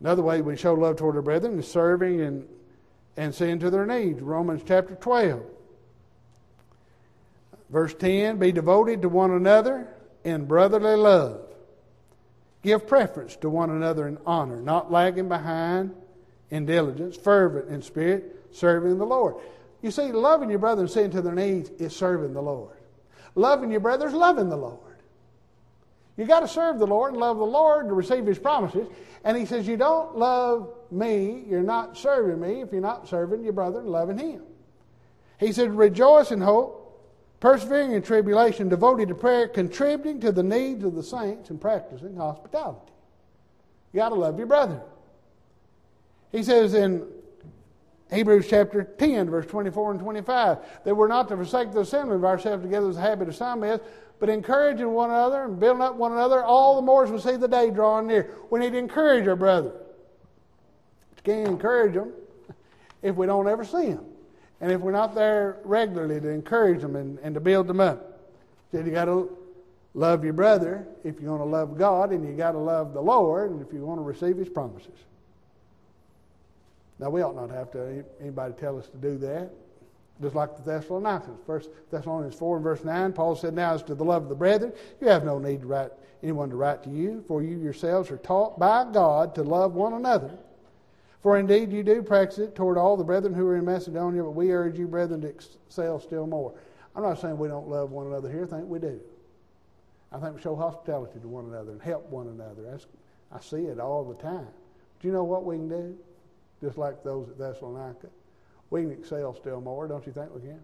Another 0.00 0.22
way 0.22 0.40
we 0.40 0.56
show 0.56 0.74
love 0.74 0.96
toward 0.96 1.16
our 1.16 1.22
brethren 1.22 1.58
is 1.58 1.68
serving 1.68 2.20
and, 2.22 2.48
and 3.16 3.34
seeing 3.34 3.58
to 3.58 3.70
their 3.70 3.84
needs. 3.84 4.22
Romans 4.22 4.62
chapter 4.64 4.94
12. 4.94 5.42
Verse 7.68 7.92
10 7.94 8.38
Be 8.38 8.52
devoted 8.52 9.02
to 9.02 9.08
one 9.08 9.32
another 9.32 9.88
in 10.24 10.46
brotherly 10.46 10.96
love. 10.96 11.49
Give 12.62 12.86
preference 12.86 13.36
to 13.36 13.48
one 13.48 13.70
another 13.70 14.06
in 14.06 14.18
honor, 14.26 14.60
not 14.60 14.92
lagging 14.92 15.28
behind 15.28 15.94
in 16.50 16.66
diligence, 16.66 17.16
fervent 17.16 17.68
in 17.68 17.80
spirit, 17.80 18.46
serving 18.52 18.98
the 18.98 19.06
Lord. 19.06 19.36
You 19.82 19.90
see, 19.90 20.12
loving 20.12 20.50
your 20.50 20.58
brother 20.58 20.82
and 20.82 20.90
seeing 20.90 21.10
to 21.12 21.22
their 21.22 21.34
needs 21.34 21.70
is 21.70 21.96
serving 21.96 22.34
the 22.34 22.42
Lord. 22.42 22.76
Loving 23.34 23.70
your 23.70 23.80
brother 23.80 24.08
is 24.08 24.12
loving 24.12 24.48
the 24.48 24.56
Lord. 24.56 24.78
You 26.16 26.26
got 26.26 26.40
to 26.40 26.48
serve 26.48 26.78
the 26.78 26.86
Lord 26.86 27.12
and 27.12 27.20
love 27.20 27.38
the 27.38 27.44
Lord 27.44 27.88
to 27.88 27.94
receive 27.94 28.26
His 28.26 28.38
promises. 28.38 28.86
And 29.24 29.36
He 29.36 29.46
says, 29.46 29.66
You 29.66 29.78
don't 29.78 30.18
love 30.18 30.68
me, 30.90 31.44
you're 31.48 31.62
not 31.62 31.96
serving 31.96 32.40
me 32.40 32.60
if 32.60 32.72
you're 32.72 32.82
not 32.82 33.08
serving 33.08 33.42
your 33.42 33.54
brother 33.54 33.78
and 33.78 33.88
loving 33.88 34.18
Him. 34.18 34.42
He 35.38 35.52
said, 35.52 35.72
Rejoice 35.72 36.30
in 36.30 36.40
hope, 36.40 36.79
persevering 37.40 37.92
in 37.92 38.02
tribulation, 38.02 38.68
devoted 38.68 39.08
to 39.08 39.14
prayer, 39.14 39.48
contributing 39.48 40.20
to 40.20 40.30
the 40.30 40.42
needs 40.42 40.84
of 40.84 40.94
the 40.94 41.02
saints, 41.02 41.50
and 41.50 41.60
practicing 41.60 42.14
hospitality. 42.14 42.92
You 43.92 43.98
got 43.98 44.10
to 44.10 44.14
love 44.14 44.38
your 44.38 44.46
brother. 44.46 44.80
He 46.30 46.42
says 46.42 46.74
in 46.74 47.06
Hebrews 48.12 48.46
chapter 48.48 48.84
10, 48.84 49.30
verse 49.30 49.46
24 49.46 49.92
and 49.92 50.00
25, 50.00 50.58
that 50.84 50.94
we're 50.94 51.08
not 51.08 51.28
to 51.28 51.36
forsake 51.36 51.72
the 51.72 51.80
assembly 51.80 52.16
of 52.16 52.24
ourselves 52.24 52.62
together 52.62 52.88
as 52.88 52.96
a 52.96 53.00
habit 53.00 53.28
of 53.28 53.34
some 53.34 53.64
is, 53.64 53.80
but 54.18 54.28
encouraging 54.28 54.90
one 54.90 55.10
another 55.10 55.44
and 55.44 55.58
building 55.58 55.82
up 55.82 55.94
one 55.94 56.12
another, 56.12 56.44
all 56.44 56.76
the 56.76 56.82
more 56.82 57.04
as 57.04 57.10
we 57.10 57.18
see 57.18 57.36
the 57.36 57.48
day 57.48 57.70
drawing 57.70 58.06
near. 58.06 58.34
We 58.50 58.60
need 58.60 58.72
to 58.72 58.78
encourage 58.78 59.26
our 59.26 59.36
brother. 59.36 59.72
We 61.16 61.22
can't 61.22 61.48
encourage 61.48 61.94
them 61.94 62.12
if 63.02 63.16
we 63.16 63.26
don't 63.26 63.48
ever 63.48 63.64
see 63.64 63.88
them. 63.92 64.04
And 64.60 64.70
if 64.70 64.80
we're 64.80 64.92
not 64.92 65.14
there 65.14 65.58
regularly 65.64 66.20
to 66.20 66.28
encourage 66.28 66.82
them 66.82 66.96
and, 66.96 67.18
and 67.20 67.34
to 67.34 67.40
build 67.40 67.66
them 67.66 67.80
up. 67.80 68.18
Said 68.70 68.86
you 68.86 68.92
got 68.92 69.06
to 69.06 69.36
love 69.94 70.22
your 70.22 70.32
brother 70.32 70.86
if 71.02 71.20
you're 71.20 71.36
going 71.36 71.40
to 71.40 71.56
love 71.56 71.78
God, 71.78 72.12
and 72.12 72.26
you 72.26 72.34
got 72.34 72.52
to 72.52 72.58
love 72.58 72.92
the 72.92 73.00
Lord, 73.00 73.50
and 73.50 73.66
if 73.66 73.72
you 73.72 73.84
want 73.84 73.98
to 73.98 74.04
receive 74.04 74.36
His 74.36 74.48
promises. 74.48 74.92
Now, 76.98 77.08
we 77.08 77.22
ought 77.22 77.34
not 77.34 77.50
have 77.50 77.70
to 77.72 78.04
anybody 78.20 78.54
tell 78.60 78.78
us 78.78 78.86
to 78.88 78.96
do 78.98 79.16
that, 79.18 79.50
just 80.20 80.34
like 80.34 80.56
the 80.56 80.62
Thessalonians. 80.62 81.40
First 81.46 81.70
Thessalonians 81.90 82.34
4 82.34 82.56
and 82.56 82.62
verse 82.62 82.84
9, 82.84 83.12
Paul 83.14 83.34
said, 83.34 83.54
Now 83.54 83.72
as 83.72 83.82
to 83.84 83.94
the 83.94 84.04
love 84.04 84.24
of 84.24 84.28
the 84.28 84.34
brethren, 84.34 84.72
you 85.00 85.08
have 85.08 85.24
no 85.24 85.38
need 85.38 85.62
to 85.62 85.66
write 85.66 85.90
anyone 86.22 86.50
to 86.50 86.56
write 86.56 86.82
to 86.84 86.90
you, 86.90 87.24
for 87.26 87.42
you 87.42 87.58
yourselves 87.58 88.10
are 88.10 88.18
taught 88.18 88.58
by 88.58 88.84
God 88.92 89.34
to 89.36 89.42
love 89.42 89.72
one 89.72 89.94
another. 89.94 90.38
For 91.22 91.38
indeed 91.38 91.70
you 91.70 91.82
do 91.82 92.02
practice 92.02 92.38
it 92.38 92.54
toward 92.54 92.78
all 92.78 92.96
the 92.96 93.04
brethren 93.04 93.34
who 93.34 93.46
are 93.46 93.56
in 93.56 93.64
Macedonia, 93.64 94.22
but 94.22 94.30
we 94.30 94.52
urge 94.52 94.78
you, 94.78 94.86
brethren, 94.86 95.20
to 95.20 95.28
excel 95.28 96.00
still 96.00 96.26
more. 96.26 96.54
I'm 96.96 97.02
not 97.02 97.20
saying 97.20 97.38
we 97.38 97.48
don't 97.48 97.68
love 97.68 97.90
one 97.90 98.06
another 98.06 98.30
here. 98.30 98.44
I 98.44 98.56
think 98.56 98.68
we 98.68 98.78
do. 98.78 99.00
I 100.12 100.18
think 100.18 100.34
we 100.34 100.40
show 100.40 100.56
hospitality 100.56 101.20
to 101.20 101.28
one 101.28 101.44
another 101.44 101.72
and 101.72 101.82
help 101.82 102.08
one 102.08 102.28
another. 102.28 102.62
That's, 102.62 102.86
I 103.30 103.40
see 103.40 103.66
it 103.66 103.78
all 103.78 104.02
the 104.04 104.20
time. 104.20 104.48
Do 105.00 105.08
you 105.08 105.12
know 105.12 105.24
what 105.24 105.44
we 105.44 105.56
can 105.56 105.68
do? 105.68 105.98
just 106.62 106.78
like 106.78 107.02
those 107.02 107.28
at 107.28 107.38
Thessalonica. 107.38 108.08
We 108.70 108.82
can 108.82 108.92
excel 108.92 109.34
still 109.34 109.60
more, 109.60 109.88
don't 109.88 110.06
you 110.06 110.12
think 110.12 110.32
we 110.34 110.42
can? 110.42 110.60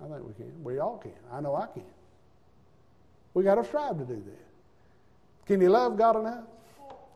I 0.00 0.08
think 0.08 0.26
we 0.26 0.34
can. 0.34 0.52
We 0.62 0.78
all 0.78 0.98
can. 0.98 1.12
I 1.32 1.40
know 1.40 1.56
I 1.56 1.66
can. 1.66 1.84
We 3.32 3.42
got 3.42 3.56
to 3.56 3.64
strive 3.64 3.98
to 3.98 4.04
do 4.04 4.14
that. 4.14 5.46
Can 5.46 5.60
you 5.60 5.70
love 5.70 5.96
God 5.96 6.16
enough? 6.16 6.44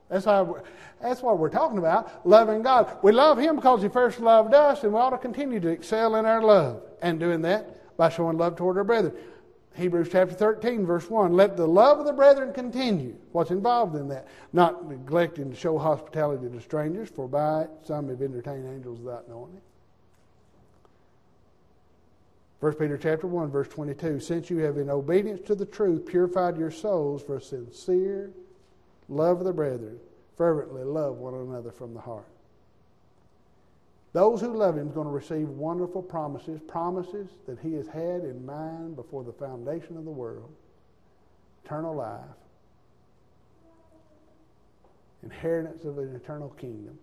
That's 0.08 0.24
how. 0.24 0.62
That's 1.00 1.22
what 1.22 1.38
we're 1.38 1.50
talking 1.50 1.78
about. 1.78 2.26
Loving 2.26 2.62
God. 2.62 2.98
We 3.02 3.12
love 3.12 3.38
Him 3.38 3.56
because 3.56 3.82
He 3.82 3.88
first 3.88 4.20
loved 4.20 4.54
us, 4.54 4.82
and 4.82 4.92
we 4.92 4.98
ought 4.98 5.10
to 5.10 5.18
continue 5.18 5.60
to 5.60 5.68
excel 5.68 6.16
in 6.16 6.26
our 6.26 6.42
love 6.42 6.82
and 7.02 7.20
doing 7.20 7.42
that 7.42 7.96
by 7.96 8.08
showing 8.08 8.36
love 8.38 8.56
toward 8.56 8.78
our 8.78 8.84
brethren. 8.84 9.14
Hebrews 9.76 10.08
chapter 10.10 10.34
13, 10.34 10.84
verse 10.84 11.08
1. 11.08 11.34
Let 11.34 11.56
the 11.56 11.66
love 11.66 12.00
of 12.00 12.06
the 12.06 12.12
brethren 12.12 12.52
continue. 12.52 13.14
What's 13.30 13.52
involved 13.52 13.94
in 13.94 14.08
that? 14.08 14.26
Not 14.52 14.88
neglecting 14.88 15.50
to 15.50 15.56
show 15.56 15.78
hospitality 15.78 16.48
to 16.48 16.60
strangers, 16.60 17.08
for 17.08 17.28
by 17.28 17.62
it 17.62 17.70
some 17.84 18.08
have 18.08 18.20
entertained 18.20 18.68
angels 18.68 18.98
without 18.98 19.28
knowing 19.28 19.54
it. 19.54 19.62
1 22.58 22.74
Peter 22.74 22.98
chapter 22.98 23.28
1, 23.28 23.50
verse 23.52 23.68
22. 23.68 24.18
Since 24.18 24.50
you 24.50 24.58
have 24.58 24.78
in 24.78 24.90
obedience 24.90 25.46
to 25.46 25.54
the 25.54 25.66
truth 25.66 26.06
purified 26.06 26.58
your 26.58 26.72
souls 26.72 27.22
for 27.22 27.36
a 27.36 27.40
sincere 27.40 28.32
love 29.08 29.44
the 29.44 29.52
brethren, 29.52 29.98
fervently 30.36 30.84
love 30.84 31.16
one 31.16 31.34
another 31.34 31.70
from 31.70 31.94
the 31.94 32.00
heart. 32.00 32.28
Those 34.12 34.40
who 34.40 34.56
love 34.56 34.76
him 34.76 34.88
are 34.88 34.92
going 34.92 35.06
to 35.06 35.12
receive 35.12 35.48
wonderful 35.48 36.02
promises, 36.02 36.60
promises 36.66 37.28
that 37.46 37.58
he 37.58 37.74
has 37.74 37.86
had 37.86 38.22
in 38.22 38.44
mind 38.44 38.96
before 38.96 39.22
the 39.22 39.32
foundation 39.32 39.96
of 39.96 40.04
the 40.04 40.10
world 40.10 40.50
eternal 41.64 41.94
life, 41.94 42.22
inheritance 45.22 45.84
of 45.84 45.98
an 45.98 46.16
eternal 46.16 46.48
kingdom. 46.50 46.98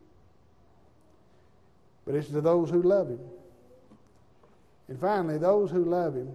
But 2.05 2.15
it's 2.15 2.29
to 2.29 2.41
those 2.41 2.71
who 2.71 2.81
love 2.81 3.09
him. 3.09 3.19
And 4.87 4.99
finally, 4.99 5.37
those 5.37 5.69
who 5.69 5.85
love 5.85 6.15
him 6.15 6.31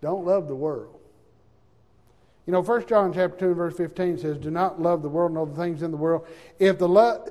don't 0.00 0.24
love 0.24 0.46
the 0.46 0.54
world. 0.54 1.00
You 2.46 2.52
know, 2.52 2.62
1 2.62 2.86
John 2.86 3.12
chapter 3.12 3.36
2 3.48 3.54
verse 3.54 3.76
15 3.76 4.18
says, 4.18 4.38
Do 4.38 4.50
not 4.50 4.80
love 4.80 5.02
the 5.02 5.08
world 5.08 5.32
nor 5.32 5.46
the 5.46 5.56
things 5.56 5.82
in 5.82 5.90
the 5.90 5.96
world. 5.96 6.26
If 6.58 6.78
the 6.78 6.88
love 6.88 7.28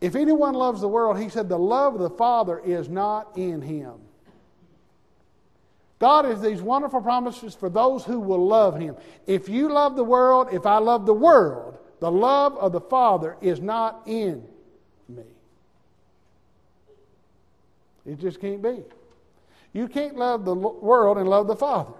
if 0.00 0.16
anyone 0.16 0.54
loves 0.54 0.80
the 0.80 0.88
world, 0.88 1.18
he 1.18 1.28
said, 1.28 1.48
the 1.48 1.58
love 1.58 1.94
of 1.94 2.00
the 2.00 2.10
Father 2.10 2.58
is 2.58 2.88
not 2.88 3.36
in 3.36 3.60
him. 3.60 3.94
God 5.98 6.24
has 6.24 6.40
these 6.40 6.62
wonderful 6.62 7.02
promises 7.02 7.54
for 7.54 7.68
those 7.68 8.04
who 8.04 8.18
will 8.18 8.46
love 8.46 8.80
him. 8.80 8.96
If 9.26 9.50
you 9.50 9.70
love 9.70 9.96
the 9.96 10.04
world, 10.04 10.48
if 10.52 10.64
I 10.64 10.78
love 10.78 11.04
the 11.04 11.12
world, 11.12 11.76
the 12.00 12.10
love 12.10 12.56
of 12.56 12.72
the 12.72 12.80
Father 12.80 13.36
is 13.42 13.60
not 13.60 14.00
in 14.06 14.42
me. 15.06 15.24
It 18.06 18.18
just 18.18 18.40
can't 18.40 18.62
be. 18.62 18.82
You 19.74 19.86
can't 19.86 20.16
love 20.16 20.46
the 20.46 20.54
world 20.54 21.18
and 21.18 21.28
love 21.28 21.46
the 21.46 21.56
Father. 21.56 21.92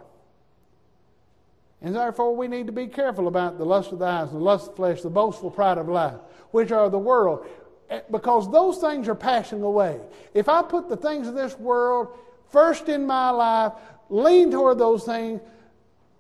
And 1.83 1.95
therefore, 1.95 2.37
we 2.37 2.47
need 2.47 2.67
to 2.67 2.73
be 2.73 2.87
careful 2.87 3.27
about 3.27 3.57
the 3.57 3.65
lust 3.65 3.93
of 3.93 4.01
the 4.01 4.05
eyes, 4.05 4.31
the 4.31 4.39
lust 4.39 4.65
of 4.65 4.71
the 4.71 4.77
flesh, 4.77 5.03
the 5.03 5.11
boastful 5.11 5.51
pride 5.51 5.79
of 5.79 5.89
life, 5.89 6.19
which 6.51 6.73
are 6.73 6.91
the 6.91 6.99
world. 6.99 7.47
Eh, 7.89 8.01
because 8.11 8.51
those 8.51 8.79
things 8.79 9.09
are 9.09 9.15
passing 9.15 9.63
away. 9.63 9.99
If 10.35 10.49
I 10.49 10.63
put 10.63 10.89
the 10.89 10.97
things 10.97 11.27
of 11.27 11.35
this 11.35 11.59
world 11.59 12.09
first 12.51 12.89
in 12.89 13.07
my 13.07 13.31
life, 13.31 13.73
lean 14.11 14.51
toward 14.51 14.79
those 14.79 15.05
things, 15.05 15.41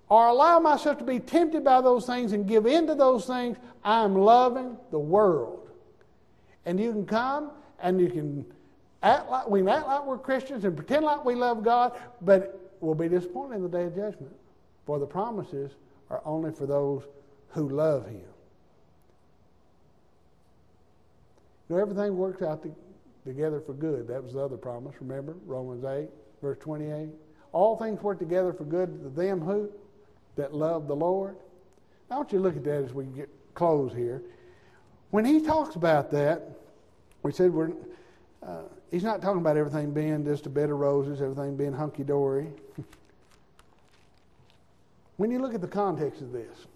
or 0.09 0.27
allow 0.27 0.59
myself 0.59 0.99
to 0.99 1.05
be 1.05 1.21
tempted 1.21 1.63
by 1.63 1.81
those 1.81 2.07
things 2.07 2.33
and 2.33 2.47
give 2.47 2.67
in 2.67 2.87
to 2.89 2.95
those 2.95 3.27
things, 3.27 3.57
I'm 3.85 4.17
loving 4.17 4.77
the 4.91 4.99
world. 4.99 5.69
And 6.67 6.81
you 6.81 6.91
can 6.93 7.07
come 7.07 7.53
and 7.81 8.01
you 8.01 8.09
can 8.09 8.45
act 9.03 9.31
like 9.31 9.49
we 9.49 9.61
can 9.61 9.69
act 9.69 9.87
like 9.87 10.05
we're 10.05 10.19
Christians 10.19 10.65
and 10.65 10.77
pretend 10.77 11.05
like 11.05 11.25
we 11.25 11.35
love 11.35 11.63
God, 11.63 11.99
but 12.21 12.75
we'll 12.81 12.95
be 12.95 13.09
disappointed 13.09 13.57
in 13.57 13.63
the 13.63 13.69
day 13.69 13.85
of 13.85 13.95
judgment. 13.95 14.35
For 14.91 14.99
the 14.99 15.07
promises 15.07 15.71
are 16.11 16.21
only 16.25 16.51
for 16.51 16.67
those 16.67 17.05
who 17.51 17.69
love 17.69 18.07
Him. 18.07 18.25
You 21.69 21.77
know, 21.77 21.81
everything 21.81 22.17
works 22.17 22.43
out 22.43 22.65
to, 22.65 22.75
together 23.25 23.61
for 23.61 23.73
good. 23.73 24.09
That 24.09 24.21
was 24.21 24.33
the 24.33 24.41
other 24.41 24.57
promise, 24.57 24.97
remember? 25.01 25.37
Romans 25.47 25.85
8, 25.85 26.09
verse 26.43 26.59
28. 26.59 27.09
All 27.53 27.77
things 27.77 28.03
work 28.03 28.19
together 28.19 28.53
for 28.53 28.65
good 28.65 29.01
to 29.05 29.11
them 29.11 29.41
who? 29.41 29.71
That 30.35 30.55
love 30.55 30.89
the 30.89 30.97
Lord. 30.97 31.37
Now, 32.11 32.17
I 32.17 32.19
want 32.19 32.33
you 32.33 32.39
to 32.39 32.43
look 32.43 32.57
at 32.57 32.65
that 32.65 32.83
as 32.83 32.93
we 32.93 33.05
get 33.05 33.29
close 33.55 33.95
here. 33.95 34.25
When 35.11 35.25
he 35.25 35.41
talks 35.41 35.77
about 35.77 36.11
that, 36.11 36.51
we 37.23 37.31
said 37.31 37.53
we're, 37.53 37.71
uh, 38.43 38.63
he's 38.91 39.05
not 39.05 39.23
talking 39.23 39.41
about 39.41 39.57
everything 39.57 39.93
being 39.95 40.25
just 40.25 40.47
a 40.47 40.51
bed 40.51 40.69
of 40.69 40.81
roses, 40.81 41.23
everything 41.23 41.57
being 41.57 41.75
hunky 41.75 42.03
dory. 42.03 42.49
when 45.21 45.31
you 45.31 45.39
look 45.39 45.53
at 45.53 45.61
the 45.61 45.69
context 45.69 46.23
of 46.23 46.33
this, 46.33 46.67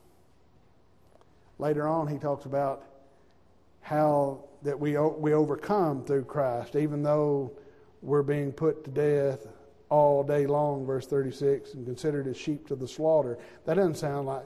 later 1.59 1.89
on 1.89 2.07
he 2.07 2.19
talks 2.19 2.45
about 2.45 2.85
how 3.81 4.45
that 4.61 4.79
we, 4.79 4.99
we 4.99 5.33
overcome 5.33 6.05
through 6.05 6.25
Christ, 6.25 6.77
even 6.77 7.03
though 7.03 7.53
we're 8.03 8.23
being 8.23 8.53
put 8.53 8.85
to 8.85 8.91
death 8.91 9.47
all 9.89 10.23
day 10.23 10.45
long, 10.45 10.85
verse 10.85 11.07
36, 11.07 11.73
and 11.73 11.87
considered 11.87 12.27
as 12.27 12.37
sheep 12.37 12.69
to 12.69 12.77
the 12.77 12.87
slaughter. 12.87 13.39
That 13.65 13.75
doesn't 13.75 13.95
sound 13.95 14.27
like 14.27 14.45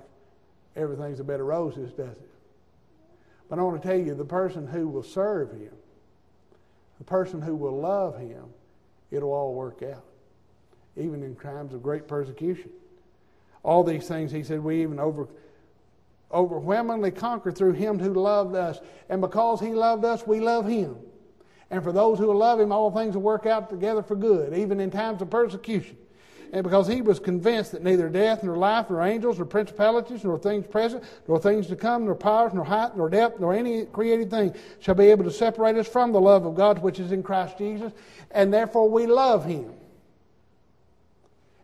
everything's 0.77 1.19
a 1.19 1.25
bed 1.25 1.41
of 1.41 1.47
roses, 1.47 1.91
does 1.91 2.07
it? 2.07 2.31
But 3.51 3.59
I 3.59 3.63
want 3.63 3.83
to 3.83 3.89
tell 3.89 3.99
you, 3.99 4.15
the 4.15 4.25
person 4.25 4.69
who 4.69 4.87
will 4.87 5.03
serve 5.03 5.51
him 5.51 5.73
the 6.99 7.05
person 7.05 7.43
who 7.43 7.57
will 7.57 7.81
love 7.81 8.17
him, 8.21 8.45
it'll 9.11 9.33
all 9.33 9.55
work 9.55 9.83
out, 9.83 10.05
even 10.97 11.25
in 11.25 11.35
times 11.35 11.75
of 11.75 11.83
great 11.83 12.07
persecution. 12.07 12.71
All 13.69 13.85
these 13.85 14.09
things, 14.09 14.33
he 14.33 14.43
said, 14.45 14.65
we 14.65 14.81
even 14.81 14.99
over, 14.99 15.29
overwhelmingly 16.33 17.11
conquer 17.11 17.53
through 17.53 17.75
him 17.75 17.99
who 17.99 18.15
loved 18.15 18.57
us. 18.57 18.81
And 19.11 19.21
because 19.21 19.61
he 19.61 19.75
loved 19.75 20.07
us, 20.07 20.27
we 20.27 20.41
love 20.41 20.67
him. 20.67 20.97
And 21.71 21.85
for 21.85 21.93
those 21.93 22.19
who 22.19 22.33
love 22.33 22.59
him, 22.59 22.73
all 22.73 22.91
things 22.91 23.15
will 23.15 23.21
work 23.21 23.45
out 23.45 23.69
together 23.69 24.03
for 24.03 24.17
good, 24.17 24.57
even 24.57 24.81
in 24.81 24.91
times 24.91 25.21
of 25.21 25.29
persecution. 25.29 25.99
And 26.51 26.65
because 26.65 26.89
he 26.89 27.03
was 27.03 27.21
convinced 27.21 27.73
that 27.73 27.83
neither 27.83 28.09
death, 28.09 28.43
nor 28.43 28.57
life, 28.57 28.89
nor 28.89 29.03
angels, 29.03 29.37
nor 29.37 29.45
principalities, 29.45 30.25
nor 30.25 30.39
things 30.39 30.67
present, 30.67 31.05
nor 31.29 31.39
things 31.39 31.67
to 31.67 31.77
come, 31.77 32.07
nor 32.07 32.15
powers, 32.15 32.55
nor 32.55 32.65
height, 32.65 32.97
nor 32.97 33.11
depth, 33.11 33.39
nor 33.39 33.53
any 33.53 33.85
created 33.85 34.31
thing 34.31 34.55
shall 34.81 34.95
be 34.95 35.11
able 35.11 35.25
to 35.25 35.31
separate 35.31 35.77
us 35.77 35.87
from 35.87 36.13
the 36.13 36.21
love 36.23 36.47
of 36.47 36.55
God 36.55 36.79
which 36.79 36.99
is 36.99 37.13
in 37.13 37.23
Christ 37.23 37.59
Jesus. 37.59 37.93
And 38.31 38.51
therefore 38.51 38.89
we 38.89 39.07
love 39.07 39.45
him. 39.45 39.75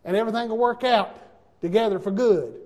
And 0.05 0.15
everything 0.15 0.51
will 0.51 0.59
work 0.59 0.85
out 0.85 1.23
together 1.65 1.99
for 1.99 2.11
good. 2.11 2.61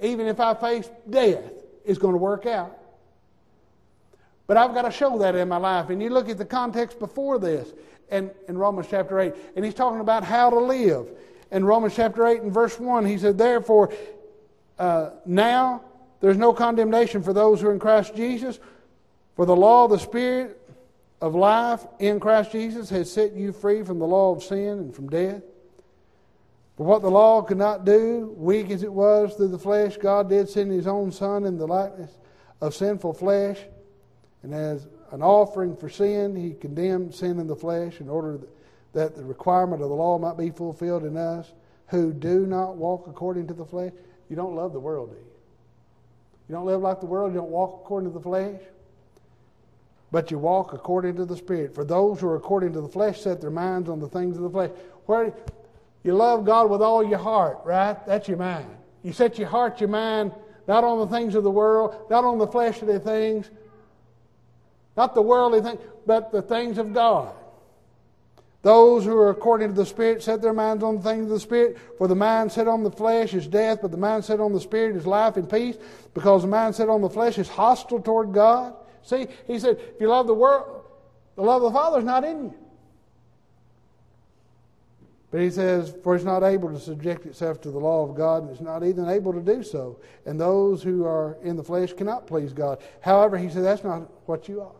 Even 0.00 0.28
if 0.28 0.38
I 0.38 0.54
face 0.54 0.88
death, 1.10 1.52
it's 1.84 1.98
going 1.98 2.14
to 2.14 2.18
work 2.18 2.46
out. 2.46 2.78
But 4.46 4.56
I've 4.56 4.74
got 4.74 4.82
to 4.82 4.92
show 4.92 5.18
that 5.18 5.34
in 5.34 5.48
my 5.48 5.56
life. 5.56 5.90
And 5.90 6.00
you 6.00 6.08
look 6.08 6.28
at 6.28 6.38
the 6.38 6.44
context 6.44 7.00
before 7.00 7.40
this 7.40 7.72
in, 8.10 8.30
in 8.48 8.56
Romans 8.56 8.86
chapter 8.88 9.18
8, 9.18 9.34
and 9.56 9.64
he's 9.64 9.74
talking 9.74 10.00
about 10.00 10.22
how 10.22 10.50
to 10.50 10.58
live. 10.58 11.08
In 11.50 11.64
Romans 11.64 11.96
chapter 11.96 12.26
8 12.26 12.42
and 12.42 12.54
verse 12.54 12.78
1, 12.78 13.04
he 13.04 13.18
said, 13.18 13.36
Therefore, 13.36 13.92
uh, 14.78 15.10
now 15.26 15.82
there's 16.20 16.38
no 16.38 16.52
condemnation 16.52 17.22
for 17.22 17.32
those 17.32 17.60
who 17.60 17.68
are 17.68 17.72
in 17.72 17.80
Christ 17.80 18.14
Jesus, 18.14 18.60
for 19.34 19.46
the 19.46 19.56
law 19.56 19.84
of 19.84 19.90
the 19.90 19.98
Spirit 19.98 20.60
of 21.20 21.34
life 21.34 21.84
in 21.98 22.20
Christ 22.20 22.52
Jesus 22.52 22.88
has 22.90 23.12
set 23.12 23.32
you 23.32 23.52
free 23.52 23.82
from 23.82 23.98
the 23.98 24.06
law 24.06 24.34
of 24.34 24.44
sin 24.44 24.78
and 24.78 24.94
from 24.94 25.08
death. 25.08 25.42
For 26.76 26.84
what 26.84 27.02
the 27.02 27.10
law 27.10 27.42
could 27.42 27.58
not 27.58 27.84
do, 27.84 28.34
weak 28.36 28.70
as 28.70 28.82
it 28.82 28.92
was 28.92 29.34
through 29.34 29.48
the 29.48 29.58
flesh, 29.58 29.96
God 29.98 30.28
did 30.28 30.48
send 30.48 30.70
his 30.70 30.86
own 30.86 31.12
Son 31.12 31.44
in 31.44 31.58
the 31.58 31.66
likeness 31.66 32.16
of 32.60 32.74
sinful 32.74 33.14
flesh. 33.14 33.58
And 34.42 34.54
as 34.54 34.86
an 35.10 35.22
offering 35.22 35.76
for 35.76 35.88
sin, 35.88 36.34
he 36.34 36.54
condemned 36.54 37.14
sin 37.14 37.38
in 37.38 37.46
the 37.46 37.56
flesh 37.56 38.00
in 38.00 38.08
order 38.08 38.40
that 38.94 39.14
the 39.14 39.24
requirement 39.24 39.82
of 39.82 39.88
the 39.88 39.94
law 39.94 40.18
might 40.18 40.38
be 40.38 40.50
fulfilled 40.50 41.04
in 41.04 41.16
us 41.16 41.52
who 41.88 42.12
do 42.12 42.46
not 42.46 42.76
walk 42.76 43.06
according 43.06 43.46
to 43.48 43.54
the 43.54 43.64
flesh. 43.64 43.92
You 44.30 44.36
don't 44.36 44.54
love 44.54 44.72
the 44.72 44.80
world, 44.80 45.10
do 45.10 45.16
you? 45.16 45.26
You 46.48 46.54
don't 46.54 46.66
live 46.66 46.80
like 46.80 47.00
the 47.00 47.06
world, 47.06 47.32
you 47.32 47.38
don't 47.38 47.50
walk 47.50 47.82
according 47.84 48.10
to 48.10 48.14
the 48.18 48.22
flesh. 48.22 48.60
But 50.10 50.30
you 50.30 50.38
walk 50.38 50.72
according 50.72 51.16
to 51.16 51.24
the 51.24 51.36
Spirit. 51.36 51.74
For 51.74 51.84
those 51.84 52.20
who 52.20 52.28
are 52.28 52.36
according 52.36 52.72
to 52.74 52.80
the 52.80 52.88
flesh 52.88 53.20
set 53.20 53.40
their 53.40 53.50
minds 53.50 53.88
on 53.88 54.00
the 54.00 54.08
things 54.08 54.36
of 54.36 54.42
the 54.42 54.50
flesh. 54.50 54.70
Where 55.06 55.32
you 56.04 56.14
love 56.14 56.44
God 56.44 56.70
with 56.70 56.82
all 56.82 57.04
your 57.04 57.18
heart, 57.18 57.58
right? 57.64 57.96
That's 58.06 58.28
your 58.28 58.38
mind. 58.38 58.68
You 59.02 59.12
set 59.12 59.38
your 59.38 59.48
heart, 59.48 59.80
your 59.80 59.88
mind, 59.88 60.32
not 60.66 60.84
on 60.84 61.00
the 61.00 61.06
things 61.06 61.34
of 61.34 61.44
the 61.44 61.50
world, 61.50 61.94
not 62.10 62.24
on 62.24 62.38
the 62.38 62.46
fleshly 62.46 62.98
things, 62.98 63.50
not 64.96 65.14
the 65.14 65.22
worldly 65.22 65.60
things, 65.60 65.80
but 66.06 66.32
the 66.32 66.42
things 66.42 66.78
of 66.78 66.92
God. 66.92 67.34
Those 68.62 69.04
who 69.04 69.16
are 69.16 69.30
according 69.30 69.70
to 69.70 69.74
the 69.74 69.86
Spirit 69.86 70.22
set 70.22 70.40
their 70.40 70.52
minds 70.52 70.84
on 70.84 70.98
the 70.98 71.02
things 71.02 71.24
of 71.24 71.30
the 71.30 71.40
Spirit. 71.40 71.78
For 71.98 72.06
the 72.06 72.14
mind 72.14 72.52
set 72.52 72.68
on 72.68 72.84
the 72.84 72.92
flesh 72.92 73.34
is 73.34 73.48
death, 73.48 73.80
but 73.82 73.90
the 73.90 73.96
mind 73.96 74.24
set 74.24 74.38
on 74.38 74.52
the 74.52 74.60
Spirit 74.60 74.94
is 74.94 75.04
life 75.04 75.36
and 75.36 75.50
peace, 75.50 75.76
because 76.14 76.42
the 76.42 76.48
mind 76.48 76.76
set 76.76 76.88
on 76.88 77.00
the 77.00 77.10
flesh 77.10 77.38
is 77.38 77.48
hostile 77.48 78.00
toward 78.00 78.32
God. 78.32 78.74
See, 79.02 79.26
he 79.48 79.58
said, 79.58 79.80
if 79.94 80.00
you 80.00 80.06
love 80.06 80.28
the 80.28 80.34
world, 80.34 80.84
the 81.34 81.42
love 81.42 81.64
of 81.64 81.72
the 81.72 81.78
Father 81.78 81.98
is 81.98 82.04
not 82.04 82.22
in 82.22 82.44
you. 82.44 82.54
But 85.32 85.40
he 85.40 85.50
says, 85.50 85.94
For 86.04 86.14
it's 86.14 86.26
not 86.26 86.42
able 86.42 86.68
to 86.68 86.78
subject 86.78 87.24
itself 87.24 87.60
to 87.62 87.70
the 87.70 87.78
law 87.78 88.06
of 88.06 88.14
God, 88.14 88.42
and 88.42 88.50
it's 88.52 88.60
not 88.60 88.84
even 88.84 89.08
able 89.08 89.32
to 89.32 89.40
do 89.40 89.62
so. 89.62 89.98
And 90.26 90.38
those 90.38 90.82
who 90.82 91.06
are 91.06 91.38
in 91.42 91.56
the 91.56 91.64
flesh 91.64 91.94
cannot 91.94 92.26
please 92.26 92.52
God. 92.52 92.80
However, 93.00 93.38
he 93.38 93.48
said, 93.48 93.64
That's 93.64 93.82
not 93.82 94.02
what 94.28 94.46
you 94.46 94.60
are. 94.60 94.76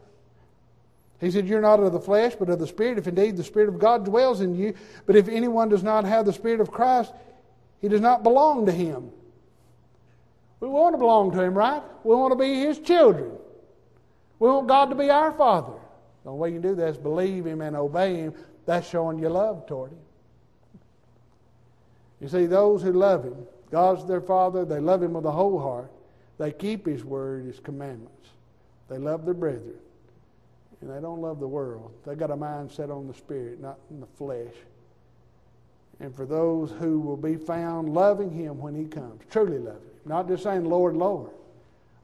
He 1.21 1.31
said, 1.31 1.49
You're 1.49 1.63
not 1.63 1.81
of 1.81 1.95
the 1.95 2.01
flesh, 2.01 2.35
but 2.39 2.51
of 2.51 2.59
the 2.59 2.67
Spirit, 2.67 2.99
if 2.99 3.09
indeed 3.09 3.39
the 3.39 3.43
Spirit 3.43 3.71
of 3.71 3.79
God 3.79 4.05
dwells 4.05 4.43
in 4.43 4.55
you. 4.55 4.75
But 5.07 5.17
if 5.17 5.27
anyone 5.27 5.71
does 5.71 5.83
not 5.83 6.05
have 6.05 6.27
the 6.27 6.35
Spirit 6.35 6.61
of 6.61 6.71
Christ, 6.71 7.15
he 7.81 7.89
does 7.89 8.03
not 8.03 8.23
belong 8.23 8.67
to 8.67 8.73
him. 8.73 9.11
We 10.61 10.69
want 10.69 10.93
to 10.93 10.99
belong 10.99 11.33
to 11.33 11.43
him, 11.43 11.55
right? 11.55 11.83
We 12.05 12.15
want 12.15 12.33
to 12.33 12.39
be 12.39 12.61
his 12.61 12.79
children. 12.79 13.33
We 14.39 14.49
want 14.49 14.69
God 14.69 14.91
to 14.91 14.97
be 14.97 15.09
our 15.09 15.33
Father. 15.33 15.73
The 16.25 16.31
only 16.31 16.41
way 16.41 16.49
you 16.51 16.61
can 16.61 16.71
do 16.71 16.75
that 16.75 16.89
is 16.89 16.99
believe 16.99 17.47
him 17.47 17.63
and 17.63 17.75
obey 17.75 18.17
him. 18.17 18.35
That's 18.67 18.87
showing 18.87 19.19
your 19.19 19.31
love 19.31 19.67
toward 19.67 19.93
him. 19.93 19.99
You 22.23 22.29
see, 22.29 22.47
those 22.47 22.83
who 22.83 22.93
love 22.93 23.25
him, 23.25 23.37
God's 23.71 24.07
their 24.07 24.21
Father, 24.23 24.65
they 24.65 24.81
love 24.81 25.03
him 25.03 25.13
with 25.13 25.27
a 25.27 25.31
whole 25.31 25.59
heart. 25.59 25.91
They 26.39 26.53
keep 26.53 26.87
his 26.87 27.05
word, 27.05 27.45
his 27.45 27.59
commandments. 27.59 28.29
They 28.89 28.97
love 28.97 29.27
their 29.27 29.35
brethren 29.35 29.75
and 30.83 30.91
they 30.91 31.01
don't 31.01 31.21
love 31.21 31.39
the 31.41 31.49
world. 31.49 31.93
They've 32.05 32.19
got 32.19 32.31
a 32.31 32.37
mind 32.37 32.71
set 32.71 32.91
on 32.91 33.07
the 33.07 33.15
spirit, 33.15 33.61
not 33.61 33.79
in 33.91 34.01
the 34.01 34.07
flesh. 34.07 34.55
And 36.01 36.15
for 36.15 36.27
those 36.27 36.73
who 36.73 36.99
will 36.99 37.17
be 37.17 37.37
found 37.37 37.95
loving 37.95 38.31
him 38.31 38.59
when 38.59 38.75
he 38.75 38.85
comes, 38.87 39.23
truly 39.31 39.59
loving 39.59 39.81
him, 39.81 40.01
not 40.05 40.27
just 40.27 40.43
saying, 40.43 40.65
Lord, 40.65 40.97
Lord, 40.97 41.31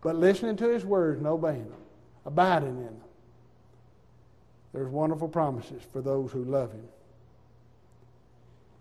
but 0.01 0.14
listening 0.14 0.57
to 0.59 0.69
his 0.69 0.85
words 0.85 1.19
and 1.19 1.27
obeying 1.27 1.69
them, 1.69 1.81
abiding 2.25 2.69
in 2.69 2.85
them. 2.85 3.01
There's 4.73 4.89
wonderful 4.89 5.29
promises 5.29 5.83
for 5.93 6.01
those 6.01 6.31
who 6.31 6.45
love 6.45 6.71
him. 6.71 6.89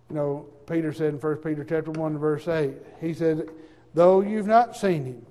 You 0.10 0.16
know, 0.16 0.46
Peter 0.68 0.94
said 0.94 1.14
in 1.14 1.20
1 1.20 1.36
Peter 1.38 1.64
chapter 1.64 1.92
1, 1.92 2.18
verse 2.18 2.48
8, 2.48 2.74
he 3.02 3.14
said, 3.14 3.50
Though 3.94 4.22
you've 4.22 4.48
not 4.48 4.76
seen 4.76 5.06
him, 5.06 5.26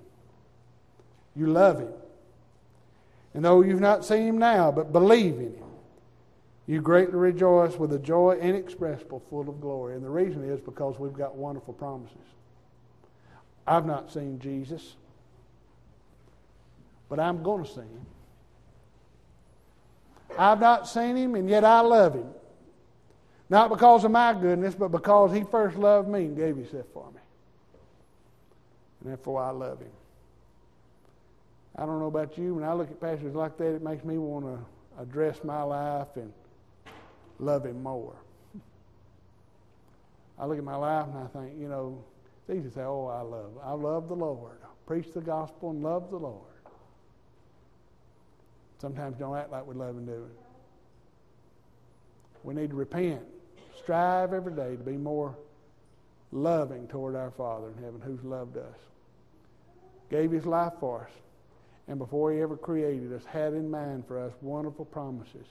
you 1.35 1.47
love 1.47 1.79
him. 1.79 1.93
And 3.35 3.45
though 3.45 3.63
you've 3.63 3.81
not 3.81 4.05
seen 4.05 4.27
him 4.27 4.39
now, 4.39 4.71
but 4.71 4.93
believe 4.93 5.35
in 5.35 5.55
him, 5.55 5.65
you 6.67 6.81
greatly 6.81 7.17
rejoice 7.17 7.77
with 7.77 7.93
a 7.93 7.99
joy 7.99 8.39
inexpressible, 8.41 9.23
full 9.31 9.49
of 9.49 9.61
glory. 9.61 9.95
And 9.95 10.05
the 10.05 10.11
reason 10.11 10.43
is 10.43 10.61
because 10.61 10.99
we've 10.99 11.13
got 11.13 11.37
wonderful 11.37 11.75
promises. 11.75 12.17
I've 13.67 13.87
not 13.87 14.13
seen 14.13 14.39
Jesus, 14.41 14.97
but 17.09 17.21
I'm 17.21 17.43
going 17.43 17.65
to 17.65 17.71
see 17.71 17.81
him. 17.81 18.07
I've 20.39 20.61
not 20.61 20.89
seen 20.89 21.17
him, 21.17 21.35
and 21.35 21.49
yet 21.49 21.65
I 21.65 21.81
love 21.81 22.15
him. 22.15 22.29
Not 23.49 23.71
because 23.71 24.05
of 24.05 24.11
my 24.11 24.33
goodness, 24.35 24.75
but 24.75 24.89
because 24.89 25.33
he 25.33 25.45
first 25.45 25.77
loved 25.77 26.09
me 26.09 26.25
and 26.25 26.37
gave 26.37 26.57
himself 26.57 26.87
for 26.93 27.07
me. 27.13 27.21
And 29.01 29.11
therefore 29.11 29.43
I 29.43 29.51
love 29.51 29.81
him. 29.81 29.93
I 31.79 31.85
don't 31.85 31.99
know 32.01 32.07
about 32.07 32.39
you, 32.39 32.55
when 32.55 32.65
I 32.65 32.73
look 32.73 32.91
at 32.91 33.01
passages 33.01 33.35
like 33.35 33.59
that, 33.59 33.75
it 33.75 33.83
makes 33.83 34.03
me 34.03 34.17
want 34.17 34.47
to 34.47 35.03
address 35.03 35.45
my 35.45 35.63
life 35.63 36.09
and 36.17 36.33
love 37.39 37.67
Him 37.67 37.83
more. 37.83 38.17
I 40.39 40.47
look 40.47 40.59
at 40.59 40.65
my 40.65 40.77
life 40.77 41.07
and 41.07 41.19
I 41.19 41.27
think, 41.27 41.61
you 41.61 41.69
know, 41.69 42.03
it's 42.49 42.59
easy 42.59 42.69
to 42.69 42.75
say, 42.75 42.83
oh, 42.83 43.07
I 43.07 43.21
love. 43.21 43.53
I 43.63 43.73
love 43.73 44.09
the 44.09 44.15
Lord. 44.15 44.57
Preach 44.87 45.13
the 45.13 45.21
gospel 45.21 45.71
and 45.71 45.83
love 45.83 46.11
the 46.11 46.17
Lord. 46.17 46.43
Sometimes 48.81 49.19
don't 49.19 49.37
act 49.37 49.51
like 49.51 49.67
we 49.67 49.75
love 49.75 49.97
and 49.97 50.07
do 50.07 50.13
it. 50.13 50.41
We 52.43 52.55
need 52.55 52.71
to 52.71 52.77
repent. 52.77 53.23
Strive 53.87 54.33
every 54.33 54.53
day 54.53 54.75
to 54.75 54.83
be 54.83 54.97
more 54.97 55.39
loving 56.33 56.89
toward 56.89 57.15
our 57.15 57.31
Father 57.31 57.69
in 57.69 57.85
heaven 57.85 58.01
who's 58.05 58.23
loved 58.25 58.57
us. 58.57 58.77
Gave 60.11 60.33
his 60.33 60.45
life 60.45 60.73
for 60.81 61.05
us 61.05 61.11
and 61.89 61.99
before 61.99 62.33
He 62.33 62.41
ever 62.41 62.57
created 62.57 63.13
us, 63.13 63.25
had 63.25 63.53
in 63.53 63.71
mind 63.71 64.07
for 64.07 64.19
us 64.19 64.33
wonderful 64.41 64.85
promises. 64.85 65.47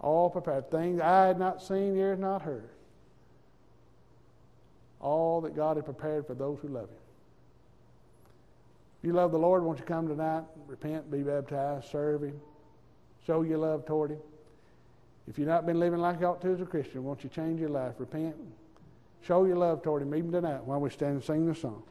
All 0.00 0.30
prepared. 0.30 0.70
Things 0.70 1.00
eye 1.00 1.26
had 1.26 1.38
not 1.38 1.62
seen, 1.62 1.96
ears 1.96 2.18
not 2.18 2.42
heard. 2.42 2.70
All 5.00 5.40
that 5.42 5.54
God 5.54 5.76
had 5.76 5.84
prepared 5.84 6.26
for 6.26 6.34
those 6.34 6.58
who 6.60 6.68
love 6.68 6.88
Him. 6.88 6.96
If 9.02 9.06
you 9.06 9.12
love 9.12 9.32
the 9.32 9.38
Lord, 9.38 9.62
won't 9.62 9.78
you 9.78 9.84
come 9.84 10.08
tonight, 10.08 10.44
repent, 10.66 11.10
be 11.10 11.22
baptized, 11.22 11.90
serve 11.90 12.22
Him, 12.22 12.40
show 13.26 13.42
your 13.42 13.58
love 13.58 13.86
toward 13.86 14.12
Him? 14.12 14.18
If 15.28 15.38
you've 15.38 15.48
not 15.48 15.66
been 15.66 15.78
living 15.78 16.00
like 16.00 16.20
you 16.20 16.26
ought 16.26 16.40
to 16.40 16.52
as 16.52 16.60
a 16.60 16.66
Christian, 16.66 17.04
won't 17.04 17.22
you 17.22 17.28
change 17.28 17.60
your 17.60 17.68
life, 17.68 17.94
repent, 17.98 18.34
show 19.20 19.44
your 19.44 19.56
love 19.56 19.82
toward 19.82 20.02
Him 20.02 20.14
even 20.14 20.32
tonight 20.32 20.64
while 20.64 20.80
we 20.80 20.88
stand 20.88 21.12
and 21.12 21.24
sing 21.24 21.46
the 21.46 21.54
song? 21.54 21.82